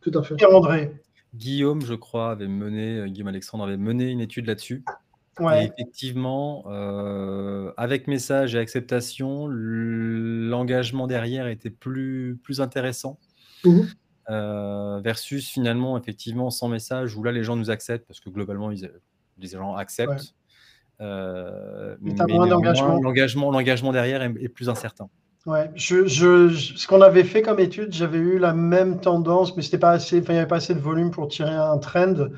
tout 0.02 0.12
à 0.14 0.24
fait. 0.24 0.46
André. 0.46 0.91
Guillaume, 1.36 1.82
je 1.82 1.94
crois, 1.94 2.32
avait 2.32 2.48
mené, 2.48 3.10
Guillaume 3.10 3.30
Alexandre 3.30 3.64
avait 3.64 3.78
mené 3.78 4.10
une 4.10 4.22
étude 4.22 4.46
là-dessus 4.46 4.84
effectivement, 5.39 6.64
euh, 6.68 7.72
avec 7.78 8.08
message 8.08 8.56
et 8.56 8.60
acceptation, 8.60 9.48
l'engagement 9.48 11.08
derrière 11.08 11.48
était 11.48 11.70
plus, 11.70 12.39
plus 12.44 12.62
intéressant. 12.62 13.20
Mmh 13.64 13.82
euh, 14.30 15.02
versus 15.04 15.50
finalement, 15.50 15.98
effectivement, 15.98 16.50
sans 16.50 16.70
message, 16.70 17.18
où 17.18 17.24
là 17.24 17.34
les 17.34 17.44
gens 17.44 17.58
nous 17.58 17.70
acceptent 17.70 18.08
parce 18.08 18.22
que 18.22 18.30
globalement, 18.30 18.72
ils, 18.72 18.89
les 19.38 19.48
gens 19.50 19.76
acceptent. 19.76 20.34
Euh, 21.02 21.96
mais, 22.02 22.14
l'engagement, 22.16 23.52
l'engagement 23.52 23.91
derrière 23.91 24.22
est, 24.22 24.50
plus 24.50 24.70
incertain. 24.70 25.10
Ouais, 25.46 25.70
je, 25.76 26.08
ce 26.08 26.88
qu'on 26.88 27.02
avait 27.02 27.26
fait 27.26 27.41
comme 27.41 27.60
étude, 27.60 27.91
j'avais 27.91 28.20
eu 28.20 28.38
la 28.38 28.54
même 28.54 29.02
tendance, 29.02 29.58
mais 29.58 29.64
c'était 29.64 29.78
pas 29.78 29.91
assez, 29.91 30.20
il 30.20 30.30
n'y 30.30 30.38
avait 30.38 30.48
pas 30.48 30.58
assez 30.58 30.74
de 30.74 30.80
volume 30.80 31.12
pour 31.12 31.28
tirer 31.28 31.56
un 31.56 31.78
trend. 31.80 32.30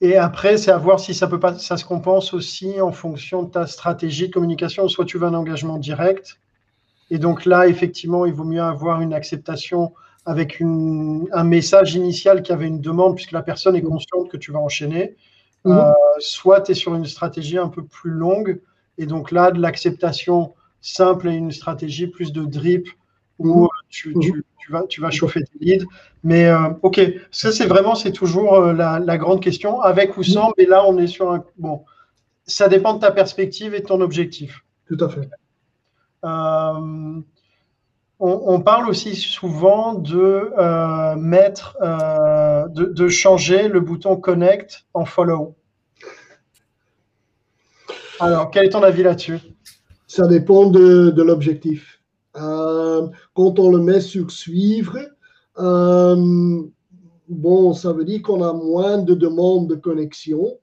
Et 0.00 0.16
après, 0.16 0.56
c'est 0.56 0.70
à 0.70 0.78
voir 0.78 0.98
si 0.98 1.12
ça, 1.12 1.26
peut 1.26 1.38
pas, 1.38 1.58
ça 1.58 1.76
se 1.76 1.84
compense 1.84 2.32
aussi 2.32 2.80
en 2.80 2.92
fonction 2.92 3.42
de 3.42 3.50
ta 3.50 3.66
stratégie 3.66 4.28
de 4.28 4.32
communication. 4.32 4.88
Soit 4.88 5.04
tu 5.04 5.18
veux 5.18 5.26
un 5.26 5.34
engagement 5.34 5.76
direct. 5.76 6.40
Et 7.10 7.18
donc 7.18 7.44
là, 7.44 7.66
effectivement, 7.68 8.24
il 8.24 8.32
vaut 8.32 8.44
mieux 8.44 8.62
avoir 8.62 9.02
une 9.02 9.12
acceptation 9.12 9.92
avec 10.24 10.62
un 10.62 11.44
message 11.44 11.94
initial 11.94 12.42
qui 12.42 12.52
avait 12.52 12.66
une 12.66 12.80
demande, 12.80 13.14
puisque 13.16 13.32
la 13.32 13.42
personne 13.42 13.76
est 13.76 13.82
consciente 13.82 14.30
que 14.30 14.36
tu 14.36 14.52
vas 14.52 14.60
enchaîner. 14.60 15.16
Mhm. 15.64 15.72
Euh, 15.72 15.92
soit 16.18 16.62
tu 16.62 16.72
es 16.72 16.74
sur 16.74 16.94
une 16.94 17.06
stratégie 17.06 17.58
un 17.58 17.68
peu 17.68 17.84
plus 17.84 18.10
longue. 18.10 18.60
Et 18.98 19.06
donc 19.06 19.30
là, 19.30 19.50
de 19.50 19.60
l'acceptation 19.60 20.54
simple 20.80 21.28
et 21.28 21.34
une 21.34 21.52
stratégie 21.52 22.06
plus 22.06 22.32
de 22.32 22.44
drip 22.44 22.88
où 23.38 23.68
tu, 23.88 24.14
vas, 24.70 24.86
tu 24.86 25.00
vas 25.00 25.10
chauffer 25.10 25.42
tes 25.42 25.64
leads. 25.64 25.86
Mais 26.22 26.50
ok, 26.82 27.00
ça 27.30 27.52
c'est 27.52 27.66
vraiment, 27.66 27.94
c'est 27.94 28.12
toujours 28.12 28.60
la, 28.60 29.18
grande 29.18 29.42
question, 29.42 29.80
avec 29.80 30.18
ou 30.18 30.22
sans, 30.22 30.52
mais 30.58 30.66
là 30.66 30.84
on 30.86 30.98
est 30.98 31.06
sur 31.06 31.32
un... 31.32 31.44
Bon, 31.56 31.84
ça 32.46 32.68
dépend 32.68 32.94
de 32.94 33.00
ta 33.00 33.10
perspective 33.10 33.74
et 33.74 33.80
de 33.80 33.86
ton 33.86 34.02
objectif. 34.02 34.62
Tout 34.86 34.98
à 35.00 35.08
fait. 35.08 35.30
On, 38.22 38.60
parle 38.60 38.88
aussi 38.88 39.16
souvent 39.16 39.94
de 39.94 40.50
mettre, 41.16 41.78
de, 41.80 42.84
de, 42.84 43.08
changer 43.08 43.68
le 43.68 43.80
bouton 43.80 44.16
connect 44.16 44.84
en 44.92 45.06
follow. 45.06 45.56
Alors, 48.20 48.50
quel 48.50 48.66
est 48.66 48.70
ton 48.70 48.82
avis 48.82 49.02
là-dessus? 49.02 49.38
Ça 50.06 50.26
dépend 50.26 50.68
de, 50.68 51.22
l'objectif. 51.22 52.00
Euh, 52.36 53.08
quand 53.32 53.58
on 53.58 53.70
le 53.70 53.78
met 53.78 54.00
sur 54.00 54.30
suivre, 54.30 54.98
euh, 55.58 56.62
bon, 57.28 57.72
ça 57.72 57.92
veut 57.92 58.04
dire 58.04 58.20
qu'on 58.20 58.42
a 58.42 58.52
moins 58.52 58.98
de 58.98 59.14
demandes 59.14 59.68
de 59.68 59.74
connexion 59.74 60.58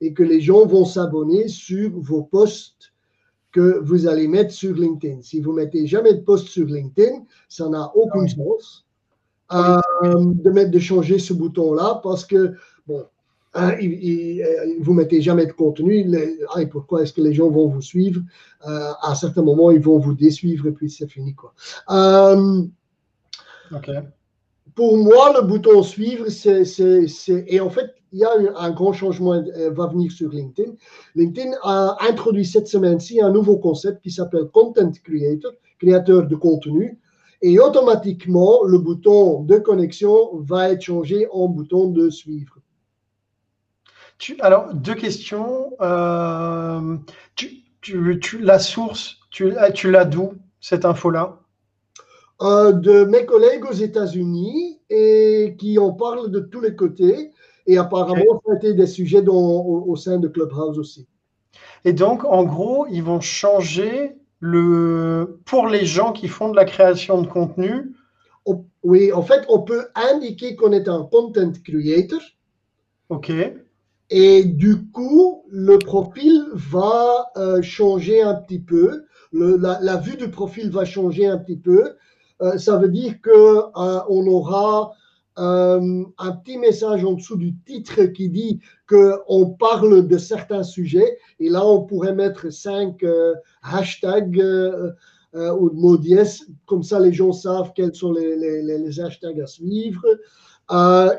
et 0.00 0.12
que 0.14 0.24
les 0.24 0.40
gens 0.40 0.66
vont 0.66 0.84
s'abonner 0.84 1.46
sur 1.46 1.90
vos 1.94 2.22
posts 2.22 2.92
que 3.56 3.80
vous 3.82 4.06
allez 4.06 4.28
mettre 4.28 4.52
sur 4.52 4.74
LinkedIn. 4.74 5.22
Si 5.22 5.40
vous 5.40 5.52
mettez 5.52 5.86
jamais 5.86 6.12
de 6.14 6.20
post 6.20 6.48
sur 6.48 6.66
LinkedIn, 6.66 7.24
ça 7.48 7.68
n'a 7.68 7.90
aucun 7.94 8.26
sens 8.26 8.84
euh, 9.52 9.80
de 10.02 10.50
mettre 10.50 10.70
de 10.70 10.78
changer 10.78 11.18
ce 11.18 11.32
bouton-là 11.32 12.00
parce 12.02 12.24
que 12.24 12.54
bon, 12.86 13.06
Hein, 13.58 13.74
euh, 13.82 14.66
vous 14.80 14.92
mettez 14.92 15.22
jamais 15.22 15.46
de 15.46 15.52
contenu. 15.52 16.06
pourquoi 16.70 17.02
est-ce 17.02 17.14
que 17.14 17.22
les 17.22 17.32
gens 17.32 17.48
vont 17.48 17.68
vous 17.68 17.80
suivre? 17.80 18.20
Euh, 18.68 18.92
À 19.00 19.12
un 19.12 19.14
certain 19.14 19.42
moment, 19.42 19.70
ils 19.70 19.80
vont 19.80 19.98
vous 19.98 20.12
désuivre 20.12 20.66
et 20.66 20.72
puis 20.72 20.90
c'est 20.90 21.08
fini. 21.08 21.34
Quoi. 21.34 21.54
Euh, 21.90 22.64
pour 24.76 24.96
moi, 24.98 25.32
le 25.32 25.44
bouton 25.44 25.82
suivre, 25.82 26.28
c'est. 26.28 26.64
Et 27.48 27.60
en 27.60 27.70
fait, 27.70 27.94
il 28.12 28.20
y 28.20 28.24
a 28.24 28.30
un, 28.56 28.70
grand 28.70 28.92
changement 28.92 29.42
qui 29.42 29.50
va 29.74 29.86
venir 29.88 30.12
sur 30.12 30.30
LinkedIn. 30.30 30.72
LinkedIn 31.16 31.52
a 31.62 31.96
introduit 32.08 32.44
cette 32.44 32.68
semaine-ci 32.68 33.20
un 33.20 33.30
nouveau 33.30 33.56
concept 33.58 34.02
qui 34.02 34.12
s'appelle 34.12 34.44
Content 34.52 34.92
Creator, 35.02 35.52
créateur 35.80 36.28
de 36.28 36.36
contenu. 36.36 37.00
Et 37.42 37.58
automatiquement, 37.58 38.62
le 38.64 38.78
bouton 38.78 39.42
de 39.42 39.56
connexion 39.56 40.36
va 40.36 40.70
être 40.70 40.82
changé 40.82 41.26
en 41.32 41.48
bouton 41.48 41.88
de 41.88 42.08
suivre 42.08 42.58
alors, 44.40 44.72
deux 44.74 44.94
questions. 44.94 45.72
Euh, 45.80 46.96
la 48.40 48.58
source, 48.58 49.18
tu, 49.30 49.52
tu 49.74 49.90
l'as 49.90 50.04
d'où, 50.04 50.34
cette 50.60 50.84
info-là? 50.84 51.38
Euh, 52.42 52.72
De 52.72 53.04
mes 53.04 53.24
collègues 53.24 53.64
aux 53.64 53.74
États-Unis 53.74 54.80
et 54.90 55.56
qui 55.58 55.78
en 55.78 55.92
parlent 55.92 56.30
de 56.30 56.40
tous 56.40 56.60
les 56.60 56.74
côtés. 56.74 57.32
Et 57.66 57.78
apparemment, 57.78 58.40
ça 58.44 58.52
a 58.52 58.56
été 58.56 58.74
des 58.74 58.86
sujets 58.86 59.24
au, 59.26 59.96
sein 59.96 60.18
de 60.18 60.28
Clubhouse 60.28 60.78
aussi. 60.78 61.08
Et 61.84 61.92
donc, 61.92 62.24
en 62.24 62.44
gros, 62.44 62.86
ils 62.88 63.02
vont 63.02 63.20
changer 63.20 64.16
le 64.38 65.40
pour 65.46 65.66
les 65.66 65.84
gens 65.84 66.12
qui 66.12 66.28
font 66.28 66.50
de 66.50 66.56
la 66.56 66.64
création 66.64 67.22
de 67.22 67.26
contenu. 67.26 67.94
oui, 68.84 69.12
en 69.12 69.22
fait, 69.22 69.44
on 69.48 69.62
peut 69.62 69.86
indiquer 69.94 70.54
qu'on 70.54 70.72
est 70.72 70.88
un 70.88 71.02
content 71.02 71.52
creator. 71.64 72.20
OK. 73.08 73.32
Et 74.10 74.44
du 74.44 74.86
coup, 74.86 75.44
le 75.50 75.78
profil 75.78 76.44
va 76.52 77.30
euh, 77.36 77.60
changer 77.62 78.22
un 78.22 78.34
petit 78.34 78.60
peu. 78.60 79.04
la, 79.32 79.96
vue 79.96 80.16
du 80.16 80.28
profil 80.30 80.70
va 80.70 80.84
changer 80.84 81.26
un 81.26 81.38
petit 81.38 81.56
peu. 81.56 81.96
Euh, 82.42 82.58
ça 82.58 82.76
veut 82.76 82.88
dire 82.88 83.20
que 83.20 83.30
euh, 83.30 84.00
on 84.08 84.26
aura 84.26 84.92
un 85.38 86.32
petit 86.42 86.56
message 86.56 87.04
en 87.04 87.12
dessous 87.12 87.36
du 87.36 87.54
titre 87.66 88.04
qui 88.06 88.30
dit 88.30 88.58
que 88.86 89.16
on 89.28 89.50
parle 89.50 90.08
de 90.08 90.16
certains 90.16 90.62
sujets. 90.62 91.18
Et 91.40 91.50
là, 91.50 91.62
on 91.66 91.82
pourrait 91.82 92.14
mettre 92.14 92.50
cinq 92.50 93.04
hashtags 93.62 94.42
ou 95.34 95.70
mots 95.74 95.98
dièse. 95.98 96.46
Comme 96.64 96.82
ça, 96.82 96.98
les 97.00 97.12
gens 97.12 97.32
savent 97.32 97.72
quels 97.76 97.94
sont 97.94 98.12
les, 98.12 98.34
les, 98.62 98.98
hashtags 98.98 99.38
à 99.38 99.46
suivre. 99.46 100.06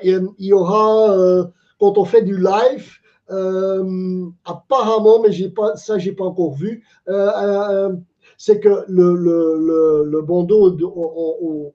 il 0.01 0.31
y 0.39 0.51
aura 0.51 1.45
quand 1.79 1.97
on 1.99 2.05
fait 2.05 2.23
du 2.23 2.37
live, 2.37 2.89
euh, 3.29 4.25
apparemment, 4.45 5.21
mais 5.21 5.31
j'ai 5.31 5.49
pas, 5.49 5.75
ça, 5.75 5.97
j'ai 5.97 6.13
pas 6.13 6.25
encore 6.25 6.53
vu, 6.53 6.83
euh, 7.09 7.31
euh, 7.35 7.95
c'est 8.37 8.59
que 8.59 8.85
le, 8.87 9.15
le, 9.15 10.03
le, 10.05 10.21
bandeau 10.21 10.77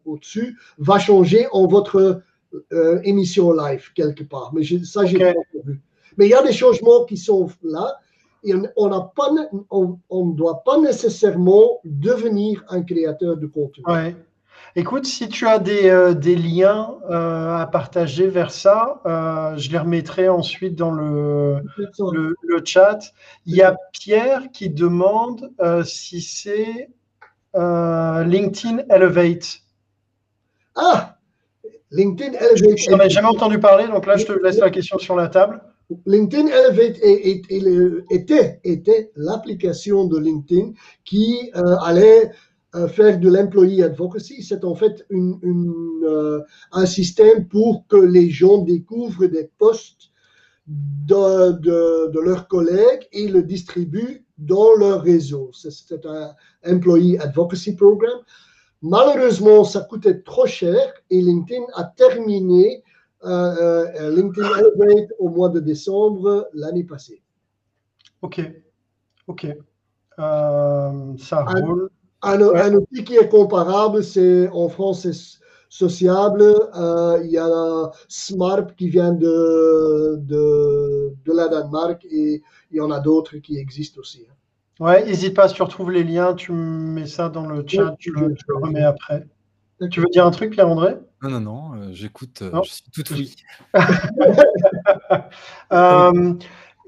au-dessus 0.05 0.57
va 0.79 0.99
changer 0.99 1.47
en 1.53 1.67
votre 1.67 2.23
émission 3.05 3.53
live 3.53 3.93
quelque 3.95 4.25
part. 4.25 4.53
Mais 4.55 4.63
ça, 4.85 5.05
j'ai 5.05 5.19
pas 5.19 5.31
encore 5.31 5.65
vu. 5.65 5.81
Mais 6.17 6.27
il 6.27 6.31
y 6.31 6.35
a 6.35 6.43
des 6.43 6.53
changements 6.53 7.05
qui 7.05 7.17
sont 7.17 7.49
là. 7.63 7.99
Et 8.45 8.53
on 8.77 8.89
ne 8.89 8.99
pas, 9.15 9.31
on, 9.71 9.99
on 10.11 10.27
doit 10.27 10.65
pas 10.65 10.79
nécessairement 10.81 11.81
devenir 11.85 12.65
un 12.69 12.83
créateur 12.83 13.37
de 13.37 13.47
contenu. 13.47 13.85
Ouais. 13.87 14.17
Écoute, 14.75 15.05
si 15.05 15.29
tu 15.29 15.47
as 15.47 15.59
des, 15.59 15.91
euh, 15.91 16.15
liens 16.25 16.97
euh, 17.11 17.57
à 17.59 17.67
partager 17.67 18.29
vers 18.29 18.51
ça, 18.51 19.03
euh, 19.05 19.55
je 19.59 19.71
les 19.71 19.77
remettrai 19.77 20.31
ensuite 20.31 20.77
dans 20.77 20.91
le, 20.91 21.63
le, 21.77 22.63
chat. 22.65 23.01
Il 23.45 23.55
y 23.55 23.61
a 23.61 23.77
Pierre 23.93 24.45
qui 24.51 24.71
demande 24.71 25.51
si 25.85 26.23
c'est 26.23 26.89
LinkedIn 27.55 28.85
Elevate. 28.89 29.59
Ah 30.75 31.17
LinkedIn 31.91 32.33
Elevate. 32.33 32.79
Je 32.79 32.91
n'en 32.91 33.01
ai 33.01 33.11
jamais 33.11 33.29
entendu 33.29 33.59
parler, 33.59 33.89
donc 33.89 34.07
là, 34.07 34.17
je 34.17 34.25
te 34.25 34.33
laisse 34.33 34.59
la 34.59 34.71
question 34.71 34.99
sur 34.99 35.17
la 35.17 35.29
table. 35.29 35.61
LinkedIn 36.07 36.47
Elevate 36.47 36.97
était, 38.11 38.59
était 38.65 39.11
l'application 39.17 40.07
de 40.07 40.19
LinkedIn 40.19 40.73
qui 41.05 41.51
allait 41.83 42.31
faire 42.89 43.21
de 43.21 43.29
l'employee 43.29 43.83
advocacy, 43.83 44.43
c'est 44.43 44.65
en 44.65 44.75
fait 44.75 45.07
euh, 45.13 46.41
un 46.73 46.87
système 46.87 47.47
pour 47.47 47.87
que 47.87 47.97
les 47.97 48.31
gens 48.31 48.59
découvrent 48.59 49.27
des 49.27 49.51
postes 49.59 50.11
de, 50.67 52.19
leurs 52.19 52.49
collègues 52.49 53.07
et 53.13 53.29
le 53.29 53.43
distribuent 53.43 54.25
dans 54.39 54.75
leur 54.77 55.03
réseau. 55.03 55.51
C'est 55.53 56.07
un 56.07 56.35
employee 56.67 57.19
advocacy 57.19 57.77
program. 57.77 58.21
Malheureusement, 58.81 59.65
ça 59.65 59.83
coûtait 59.83 60.23
trop 60.23 60.47
cher 60.47 60.95
et 61.11 61.21
LinkedIn 61.21 61.65
a 61.75 61.85
terminé 61.85 62.83
euh, 63.25 64.11
LinkedIn 64.11 64.49
Elevate 64.59 65.11
au 65.19 65.29
mois 65.29 65.51
de 65.51 65.61
décembre 65.61 66.49
l'année 66.55 66.85
passée. 66.85 67.23
Ok, 68.23 68.41
ok. 69.27 69.47
ça 70.17 71.45
roule. 71.45 71.91
Un, 72.23 72.75
outil 72.75 73.05
qui 73.05 73.17
est 73.17 73.29
comparable, 73.29 74.05
c'est 74.05 74.49
en 74.49 74.69
France, 74.69 75.03
c'est 75.03 75.41
sociable. 75.69 76.55
Euh, 76.77 77.21
il 77.25 77.31
y 77.31 77.39
a 77.39 77.91
Smart 78.09 78.67
qui 78.77 78.89
vient 78.89 79.13
de, 79.13 80.17
de, 80.19 81.15
de, 81.25 81.33
la 81.33 81.49
Danemark 81.49 82.05
et 82.05 82.43
il 82.71 82.77
y 82.77 82.81
en 82.81 82.91
a 82.91 83.01
d'autres 83.01 83.39
qui 83.39 83.59
existent 83.59 84.01
aussi. 84.01 84.25
Hein. 84.31 84.35
Ouais, 84.81 85.05
n'hésite 85.05 85.35
pas, 85.35 85.49
si 85.49 85.55
tu 85.55 85.63
retrouves 85.63 85.91
les 85.91 86.05
liens, 86.05 86.35
tu 86.35 86.53
mets 86.53 87.07
ça 87.07 87.29
dans 87.29 87.47
le 87.47 87.65
chat, 87.67 87.95
tu 87.99 88.13
le, 88.13 88.35
remets 88.55 88.83
après. 88.83 89.27
Tu 89.91 90.01
veux 90.01 90.07
dire 90.13 90.27
un 90.27 90.31
truc, 90.31 90.53
Pierre-André 90.53 90.97
Non, 91.23 91.31
non, 91.31 91.41
non, 91.41 91.75
euh, 91.75 91.93
j'écoute, 91.93 92.43
euh, 92.43 92.61
je 92.63 92.71
suis 92.71 92.85
tout 92.93 93.13
oui. 93.13 93.35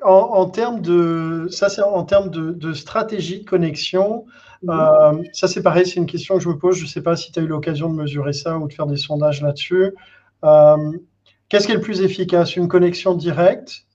en, 0.04 0.48
termes 0.48 0.80
de, 0.80 1.48
ça, 1.50 1.68
c'est 1.68 1.82
en 1.82 2.04
termes 2.04 2.30
de, 2.30 2.52
de, 2.52 2.72
stratégie 2.72 3.40
de 3.40 3.48
connexion. 3.48 4.26
Euh, 4.68 5.22
ça, 5.32 5.48
c'est 5.48 5.62
pareil, 5.62 5.86
c'est 5.86 5.96
une 5.96 6.06
question 6.06 6.36
que 6.36 6.42
je 6.42 6.48
me 6.48 6.58
pose. 6.58 6.76
Je 6.76 6.84
ne 6.84 6.88
sais 6.88 7.02
pas 7.02 7.16
si 7.16 7.32
tu 7.32 7.38
as 7.38 7.42
eu 7.42 7.46
l'occasion 7.46 7.90
de 7.90 7.94
mesurer 7.94 8.32
ça 8.32 8.58
ou 8.58 8.68
de 8.68 8.72
faire 8.72 8.86
des 8.86 8.96
sondages 8.96 9.42
là-dessus. 9.42 9.94
Euh, 10.44 10.92
qu'est-ce 11.48 11.66
qui 11.66 11.72
est 11.72 11.76
le 11.76 11.80
plus 11.80 12.02
efficace? 12.02 12.56
Une 12.56 12.68
connexion 12.68 13.14
directe, 13.14 13.86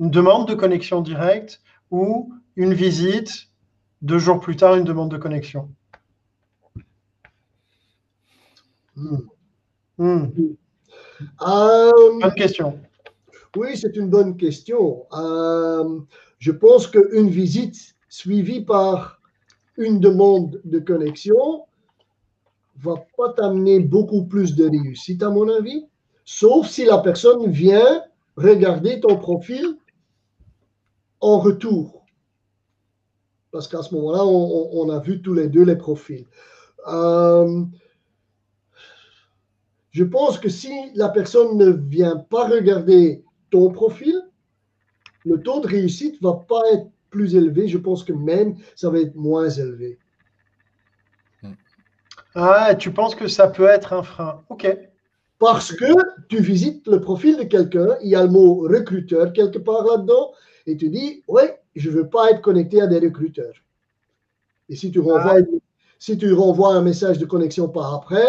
une 0.00 0.10
demande 0.10 0.48
de 0.48 0.54
connexion 0.54 1.00
directe 1.00 1.60
ou 1.90 2.32
une 2.56 2.74
visite, 2.74 3.48
deux 4.00 4.18
jours 4.18 4.40
plus 4.40 4.56
tard, 4.56 4.74
une 4.74 4.84
demande 4.84 5.10
de 5.10 5.16
connexion? 5.16 5.70
Hmm. 8.96 10.26
Euh, 11.40 11.90
bonne 12.20 12.34
question. 12.34 12.78
Oui, 13.56 13.76
c'est 13.76 13.96
une 13.96 14.08
bonne 14.08 14.36
question. 14.36 15.06
je 16.38 16.50
pense 16.50 16.86
qu'une 16.86 17.28
visite 17.28 17.94
suivie 18.08 18.64
par 18.64 19.20
une 19.76 20.00
demande 20.00 20.60
de 20.64 20.78
connexion 20.78 21.66
va 22.76 22.94
pas 23.16 23.32
t'amener 23.34 23.80
beaucoup 23.80 24.24
plus 24.24 24.54
de 24.56 24.68
réussite, 24.68 25.22
à 25.22 25.30
mon 25.30 25.48
avis, 25.48 25.86
sauf 26.24 26.66
si 26.66 26.84
la 26.84 26.98
personne 26.98 27.50
vient 27.50 28.02
regarder 28.36 29.00
ton 29.00 29.18
profil 29.18 29.76
en 31.20 31.38
retour. 31.38 32.04
Parce 33.50 33.68
qu'à 33.68 33.82
ce 33.82 33.94
moment-là, 33.94 34.24
on, 34.24 34.88
a 34.88 34.98
vu 34.98 35.20
tous 35.20 35.34
les 35.34 35.48
deux 35.48 35.64
les 35.64 35.76
profils. 35.76 36.26
Euh, 36.88 37.64
Je 39.90 40.04
pense 40.04 40.38
que 40.38 40.48
si 40.48 40.72
la 40.94 41.10
personne 41.10 41.58
ne 41.58 41.70
vient 41.70 42.16
pas 42.16 42.48
regarder 42.48 43.22
ton 43.52 43.70
profil, 43.70 44.20
le 45.24 45.40
taux 45.40 45.60
de 45.60 45.68
réussite 45.68 46.20
va 46.20 46.32
pas 46.32 46.62
être 46.72 46.88
plus 47.10 47.36
élevé. 47.36 47.68
Je 47.68 47.78
pense 47.78 48.02
que 48.02 48.12
même 48.12 48.56
ça 48.74 48.90
va 48.90 48.98
être 48.98 49.14
moins 49.14 49.48
élevé. 49.48 49.98
Ah, 52.34 52.74
tu 52.74 52.90
penses 52.90 53.14
que 53.14 53.28
ça 53.28 53.46
peut 53.48 53.66
être 53.66 53.92
un 53.92 54.02
frein 54.02 54.42
Ok. 54.48 54.66
Parce 55.38 55.72
que 55.72 55.92
tu 56.28 56.40
visites 56.40 56.86
le 56.86 57.00
profil 57.00 57.36
de 57.36 57.42
quelqu'un, 57.42 57.96
il 58.02 58.10
y 58.10 58.16
a 58.16 58.22
le 58.22 58.30
mot 58.30 58.60
recruteur 58.60 59.32
quelque 59.32 59.58
part 59.58 59.84
là-dedans, 59.84 60.32
et 60.66 60.76
tu 60.76 60.88
dis, 60.88 61.22
ouais, 61.26 61.60
je 61.74 61.90
ne 61.90 61.96
veux 61.96 62.08
pas 62.08 62.30
être 62.30 62.40
connecté 62.40 62.80
à 62.80 62.86
des 62.86 63.00
recruteurs. 63.00 63.54
Et 64.68 64.76
si 64.76 64.92
tu, 64.92 65.00
renvoies, 65.00 65.40
ah. 65.40 65.56
si 65.98 66.16
tu 66.16 66.32
renvoies 66.32 66.74
un 66.74 66.80
message 66.80 67.18
de 67.18 67.26
connexion 67.26 67.68
par 67.68 67.92
après, 67.92 68.24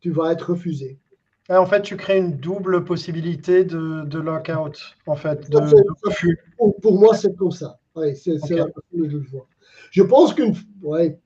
tu 0.00 0.10
vas 0.10 0.30
être 0.32 0.50
refusé. 0.50 1.00
Ah, 1.48 1.62
en 1.62 1.66
fait, 1.66 1.80
tu 1.80 1.96
crées 1.96 2.18
une 2.18 2.36
double 2.36 2.84
possibilité 2.84 3.64
de, 3.64 4.04
de 4.04 4.18
lockout, 4.18 4.78
en 5.06 5.16
fait, 5.16 5.48
de, 5.50 5.58
refus. 6.04 6.38
Pour, 6.82 6.98
moi, 6.98 7.16
c'est 7.16 7.34
comme 7.36 7.52
ça. 7.52 7.78
c'est 8.14 8.34
la 8.50 8.66
façon 8.66 8.82
que 8.92 9.08
je 9.08 9.16
le 9.16 9.26
vois. 9.30 9.46
Je 9.90 10.02
pense 10.02 10.34
qu'une 10.34 10.54
ouais, 10.82 11.18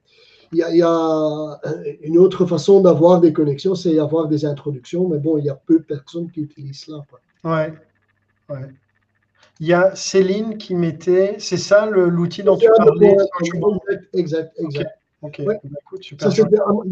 il 0.52 0.58
y, 0.58 0.82
a, 0.82 1.60
une 2.02 2.18
autre 2.18 2.46
façon 2.46 2.80
d'avoir 2.80 3.20
des 3.20 3.32
connexions, 3.32 3.74
c'est 3.74 3.98
avoir 3.98 4.28
des 4.28 4.44
introductions, 4.44 5.08
mais 5.08 5.18
bon, 5.18 5.38
il 5.38 5.46
y 5.46 5.50
a 5.50 5.54
peu 5.54 5.78
de 5.78 5.84
personnes 5.84 6.30
qui 6.30 6.42
utilisent 6.42 6.84
cela. 6.84 6.98
Ouais. 7.42 7.74
ouais. 8.48 8.68
Il 9.58 9.66
y 9.66 9.72
a 9.72 9.94
Céline 9.96 10.58
qui 10.58 10.74
mettait, 10.74 11.36
c'est 11.38 11.56
ça 11.56 11.86
l'outil 11.86 12.42
dont 12.42 12.56
tu 12.56 12.68
parlais 12.76 13.16
Exact, 14.12 14.52
exact. 14.58 14.90
Ok, 15.22 15.40
bah, 15.44 15.54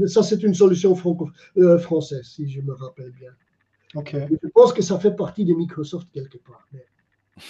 ça, 0.07 0.23
c'est 0.23 0.43
une 0.43 0.55
solution 0.55 0.95
franco 0.95 1.31
euh, 1.57 1.79
française, 1.79 2.23
si 2.23 2.49
je 2.49 2.61
me 2.61 2.73
rappelle 2.73 3.13
bien. 3.13 3.31
Ok. 3.95 4.15
Je 4.31 4.49
pense 4.55 4.73
que 4.73 4.83
ça 4.83 4.99
fait 4.99 5.11
partie 5.11 5.45
de 5.45 5.53
Microsoft 5.53 6.09
quelque 6.13 6.39
part. 6.39 6.67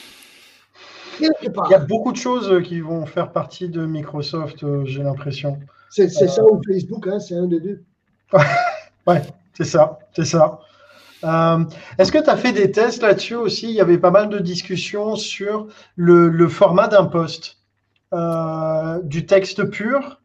Quelque 1.18 1.50
part. 1.50 1.66
Il 1.68 1.72
y 1.72 1.74
a 1.74 1.80
beaucoup 1.80 2.12
de 2.12 2.16
choses 2.16 2.62
qui 2.66 2.80
vont 2.80 3.04
faire 3.04 3.30
partie 3.30 3.68
de 3.68 3.84
Microsoft, 3.84 4.64
euh, 4.64 4.86
j'ai 4.86 5.02
l'impression. 5.02 5.58
C'est 5.90 6.08
ça 6.08 6.42
ou 6.42 6.62
Facebook, 6.66 7.06
hein, 7.08 7.20
c'est 7.20 7.34
un 7.34 7.46
des 7.46 7.60
deux. 7.60 7.82
ouais, 9.06 9.20
c'est 9.52 9.64
ça, 9.64 9.98
c'est 10.14 10.24
ça. 10.24 10.60
Euh, 11.24 11.64
est-ce 11.98 12.10
que 12.12 12.18
tu 12.18 12.30
as 12.30 12.36
fait 12.36 12.52
des 12.52 12.70
tests 12.70 13.02
là-dessus 13.02 13.34
aussi? 13.34 13.68
Il 13.68 13.74
y 13.74 13.80
avait 13.80 13.98
pas 13.98 14.10
mal 14.10 14.28
de 14.28 14.38
discussions 14.38 15.16
sur 15.16 15.66
le, 15.96 16.48
format 16.48 16.88
d'un 16.88 17.04
post. 17.04 17.58
Euh, 18.12 19.00
du 19.02 19.26
texte 19.26 19.64
pur, 19.70 20.19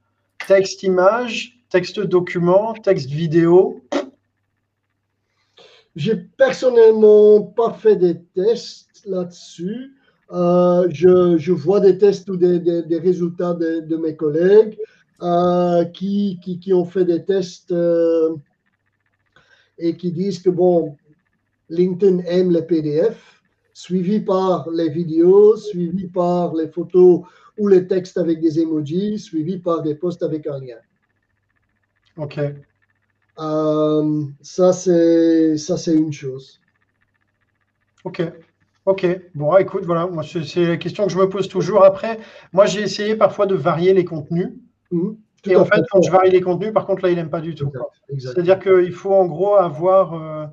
texte 0.47 0.83
image, 0.83 1.59
texte 1.69 1.99
document, 1.99 2.73
texte 2.73 3.09
vidéo. 3.09 3.81
J'ai 5.95 6.15
personnellement 6.15 7.41
pas 7.41 7.73
fait 7.73 7.95
des 7.95 8.21
tests 8.35 9.05
là-dessus. 9.05 9.93
Euh, 10.31 10.87
je, 10.91 11.51
vois 11.51 11.79
des 11.79 11.97
tests 11.97 12.29
ou 12.29 12.35
des, 12.35 12.97
résultats 12.97 13.53
de, 13.53 13.95
mes 13.97 14.15
collègues. 14.15 14.77
Euh, 15.21 15.85
qui, 15.85 16.41
qui, 16.41 16.73
ont 16.73 16.83
fait 16.83 17.05
des 17.05 17.23
tests 17.23 17.71
euh, 17.71 18.35
et 19.77 19.95
qui 19.95 20.11
disent 20.11 20.39
que 20.39 20.49
bon, 20.49 20.97
LinkedIn 21.69 22.19
aime 22.25 22.51
les 22.51 22.61
PDF, 22.61 23.41
suivi 23.73 24.19
par 24.19 24.69
les 24.69 24.89
vidéos, 24.89 25.55
suivi 25.55 26.07
par 26.07 26.53
les 26.53 26.67
photos 26.67 27.21
ou 27.57 27.67
les 27.67 27.87
textes 27.87 28.17
avec 28.17 28.41
des 28.41 28.59
emojis, 28.59 29.19
suivi 29.19 29.57
par 29.57 29.81
des 29.81 29.95
posts 29.95 30.23
avec 30.23 30.47
un 30.47 30.59
lien. 30.59 30.77
OK. 32.17 32.39
Euh, 33.39 34.23
ça, 34.41 34.73
c'est 34.73 35.57
ça, 35.57 35.77
c'est 35.77 35.95
une 35.95 36.13
chose. 36.13 36.59
OK. 38.03 38.21
Ok, 38.85 39.07
bon, 39.33 39.57
écoute, 39.57 39.83
voilà, 39.85 40.05
moi, 40.05 40.21
c'est 40.23 40.63
la 40.63 40.77
question 40.77 41.07
que 41.07 41.11
je 41.11 41.17
me 41.17 41.27
pose 41.27 41.47
toujours. 41.47 41.83
Après, 41.83 42.19
moi, 42.53 42.67
j'ai 42.67 42.81
essayé 42.81 43.15
parfois 43.15 43.47
de 43.47 43.55
varier 43.55 43.93
les 43.93 44.05
contenus. 44.05 44.49
Mhm. 44.91 45.17
Et 45.47 45.55
en 45.55 45.65
fait, 45.65 45.81
quand 45.89 46.01
je 46.01 46.11
varie 46.11 46.31
les 46.31 46.41
contenus, 46.41 46.73
par 46.73 46.85
contre, 46.85 47.03
là, 47.03 47.09
il 47.09 47.15
n'aime 47.15 47.29
pas 47.29 47.41
du 47.41 47.55
tout. 47.55 47.71
C'est-à-dire 48.17 48.59
qu'il 48.59 48.91
faut 48.91 49.13
en 49.13 49.25
gros 49.25 49.55
avoir 49.55 50.13
euh, 50.13 50.45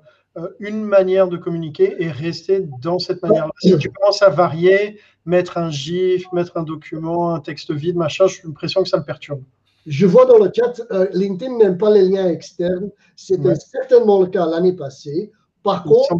une 0.60 0.82
manière 0.82 1.28
de 1.28 1.36
communiquer 1.36 1.96
et 1.98 2.10
rester 2.10 2.66
dans 2.80 2.98
cette 2.98 3.22
manière-là. 3.22 3.52
Si 3.60 3.76
tu 3.78 3.90
commences 3.90 4.22
à 4.22 4.30
varier, 4.30 4.98
mettre 5.26 5.58
un 5.58 5.70
GIF, 5.70 6.24
mettre 6.32 6.56
un 6.56 6.62
document, 6.62 7.34
un 7.34 7.40
texte 7.40 7.70
vide, 7.70 7.96
machin, 7.96 8.26
j'ai 8.26 8.42
l'impression 8.44 8.82
que 8.82 8.88
ça 8.88 8.98
me 8.98 9.04
perturbe. 9.04 9.42
Je 9.86 10.06
vois 10.06 10.26
dans 10.26 10.38
le 10.38 10.50
chat, 10.54 10.80
euh, 10.92 11.06
LinkedIn 11.12 11.56
n'aime 11.56 11.76
pas 11.76 11.90
les 11.90 12.08
liens 12.08 12.28
externes. 12.28 12.90
C'était 13.16 13.56
certainement 13.56 14.20
le 14.20 14.28
cas 14.28 14.46
l'année 14.46 14.74
passée. 14.74 15.32
Par 15.62 15.84
contre, 15.84 16.16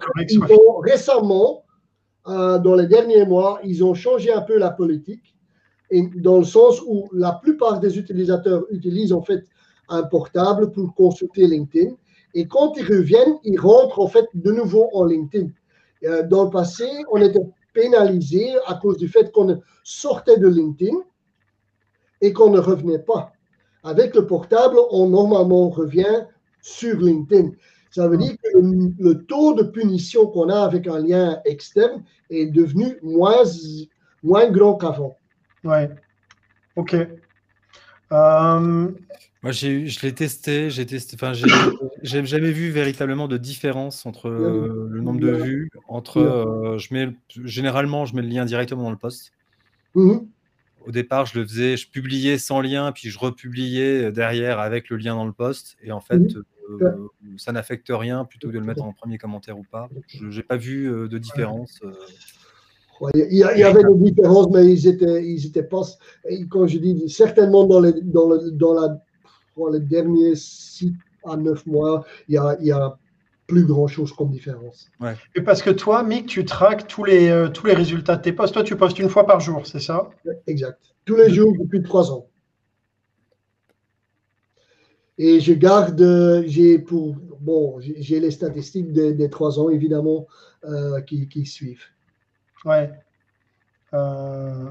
récemment, 0.83 1.65
dans 2.27 2.75
les 2.75 2.87
derniers 2.87 3.25
mois, 3.25 3.61
ils 3.65 3.83
ont 3.83 3.95
changé 3.95 4.33
un 4.33 4.43
peu 4.43 4.59
la 4.59 4.71
politique 4.71 5.33
dans 6.17 6.39
le 6.39 6.45
sens 6.45 6.81
où 6.87 7.09
la 7.13 7.33
plupart 7.33 7.81
des 7.81 7.99
utilisateurs 7.99 8.65
utilisent 8.71 9.13
en 9.13 9.23
fait 9.23 9.45
un 9.89 10.03
portable 10.05 10.71
pour 10.71 10.95
consulter 10.95 11.47
LinkedIn. 11.47 11.95
Et 12.35 12.47
quand 12.47 12.75
ils 12.77 12.85
reviennent, 12.85 13.39
ils 13.45 13.59
rentrent 13.59 14.01
en 14.01 14.09
fait 14.09 14.27
de 14.35 14.53
nouveau 14.53 14.89
en 14.93 15.05
LinkedIn. 15.05 15.49
Euh, 16.05 16.23
dans 16.23 16.45
le 16.45 16.51
passé, 16.51 16.87
on 17.11 17.21
était 17.21 17.47
pénalisé 17.73 18.55
à 18.67 18.75
cause 18.75 18.99
du 18.99 19.09
fait 19.09 19.33
qu'on 19.33 19.61
sortait 19.83 20.39
de 20.39 20.49
LinkedIn 20.49 20.97
et 22.21 22.33
qu'on 22.33 22.51
ne 22.51 22.59
revenait 22.59 22.99
pas. 22.99 23.33
Avec 23.85 24.15
le 24.15 24.27
portable, 24.27 24.77
on 24.91 25.09
normalement 25.09 25.69
revient 25.69 26.27
sur 26.61 26.99
LinkedIn. 27.01 27.51
Ça 27.91 28.09
veut 28.09 28.17
dire 28.17 28.33
que 28.43 28.59
le, 28.59 29.25
taux 29.25 29.55
de 29.55 29.65
punition 29.65 30.27
qu'on 30.27 30.49
a 30.49 30.63
avec 30.63 30.87
un 30.87 30.99
lien 30.99 31.41
externe 31.45 32.03
est 32.31 32.47
devenu 32.47 32.99
moins, 33.03 33.43
moins 34.23 34.51
grand 34.51 34.77
qu'avant. 34.77 35.17
Ouais. 35.65 35.91
Ok. 36.77 36.97
Euh, 38.13 38.91
Moi, 39.43 39.51
je 39.51 40.01
l'ai 40.03 40.15
testé, 40.15 40.71
j'ai 40.71 40.87
testé, 40.87 41.17
enfin, 41.17 41.33
j'ai 42.03 42.25
jamais 42.25 42.53
vu 42.53 42.71
véritablement 42.71 43.27
de 43.27 43.37
différence 43.37 44.07
entre 44.07 44.29
euh, 44.29 44.87
le 44.89 45.01
nombre 45.01 45.19
de 45.19 45.33
vues, 45.33 45.71
entre, 45.89 46.19
euh, 46.19 46.79
je 46.79 46.95
mets, 46.95 47.09
généralement, 47.45 48.05
je 48.05 48.15
mets 48.15 48.23
le 48.23 48.29
lien 48.29 48.45
directement 48.45 48.85
dans 48.85 48.91
le 48.93 48.97
post. 48.97 49.33
Mm-hmm. 49.97 50.27
Au 50.87 50.91
départ, 50.93 51.27
je 51.27 51.41
le 51.41 51.47
faisais, 51.47 51.77
je 51.77 51.91
publiais 51.91 52.39
sans 52.39 52.61
lien, 52.61 52.93
puis 52.93 53.11
je 53.11 53.19
republiais 53.19 54.13
derrière 54.13 54.61
avec 54.61 54.89
le 54.91 54.97
lien 54.97 55.17
dans 55.17 55.27
le 55.27 55.33
post, 55.33 55.77
et 55.83 55.91
en 55.91 56.01
fait, 56.01 56.19
mm-hmm. 56.19 57.09
ça 57.37 57.51
n'affecte 57.51 57.89
rien 57.91 58.25
plutôt 58.25 58.47
que 58.47 58.53
de 58.53 58.61
le 58.61 58.65
mettre 58.65 58.85
en 58.85 58.93
premier 58.93 59.19
commentaire 59.19 59.59
ou 59.59 59.65
pas. 59.69 59.89
Je 60.09 60.37
n'ai 60.37 60.43
pas 60.45 60.57
vu 60.57 60.89
de 60.89 61.19
différence. 61.19 61.81
Il 63.15 63.37
y, 63.37 63.43
avait 63.43 63.83
des 63.83 64.13
différences, 64.13 64.49
mais 64.53 64.73
ils 64.73 64.87
étaient, 64.87 65.27
ils 65.27 65.45
étaient 65.47 65.65
pas, 65.65 65.83
quand 66.49 66.69
je 66.69 66.79
dis 66.79 67.09
certainement 67.09 67.65
dans 67.65 67.81
les, 67.81 68.01
dans, 68.01 68.29
dans, 68.53 68.75
la, 68.75 69.03
les 69.71 69.81
derniers 69.81 70.35
6 70.35 70.93
à 71.25 71.37
9 71.37 71.67
mois, 71.67 72.05
il 72.29 72.35
y 72.35 72.39
a, 72.39 72.57
il 72.61 72.67
y 72.67 72.73
a 72.73 72.99
plus 73.47 73.65
grand 73.65 73.87
chose 73.87 74.13
comme 74.13 74.31
différence. 74.31 74.91
Ouais. 75.01 75.15
Et 75.35 75.43
parce 75.43 75.63
que 75.63 75.71
toi, 75.71 76.03
Mick, 76.03 76.27
tu 76.27 76.45
traques 76.45 76.87
tous 76.87 77.05
les, 77.05 77.29
euh, 77.29 77.49
tous 77.49 77.67
les 77.67 77.75
résultats 77.75 78.17
de 78.17 78.23
tes 78.23 78.33
posts. 78.33 78.55
Toi, 78.55 78.65
tu 78.65 78.77
postes 78.77 78.99
une 78.99 79.09
fois 79.09 79.27
par 79.27 79.41
jour, 79.41 79.67
c'est 79.67 79.81
ça? 79.81 80.09
Exact. 80.47 80.81
Tous 81.05 81.17
les 81.17 81.31
jours 81.31 81.53
depuis 81.59 81.83
3 81.83 82.13
ans. 82.13 82.29
Et 85.19 85.41
je 85.41 85.53
garde, 85.53 86.45
j'ai 86.47 86.79
pour, 86.79 87.15
bon, 87.41 87.79
j'ai 87.81 88.21
les 88.21 88.31
statistiques 88.31 88.93
des, 88.93 89.31
3 89.31 89.61
ans, 89.61 89.69
évidemment, 89.69 90.27
euh, 90.65 91.01
qui, 91.03 91.29
qui 91.29 91.45
suivent. 91.45 91.85
Ouais. 92.65 92.91
Euh, 93.93 94.71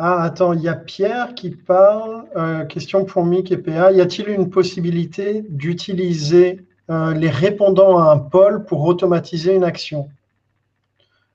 ah, 0.00 0.22
attends, 0.22 0.52
il 0.52 0.62
y 0.62 0.68
a 0.68 0.76
Pierre 0.76 1.34
qui 1.34 1.50
parle. 1.50 2.24
Euh, 2.36 2.64
question 2.64 3.04
pour 3.04 3.24
Mick 3.24 3.50
et 3.50 3.58
PA. 3.58 3.90
Y 3.90 4.00
a-t-il 4.00 4.28
une 4.28 4.48
possibilité 4.48 5.44
d'utiliser 5.48 6.60
euh, 6.88 7.14
les 7.14 7.30
répondants 7.30 7.98
à 7.98 8.12
un 8.12 8.18
poll 8.18 8.64
pour 8.64 8.84
automatiser 8.84 9.54
une 9.54 9.64
action? 9.64 10.08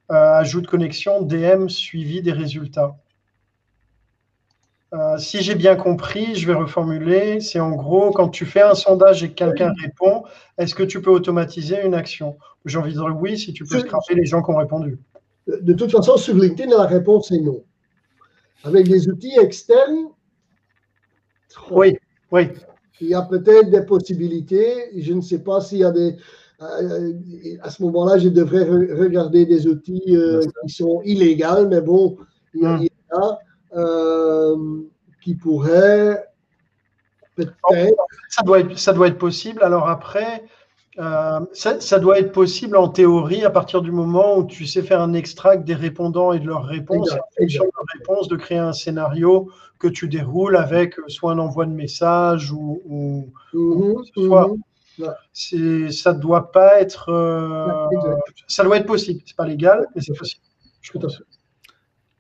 Ajout 0.09 0.61
de 0.61 0.68
connexion, 0.68 1.24
DM 1.24 1.70
suivi 1.70 2.22
des 2.22 2.34
résultats. 2.34 2.95
si 5.18 5.41
j'ai 5.41 5.55
bien 5.55 5.76
compris, 5.76 6.36
je 6.36 6.45
vais 6.45 6.53
reformuler. 6.53 7.39
C'est 7.39 7.59
en 7.59 7.72
gros, 7.72 8.11
quand 8.11 8.30
tu 8.30 8.45
fais 8.45 8.61
un 8.61 8.76
sondage 8.76 9.24
et 9.24 9.30
que 9.30 9.34
quelqu'un 9.34 9.74
répond, 9.82 10.24
est-ce 10.59 10.76
que 10.76 10.84
tu 10.84 11.01
peux 11.01 11.09
automatiser 11.09 11.84
une 11.84 11.95
action? 11.95 12.38
J'ai 12.66 12.78
envie 12.78 12.93
de 12.93 12.99
dire 12.99 13.18
oui 13.20 13.39
si 13.39 13.53
tu 13.53 13.66
peux 13.66 13.80
scraper 13.80 14.14
les 14.14 14.26
gens 14.26 14.43
qui 14.43 14.51
ont 14.51 14.57
répondu. 14.57 14.99
De 15.47 15.74
toute 15.74 15.91
façon, 15.91 16.16
sur 16.18 16.36
LinkedIn, 16.36 16.70
la 16.70 16.86
réponse 16.86 17.32
est 17.32 17.39
non. 17.39 17.64
Avec 18.64 18.88
des 18.88 19.09
outils 19.09 19.38
externes, 19.39 20.09
oui, 21.72 21.97
oui. 22.32 22.49
Il 23.01 23.07
y 23.07 23.14
a 23.14 23.22
peut-être 23.22 23.70
des 23.70 23.82
possibilités. 23.82 24.89
Je 25.01 25.14
ne 25.14 25.22
sais 25.22 25.39
pas 25.39 25.61
s'il 25.61 25.80
y 25.80 25.84
a 25.84 25.91
des. 25.91 26.16
Euh, 26.61 27.14
à 27.61 27.70
ce 27.70 27.84
moment-là, 27.84 28.18
je 28.18 28.30
devrais 28.30 28.64
regarder 28.64 29.45
des 29.45 29.68
outils 29.68 30.16
euh, 30.16 30.41
qui 30.66 30.74
sont 30.74 31.01
illégaux, 31.03 31.68
mais 31.68 31.82
bon, 31.82 32.18
il 32.53 32.61
y, 32.61 32.66
a, 32.66 32.80
hum. 33.18 33.38
euh, 33.76 34.82
qui 35.22 35.36
pourraient 35.36 36.24
peut-être. 37.36 37.95
Ça 38.30 38.43
doit, 38.43 38.59
être, 38.59 38.78
ça 38.78 38.93
doit 38.93 39.07
être 39.07 39.18
possible. 39.18 39.61
Alors 39.64 39.89
après, 39.89 40.43
Euh, 40.99 41.39
ça, 41.53 41.99
doit 41.99 42.19
être 42.19 42.31
possible 42.31 42.77
en 42.77 42.87
théorie 42.87 43.43
à 43.43 43.49
partir 43.49 43.81
du 43.81 43.91
moment 43.91 44.37
où 44.37 44.45
tu 44.45 44.67
sais 44.67 44.83
faire 44.83 45.01
un 45.01 45.13
extract 45.13 45.63
des 45.63 45.73
répondants 45.73 46.33
et 46.33 46.39
de 46.39 46.45
leurs 46.45 46.65
réponses, 46.65 47.09
et 47.39 47.47
de 47.47 47.57
leurs 47.57 47.85
réponses, 47.97 48.27
de 48.27 48.35
créer 48.35 48.59
un 48.59 48.73
scénario 48.73 49.49
que 49.79 49.87
tu 49.87 50.07
déroules 50.07 50.55
avec 50.55 50.95
soit 51.07 51.31
un 51.31 51.39
envoi 51.39 51.65
de 51.65 51.71
message 51.71 52.51
ou, 52.51 52.81
ou, 52.85 53.33
mhm, 53.53 54.03
mhm. 54.17 55.91
ça 55.91 56.13
doit 56.13 56.51
pas 56.51 56.79
être, 56.79 57.09
euh, 57.09 57.67
ça 58.47 58.63
doit 58.63 58.77
être 58.77 58.85
possible. 58.85 59.21
C'est 59.25 59.35
pas 59.35 59.47
légal, 59.47 59.87
mais 59.95 60.01
c'est 60.01 60.13
possible. 60.13 60.43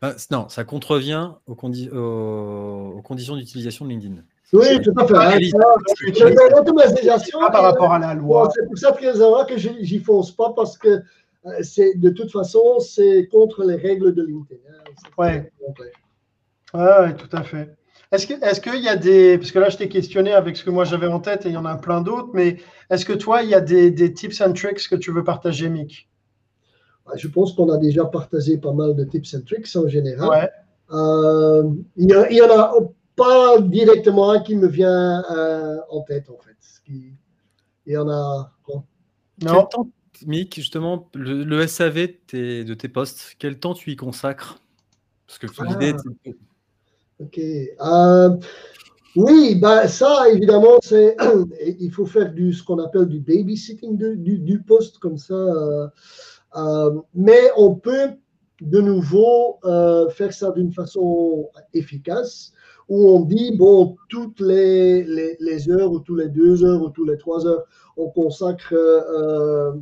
Bah, 0.01 0.15
non, 0.31 0.49
ça 0.49 0.63
contrevient 0.63 1.31
aux, 1.45 1.53
aux 1.53 3.01
conditions 3.03 3.35
d'utilisation 3.35 3.85
de 3.85 3.91
LinkedIn. 3.91 4.23
Oui, 4.53 4.81
tout 4.81 4.93
à 4.97 5.07
fait. 5.07 5.51
L'automatisation. 6.51 7.39
par 7.51 7.63
rapport 7.63 7.91
à 7.93 7.99
la 7.99 8.13
loi. 8.13 8.49
C'est 8.53 8.65
pour 8.65 8.77
ça 8.77 8.91
que 8.91 9.57
j'y 9.57 9.99
fonce 9.99 10.31
pas 10.31 10.53
parce 10.55 10.77
que 10.77 11.01
euh, 11.45 11.51
c'est 11.61 11.95
de 11.95 12.09
toute 12.09 12.31
façon, 12.31 12.79
c'est 12.79 13.27
contre 13.27 13.63
les 13.63 13.75
règles 13.75 14.13
de 14.13 14.23
LinkedIn. 14.23 14.61
Hein. 14.69 15.43
Oui, 16.73 17.13
tout 17.17 17.35
à 17.35 17.43
fait. 17.43 17.75
Est-ce 18.11 18.27
qu'il 18.27 18.75
est 18.75 18.79
y 18.79 18.87
a 18.87 18.95
des. 18.95 19.37
Parce 19.37 19.51
que 19.51 19.59
là, 19.59 19.69
je 19.69 19.77
t'ai 19.77 19.89
questionné 19.89 20.33
avec 20.33 20.55
ce 20.55 20.63
que 20.63 20.69
moi 20.69 20.85
j'avais 20.85 21.07
en 21.07 21.19
tête 21.19 21.45
et 21.45 21.49
il 21.49 21.53
y 21.53 21.57
en 21.57 21.65
a 21.65 21.75
plein 21.75 22.01
d'autres, 22.01 22.29
mais 22.33 22.57
est-ce 22.91 23.05
que 23.05 23.13
toi, 23.13 23.41
il 23.41 23.49
y 23.49 23.55
a 23.55 23.59
des, 23.59 23.89
des, 23.89 24.13
tips 24.13 24.39
and 24.41 24.53
tricks 24.53 24.87
que 24.87 24.95
tu 24.95 25.11
veux 25.11 25.23
partager, 25.23 25.67
Mick? 25.67 26.07
Je 27.15 27.27
pense 27.27 27.53
qu'on 27.53 27.69
a 27.69 27.77
déjà 27.77 28.05
partagé 28.05 28.57
pas 28.57 28.71
mal 28.71 28.95
de 28.95 29.03
tips 29.03 29.33
and 29.33 29.41
tricks 29.45 29.75
en 29.75 29.87
général. 29.87 30.29
Ouais. 30.29 30.49
Euh, 30.91 31.63
il, 31.97 32.11
y 32.11 32.41
en 32.41 32.59
a 32.59 32.73
pas 33.15 33.59
directement 33.59 34.31
un 34.31 34.39
qui 34.39 34.55
me 34.55 34.67
vient 34.67 35.23
euh, 35.31 35.77
en 35.89 36.01
tête, 36.01 36.29
en 36.29 36.37
fait. 36.37 36.57
Il 36.87 37.93
y 37.93 37.97
en 37.97 38.09
a. 38.09 38.51
Non. 39.41 39.65
temps, 39.65 39.89
Mick, 40.25 40.55
justement, 40.55 41.09
le, 41.13 41.65
SAV 41.67 42.07
de 42.31 42.73
tes 42.73 42.87
postes, 42.87 43.35
quel 43.39 43.59
temps 43.59 43.73
tu 43.73 43.91
y 43.91 43.95
consacres? 43.95 44.59
Parce 45.27 45.39
que 45.39 45.47
l'idée. 45.67 45.93
Ah. 45.95 46.29
Ok. 47.19 47.39
Euh, 47.39 48.37
oui, 49.15 49.55
bah, 49.55 49.87
ça, 49.87 50.29
évidemment, 50.29 50.79
c'est 50.81 51.15
il 51.79 51.91
faut 51.91 52.05
faire 52.05 52.31
du, 52.31 52.53
ce 52.53 52.63
qu'on 52.63 52.79
appelle 52.79 53.05
du 53.05 53.19
babysitting 53.19 53.97
du, 53.97 54.39
du 54.39 54.61
poste, 54.61 54.99
comme 54.99 55.17
ça. 55.17 55.33
Euh, 56.55 57.01
mais 57.13 57.49
on 57.57 57.75
peut 57.75 58.11
de 58.61 58.79
nouveau 58.79 59.59
faire 60.15 60.33
ça 60.33 60.51
d'une 60.51 60.71
façon 60.71 61.49
efficace 61.73 62.53
où 62.89 63.09
on 63.09 63.21
dit, 63.21 63.55
bon, 63.57 63.95
toutes 64.09 64.39
les, 64.39 65.03
les, 65.39 65.69
heures 65.69 65.91
ou 65.91 65.99
tous 65.99 66.15
les 66.15 66.29
deux 66.29 66.63
heures 66.63 66.81
ou 66.81 66.89
tous 66.89 67.05
les 67.05 67.17
trois 67.17 67.45
heures, 67.47 67.63
on 67.97 68.09
consacre 68.09 68.73
euh, 68.73 69.73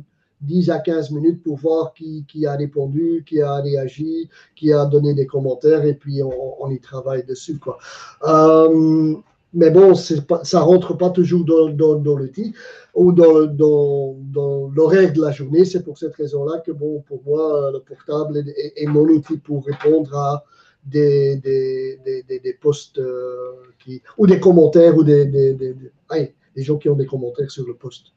10 0.42 0.70
à 0.70 0.78
15 0.78 1.10
minutes 1.10 1.42
pour 1.42 1.56
voir 1.56 1.94
qui, 1.94 2.24
qui, 2.28 2.46
a 2.46 2.56
répondu, 2.56 3.24
qui 3.26 3.40
a 3.40 3.56
réagi, 3.56 4.28
qui 4.56 4.72
a 4.72 4.84
donné 4.86 5.14
des 5.14 5.26
commentaires 5.26 5.84
et 5.84 5.94
puis 5.94 6.22
on, 6.22 6.70
y 6.70 6.80
travaille 6.80 7.24
dessus. 7.24 7.58
Quoi. 7.58 7.78
Euh, 8.24 9.14
mais 9.54 9.70
bon, 9.70 9.92
pas, 10.26 10.44
ça 10.44 10.60
rentre 10.60 10.96
pas 10.96 11.10
toujours 11.10 11.44
dans, 11.44 11.68
dans, 11.96 12.16
l'outil 12.16 12.54
ou 12.94 13.12
dans, 13.12 13.46
dans, 13.46 14.70
l'horaire 14.74 15.12
de 15.12 15.20
la 15.20 15.30
journée. 15.30 15.64
C'est 15.64 15.82
pour 15.82 15.98
cette 15.98 16.14
raison-là 16.14 16.60
que, 16.60 16.72
bon, 16.72 17.02
pour 17.06 17.22
moi, 17.24 17.70
le 17.72 17.80
portable 17.80 18.44
est 18.76 18.86
mon 18.86 19.04
outil 19.04 19.36
pour 19.36 19.66
répondre 19.66 20.16
à 20.16 20.44
des, 20.84 21.36
des, 21.36 22.00
des, 22.04 22.40
des 22.40 22.52
posts 22.54 22.98
euh, 22.98 23.52
qui, 23.78 24.02
ou 24.18 24.26
des 24.26 24.40
commentaires 24.40 24.96
ou 24.96 25.04
des, 25.04 25.26
des, 25.26 25.54
des, 25.54 25.74
des, 25.74 26.62
gens 26.62 26.76
qui 26.76 26.88
ont 26.88 26.96
des 26.96 27.06
commentaires 27.06 27.50
sur 27.50 27.66
le 27.66 27.74
post. 27.74 28.12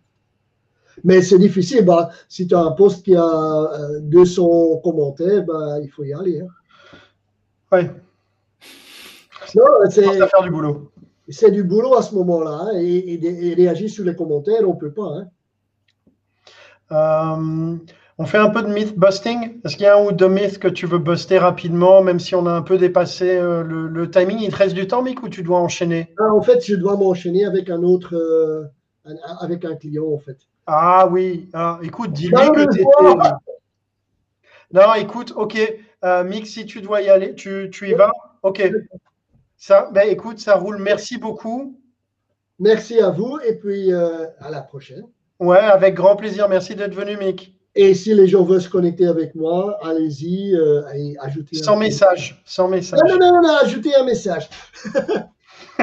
Mais 1.03 1.21
c'est 1.21 1.37
difficile. 1.37 1.85
Bah, 1.85 2.09
si 2.27 2.47
tu 2.47 2.55
as 2.55 2.61
un 2.61 2.71
post 2.71 3.03
qui 3.03 3.15
a 3.15 3.99
200 4.01 4.43
euh, 4.43 4.77
commentaires, 4.81 5.43
bah, 5.43 5.79
il 5.81 5.89
faut 5.89 6.03
y 6.03 6.13
aller. 6.13 6.41
Hein. 6.41 6.47
Oui. 7.71 7.81
c'est 9.89 10.03
faire 10.03 10.43
du 10.43 10.49
boulot. 10.49 10.91
C'est 11.27 11.51
du 11.51 11.63
boulot 11.63 11.95
à 11.95 12.01
ce 12.01 12.15
moment-là. 12.15 12.69
Hein, 12.71 12.79
et, 12.79 13.53
réagir 13.55 13.89
sur 13.89 14.05
les 14.05 14.15
commentaires, 14.15 14.61
on 14.67 14.73
ne 14.73 14.79
peut 14.79 14.93
pas. 14.93 15.17
Hein. 15.17 15.27
Euh, 16.91 17.77
on 18.17 18.25
fait 18.25 18.37
un 18.37 18.49
peu 18.49 18.61
de 18.61 18.67
myth 18.67 18.97
busting. 18.97 19.59
Est-ce 19.63 19.75
qu'il 19.75 19.85
y 19.85 19.87
a 19.87 19.97
un 19.97 20.03
ou 20.03 20.11
deux 20.11 20.29
mythes 20.29 20.57
que 20.57 20.69
tu 20.69 20.85
veux 20.85 20.99
buster 20.99 21.37
rapidement, 21.37 22.01
même 22.01 22.19
si 22.19 22.33
on 22.33 22.45
a 22.45 22.51
un 22.51 22.61
peu 22.61 22.77
dépassé 22.77 23.37
euh, 23.37 23.61
le, 23.63 24.09
timing? 24.09 24.39
Il 24.39 24.51
te 24.51 24.55
reste 24.55 24.75
du 24.75 24.87
temps, 24.87 25.01
Mick, 25.01 25.21
ou 25.23 25.29
tu 25.29 25.43
dois 25.43 25.59
enchaîner? 25.59 26.13
Ah, 26.17 26.33
En 26.33 26.41
fait, 26.41 26.65
je 26.65 26.75
dois 26.75 26.95
m'enchaîner 26.95 27.45
avec 27.45 27.69
un 27.69 27.83
autre, 27.83 28.15
euh, 28.15 28.63
avec 29.41 29.65
un 29.65 29.75
client, 29.75 30.05
en 30.05 30.19
fait. 30.19 30.37
Ah 30.65 31.07
oui. 31.11 31.49
Ah, 31.53 31.79
écoute, 31.83 32.13
dis-lui 32.13 32.35
que 32.35 32.73
tu 32.73 32.81
étais. 32.81 33.31
Non, 34.71 34.93
écoute, 34.95 35.33
ok. 35.35 35.57
Euh, 36.03 36.23
Mick, 36.23 36.47
si 36.47 36.65
tu 36.65 36.81
dois 36.81 37.01
y 37.01 37.09
aller, 37.09 37.35
tu, 37.35 37.69
y 37.81 37.93
vas? 37.93 38.11
Ok. 38.43 38.63
Ça, 39.57 39.89
ben, 39.93 40.09
écoute, 40.09 40.39
ça 40.39 40.55
roule. 40.55 40.77
Merci 40.81 41.17
beaucoup. 41.17 41.79
Merci 42.59 42.99
à 42.99 43.09
vous 43.09 43.39
et 43.45 43.55
puis 43.55 43.91
à 43.93 44.49
la 44.49 44.61
prochaine. 44.61 45.03
Ouais, 45.39 45.59
avec 45.59 45.95
grand 45.95 46.15
plaisir. 46.15 46.47
Merci 46.47 46.75
d'être 46.75 46.95
venu, 46.95 47.17
Mick. 47.17 47.55
Et 47.75 47.93
si 47.93 48.13
les 48.13 48.27
gens 48.27 48.43
veulent 48.43 48.61
se 48.61 48.69
connecter 48.69 49.05
avec 49.05 49.35
moi, 49.35 49.77
allez-y 49.83 50.55
euh, 50.55 50.83
et 50.95 51.17
ajoutez. 51.19 51.57
Sans 51.57 51.75
message, 51.75 52.41
sans 52.45 52.69
message. 52.69 53.01
Non, 53.05 53.17
non, 53.17 53.33
non, 53.33 53.41
non, 53.41 53.55
ajoutez 53.61 53.93
un 53.95 54.05
message. 54.05 54.49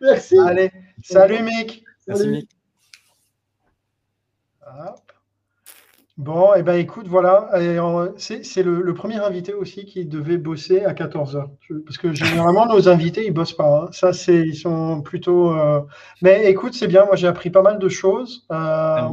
Merci. 0.00 0.38
Allez, 0.38 0.70
salut 1.02 1.42
Mick. 1.42 1.82
Merci 2.06 2.28
Mick. 2.28 2.50
Bon, 6.18 6.54
et 6.54 6.60
eh 6.60 6.62
ben 6.62 6.76
écoute, 6.76 7.06
voilà, 7.08 7.50
c'est 8.16 8.62
le, 8.62 8.94
premier 8.94 9.16
invité 9.16 9.52
aussi 9.52 9.84
qui 9.84 10.06
devait 10.06 10.38
bosser 10.38 10.82
à 10.82 10.94
14h. 10.94 11.50
Parce 11.84 11.98
que 11.98 12.14
généralement, 12.14 12.64
nos 12.64 12.88
invités, 12.88 13.26
ils 13.26 13.32
bossent 13.32 13.52
pas. 13.52 13.82
Hein. 13.84 13.88
Ça, 13.92 14.14
c'est, 14.14 14.40
ils 14.40 14.56
sont 14.56 15.02
plutôt. 15.02 15.52
Euh, 15.52 15.82
mais 16.22 16.50
écoute, 16.50 16.72
c'est 16.72 16.86
bien, 16.86 17.04
moi 17.04 17.16
j'ai 17.16 17.26
appris 17.26 17.50
pas 17.50 17.60
mal 17.60 17.78
de 17.78 17.88
choses. 17.90 18.46
Euh, 18.50 19.08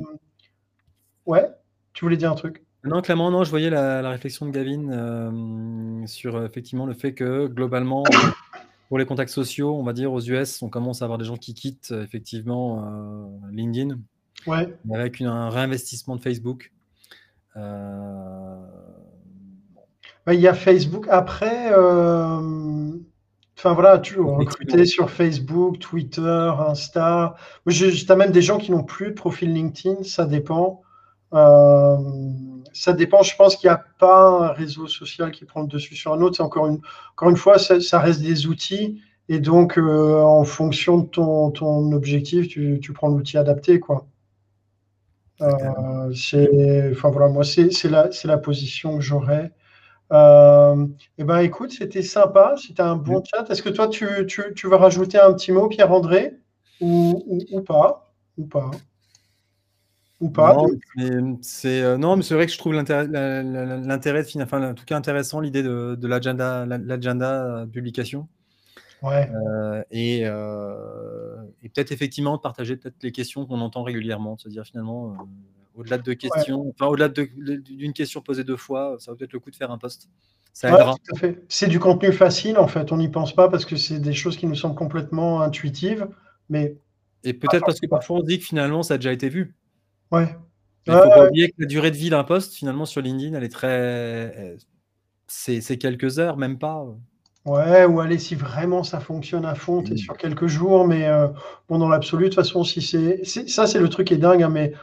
Ouais, 1.25 1.49
tu 1.93 2.05
voulais 2.05 2.17
dire 2.17 2.31
un 2.31 2.35
truc? 2.35 2.63
Non, 2.83 3.01
clairement, 3.01 3.31
non, 3.31 3.45
je 3.45 3.49
voyais 3.49 3.69
la, 3.69 4.09
réflexion 4.09 4.45
de 4.45 4.51
Gavin 4.51 4.89
euh, 4.89 6.05
sur 6.05 6.35
euh, 6.35 6.45
effectivement 6.45 6.85
le 6.85 6.93
fait 6.93 7.13
que 7.13 7.47
globalement, 7.47 8.03
pour 8.89 8.97
les 8.97 9.05
contacts 9.05 9.29
sociaux, 9.29 9.73
on 9.75 9.83
va 9.83 9.93
dire 9.93 10.11
aux 10.11 10.19
US, 10.19 10.61
on 10.61 10.67
commence 10.69 11.01
à 11.01 11.05
avoir 11.05 11.17
des 11.17 11.23
gens 11.23 11.37
qui 11.37 11.53
quittent 11.53 11.93
euh, 11.93 12.03
effectivement 12.03 13.31
LinkedIn. 13.51 13.99
Ouais. 14.47 14.75
Avec 14.93 15.21
un 15.21 15.49
réinvestissement 15.49 16.17
de 16.17 16.21
Facebook. 16.21 16.73
Il 17.55 17.61
y 20.39 20.47
a 20.47 20.53
Facebook. 20.53 21.07
Après, 21.09 21.73
enfin 21.73 23.73
voilà, 23.73 23.99
tu 23.99 24.19
recruter 24.19 24.85
sur 24.85 25.09
Facebook, 25.09 25.79
Twitter, 25.79 26.51
Insta. 26.67 27.35
Tu 27.69 28.05
as 28.09 28.15
même 28.17 28.31
des 28.31 28.41
gens 28.41 28.57
qui 28.57 28.71
n'ont 28.71 28.83
plus 28.83 29.07
de 29.07 29.13
profil 29.13 29.53
LinkedIn, 29.53 30.03
ça 30.03 30.25
dépend. 30.25 30.82
Euh, 31.33 31.97
ça 32.73 32.93
dépend, 32.93 33.21
je 33.23 33.35
pense 33.35 33.55
qu'il 33.55 33.69
n'y 33.69 33.73
a 33.73 33.83
pas 33.99 34.27
un 34.27 34.47
réseau 34.51 34.87
social 34.87 35.31
qui 35.31 35.45
prend 35.45 35.61
le 35.61 35.67
dessus 35.67 35.95
sur 35.95 36.13
un 36.13 36.21
autre. 36.21 36.41
Encore 36.41 36.67
une, 36.67 36.79
encore 37.13 37.29
une 37.29 37.37
fois, 37.37 37.57
ça, 37.59 37.99
reste 37.99 38.21
des 38.21 38.47
outils. 38.47 39.01
Et 39.29 39.39
donc, 39.39 39.77
euh, 39.77 40.21
en 40.21 40.43
fonction 40.43 40.97
de 40.97 41.07
ton, 41.07 41.51
ton 41.51 41.91
objectif, 41.93 42.47
tu, 42.47 42.79
tu 42.81 42.93
prends 42.93 43.07
l'outil 43.07 43.37
adapté. 43.37 43.79
Quoi. 43.79 44.05
Euh, 45.41 46.13
c'est, 46.13 46.91
enfin 46.91 47.09
voilà, 47.09 47.27
moi, 47.29 47.43
c'est, 47.43 47.69
la, 47.85 48.09
la 48.23 48.37
position 48.37 48.97
que 48.97 49.03
j'aurais. 49.03 49.51
Euh, 50.11 50.85
eh 51.17 51.23
ben, 51.23 51.39
écoute, 51.39 51.71
c'était 51.71 52.03
sympa, 52.03 52.55
c'était 52.57 52.83
un 52.83 52.95
bon 52.95 53.23
chat. 53.23 53.49
Est-ce 53.49 53.63
que 53.63 53.69
toi, 53.69 53.87
tu, 53.87 54.07
tu, 54.27 54.43
tu, 54.55 54.67
veux 54.67 54.75
rajouter 54.75 55.19
un 55.19 55.33
petit 55.33 55.51
mot, 55.51 55.67
Pierre-André, 55.67 56.33
ou, 56.81 57.23
ou, 57.27 57.39
ou, 57.51 57.61
pas? 57.61 58.13
Ou 58.37 58.45
pas? 58.45 58.71
Pas 60.33 60.53
non, 60.53 60.67
mais 60.95 61.37
c'est 61.41 61.81
euh, 61.81 61.97
non, 61.97 62.15
mais 62.15 62.23
c'est 62.23 62.33
vrai 62.33 62.45
que 62.45 62.51
je 62.51 62.57
trouve 62.57 62.73
l'intérêt, 62.73 64.23
enfin, 64.41 64.69
en 64.69 64.73
tout 64.73 64.85
cas 64.85 64.95
intéressant 64.95 65.39
l'idée 65.39 65.63
de, 65.63 65.95
de 65.95 66.07
l'agenda, 66.07 66.65
l'agenda 66.65 67.65
publication. 67.71 68.27
Ouais. 69.01 69.29
Euh, 69.29 69.83
et, 69.91 70.21
euh, 70.23 71.35
et 71.61 71.67
peut-être 71.67 71.91
effectivement 71.91 72.37
de 72.37 72.41
partager 72.41 72.77
peut-être 72.77 72.95
les 73.03 73.11
questions 73.11 73.45
qu'on 73.45 73.59
entend 73.59 73.83
régulièrement, 73.83 74.37
se 74.37 74.47
dire 74.47 74.63
finalement 74.63 75.17
au-delà 75.75 75.97
de 75.97 76.03
deux 76.03 76.13
questions, 76.13 76.69
enfin 76.69 76.87
au-delà 76.87 77.09
d'une 77.09 77.91
question 77.93 78.21
posée 78.21 78.45
deux 78.45 78.55
fois, 78.55 78.95
ça 78.99 79.11
vaut 79.11 79.17
peut-être 79.17 79.33
le 79.33 79.39
coup 79.39 79.51
de 79.51 79.57
faire 79.57 79.71
un 79.71 79.77
post. 79.77 80.09
Ça 80.53 80.69
aidera. 80.69 80.95
C'est 81.49 81.67
du 81.67 81.79
contenu 81.79 82.13
facile 82.13 82.57
en 82.57 82.67
fait, 82.67 82.91
on 82.93 82.97
n'y 82.97 83.09
pense 83.09 83.35
pas 83.35 83.49
parce 83.49 83.65
que 83.65 83.75
c'est 83.75 83.99
des 83.99 84.13
choses 84.13 84.37
qui 84.37 84.47
nous 84.47 84.55
semblent 84.55 84.75
complètement 84.75 85.41
intuitives, 85.41 86.07
mais 86.49 86.77
et 87.25 87.33
peut-être 87.33 87.65
parce 87.65 87.81
que 87.81 87.87
parfois 87.87 88.17
on 88.17 88.21
se 88.21 88.25
dit 88.25 88.39
que 88.39 88.45
finalement 88.45 88.83
ça 88.83 88.93
a 88.93 88.97
déjà 88.97 89.11
été 89.11 89.27
vu. 89.27 89.53
Ouais. 90.13 90.35
Il 90.85 90.93
ne 90.93 90.99
faut 90.99 91.09
pas 91.09 91.27
oublier 91.27 91.49
que 91.49 91.55
la 91.59 91.65
durée 91.65 91.91
de 91.91 91.95
vie 91.95 92.09
d'un 92.09 92.23
poste, 92.23 92.53
finalement, 92.53 92.85
sur 92.85 93.01
LinkedIn, 93.01 93.35
elle 93.35 93.43
est 93.43 93.49
très. 93.49 94.57
C'est 95.27 95.77
quelques 95.77 96.19
heures, 96.19 96.37
même 96.37 96.59
pas. 96.59 96.85
Ouais, 97.45 97.85
ou 97.85 97.99
allez, 97.99 98.19
si 98.19 98.35
vraiment 98.35 98.83
ça 98.83 98.99
fonctionne 98.99 99.45
à 99.45 99.55
fond, 99.55 99.81
tu 99.81 99.93
es 99.93 99.97
sur 99.97 100.15
quelques 100.15 100.47
jours, 100.47 100.87
mais 100.87 101.07
euh, 101.07 101.27
bon, 101.67 101.79
dans 101.79 101.89
l'absolu, 101.89 102.25
de 102.25 102.29
toute 102.29 102.35
façon, 102.35 102.63
si 102.63 102.81
c'est. 102.81 103.23
Ça, 103.25 103.65
c'est 103.65 103.79
le 103.79 103.89
truc 103.89 104.07
qui 104.07 104.13
est 104.13 104.17
dingue, 104.17 104.43
hein, 104.43 104.49
mais 104.49 104.73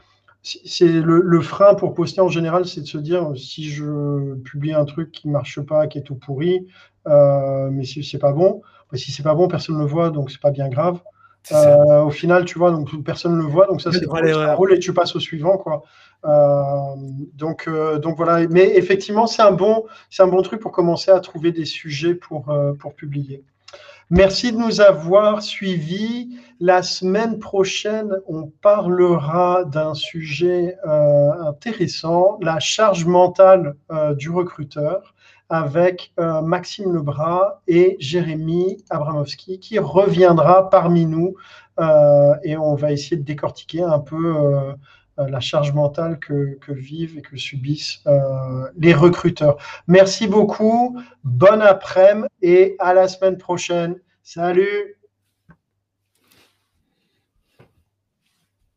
c'est 0.42 0.88
le, 0.88 1.40
frein 1.42 1.74
pour 1.74 1.94
poster 1.94 2.20
en 2.20 2.28
général, 2.28 2.66
c'est 2.66 2.80
de 2.80 2.86
se 2.86 2.98
dire 2.98 3.32
si 3.36 3.70
je 3.70 4.34
publie 4.36 4.72
un 4.72 4.84
truc 4.84 5.12
qui 5.12 5.28
marche 5.28 5.60
pas, 5.60 5.86
qui 5.86 5.98
est 5.98 6.02
tout 6.02 6.14
pourri, 6.14 6.66
euh, 7.06 7.70
mais 7.70 7.84
si 7.84 8.02
c'est 8.02 8.18
pas 8.18 8.32
bon, 8.32 8.62
bah, 8.90 8.98
si 8.98 9.12
c'est 9.12 9.22
pas 9.22 9.34
bon, 9.34 9.48
personne 9.48 9.76
ne 9.76 9.80
le 9.80 9.86
voit, 9.86 10.10
donc 10.10 10.30
c'est 10.30 10.40
pas 10.40 10.50
bien 10.50 10.68
grave. 10.68 11.00
Euh, 11.52 12.02
au 12.02 12.10
final, 12.10 12.44
tu 12.44 12.58
vois, 12.58 12.70
donc 12.70 13.02
personne 13.02 13.36
ne 13.36 13.42
le 13.42 13.48
voit, 13.48 13.66
donc 13.66 13.80
ça 13.80 13.90
c'est 13.92 14.06
un 14.06 14.54
rôle 14.54 14.72
et 14.72 14.78
tu 14.78 14.92
passes 14.92 15.16
au 15.16 15.20
suivant, 15.20 15.56
quoi. 15.56 15.82
Euh, 16.24 16.94
donc, 17.34 17.66
euh, 17.66 17.98
donc 17.98 18.16
voilà. 18.16 18.46
Mais 18.48 18.76
effectivement, 18.76 19.26
c'est 19.26 19.42
un 19.42 19.52
bon, 19.52 19.84
c'est 20.10 20.22
un 20.22 20.26
bon 20.28 20.42
truc 20.42 20.60
pour 20.60 20.72
commencer 20.72 21.10
à 21.10 21.20
trouver 21.20 21.52
des 21.52 21.64
sujets 21.64 22.14
pour 22.14 22.54
pour 22.78 22.94
publier. 22.94 23.42
Merci 24.10 24.52
de 24.52 24.58
nous 24.58 24.80
avoir 24.80 25.42
suivis. 25.42 26.36
La 26.62 26.82
semaine 26.82 27.38
prochaine, 27.38 28.12
on 28.26 28.48
parlera 28.60 29.64
d'un 29.64 29.94
sujet 29.94 30.76
intéressant, 30.84 32.38
la 32.42 32.60
charge 32.60 33.06
mentale 33.06 33.76
du 34.16 34.28
recruteur 34.28 35.14
avec 35.50 36.12
euh, 36.20 36.40
Maxime 36.40 36.94
Lebras 36.94 37.60
et 37.66 37.96
Jérémy 37.98 38.82
Abramowski 38.88 39.58
qui 39.58 39.78
reviendra 39.78 40.70
parmi 40.70 41.04
nous 41.06 41.34
euh, 41.80 42.34
et 42.44 42.56
on 42.56 42.76
va 42.76 42.92
essayer 42.92 43.16
de 43.16 43.24
décortiquer 43.24 43.82
un 43.82 43.98
peu 43.98 44.36
euh, 44.36 44.72
la 45.18 45.40
charge 45.40 45.72
mentale 45.74 46.18
que, 46.18 46.54
que, 46.60 46.72
vivent 46.72 47.18
et 47.18 47.22
que 47.22 47.36
subissent 47.36 48.02
les 48.78 48.94
recruteurs. 48.94 49.58
Merci 49.86 50.26
beaucoup, 50.26 50.98
bon 51.24 51.60
après-midi 51.60 52.28
et 52.40 52.76
à 52.78 52.94
la 52.94 53.06
semaine 53.06 53.36
prochaine. 53.36 53.96
Salut 54.22 54.99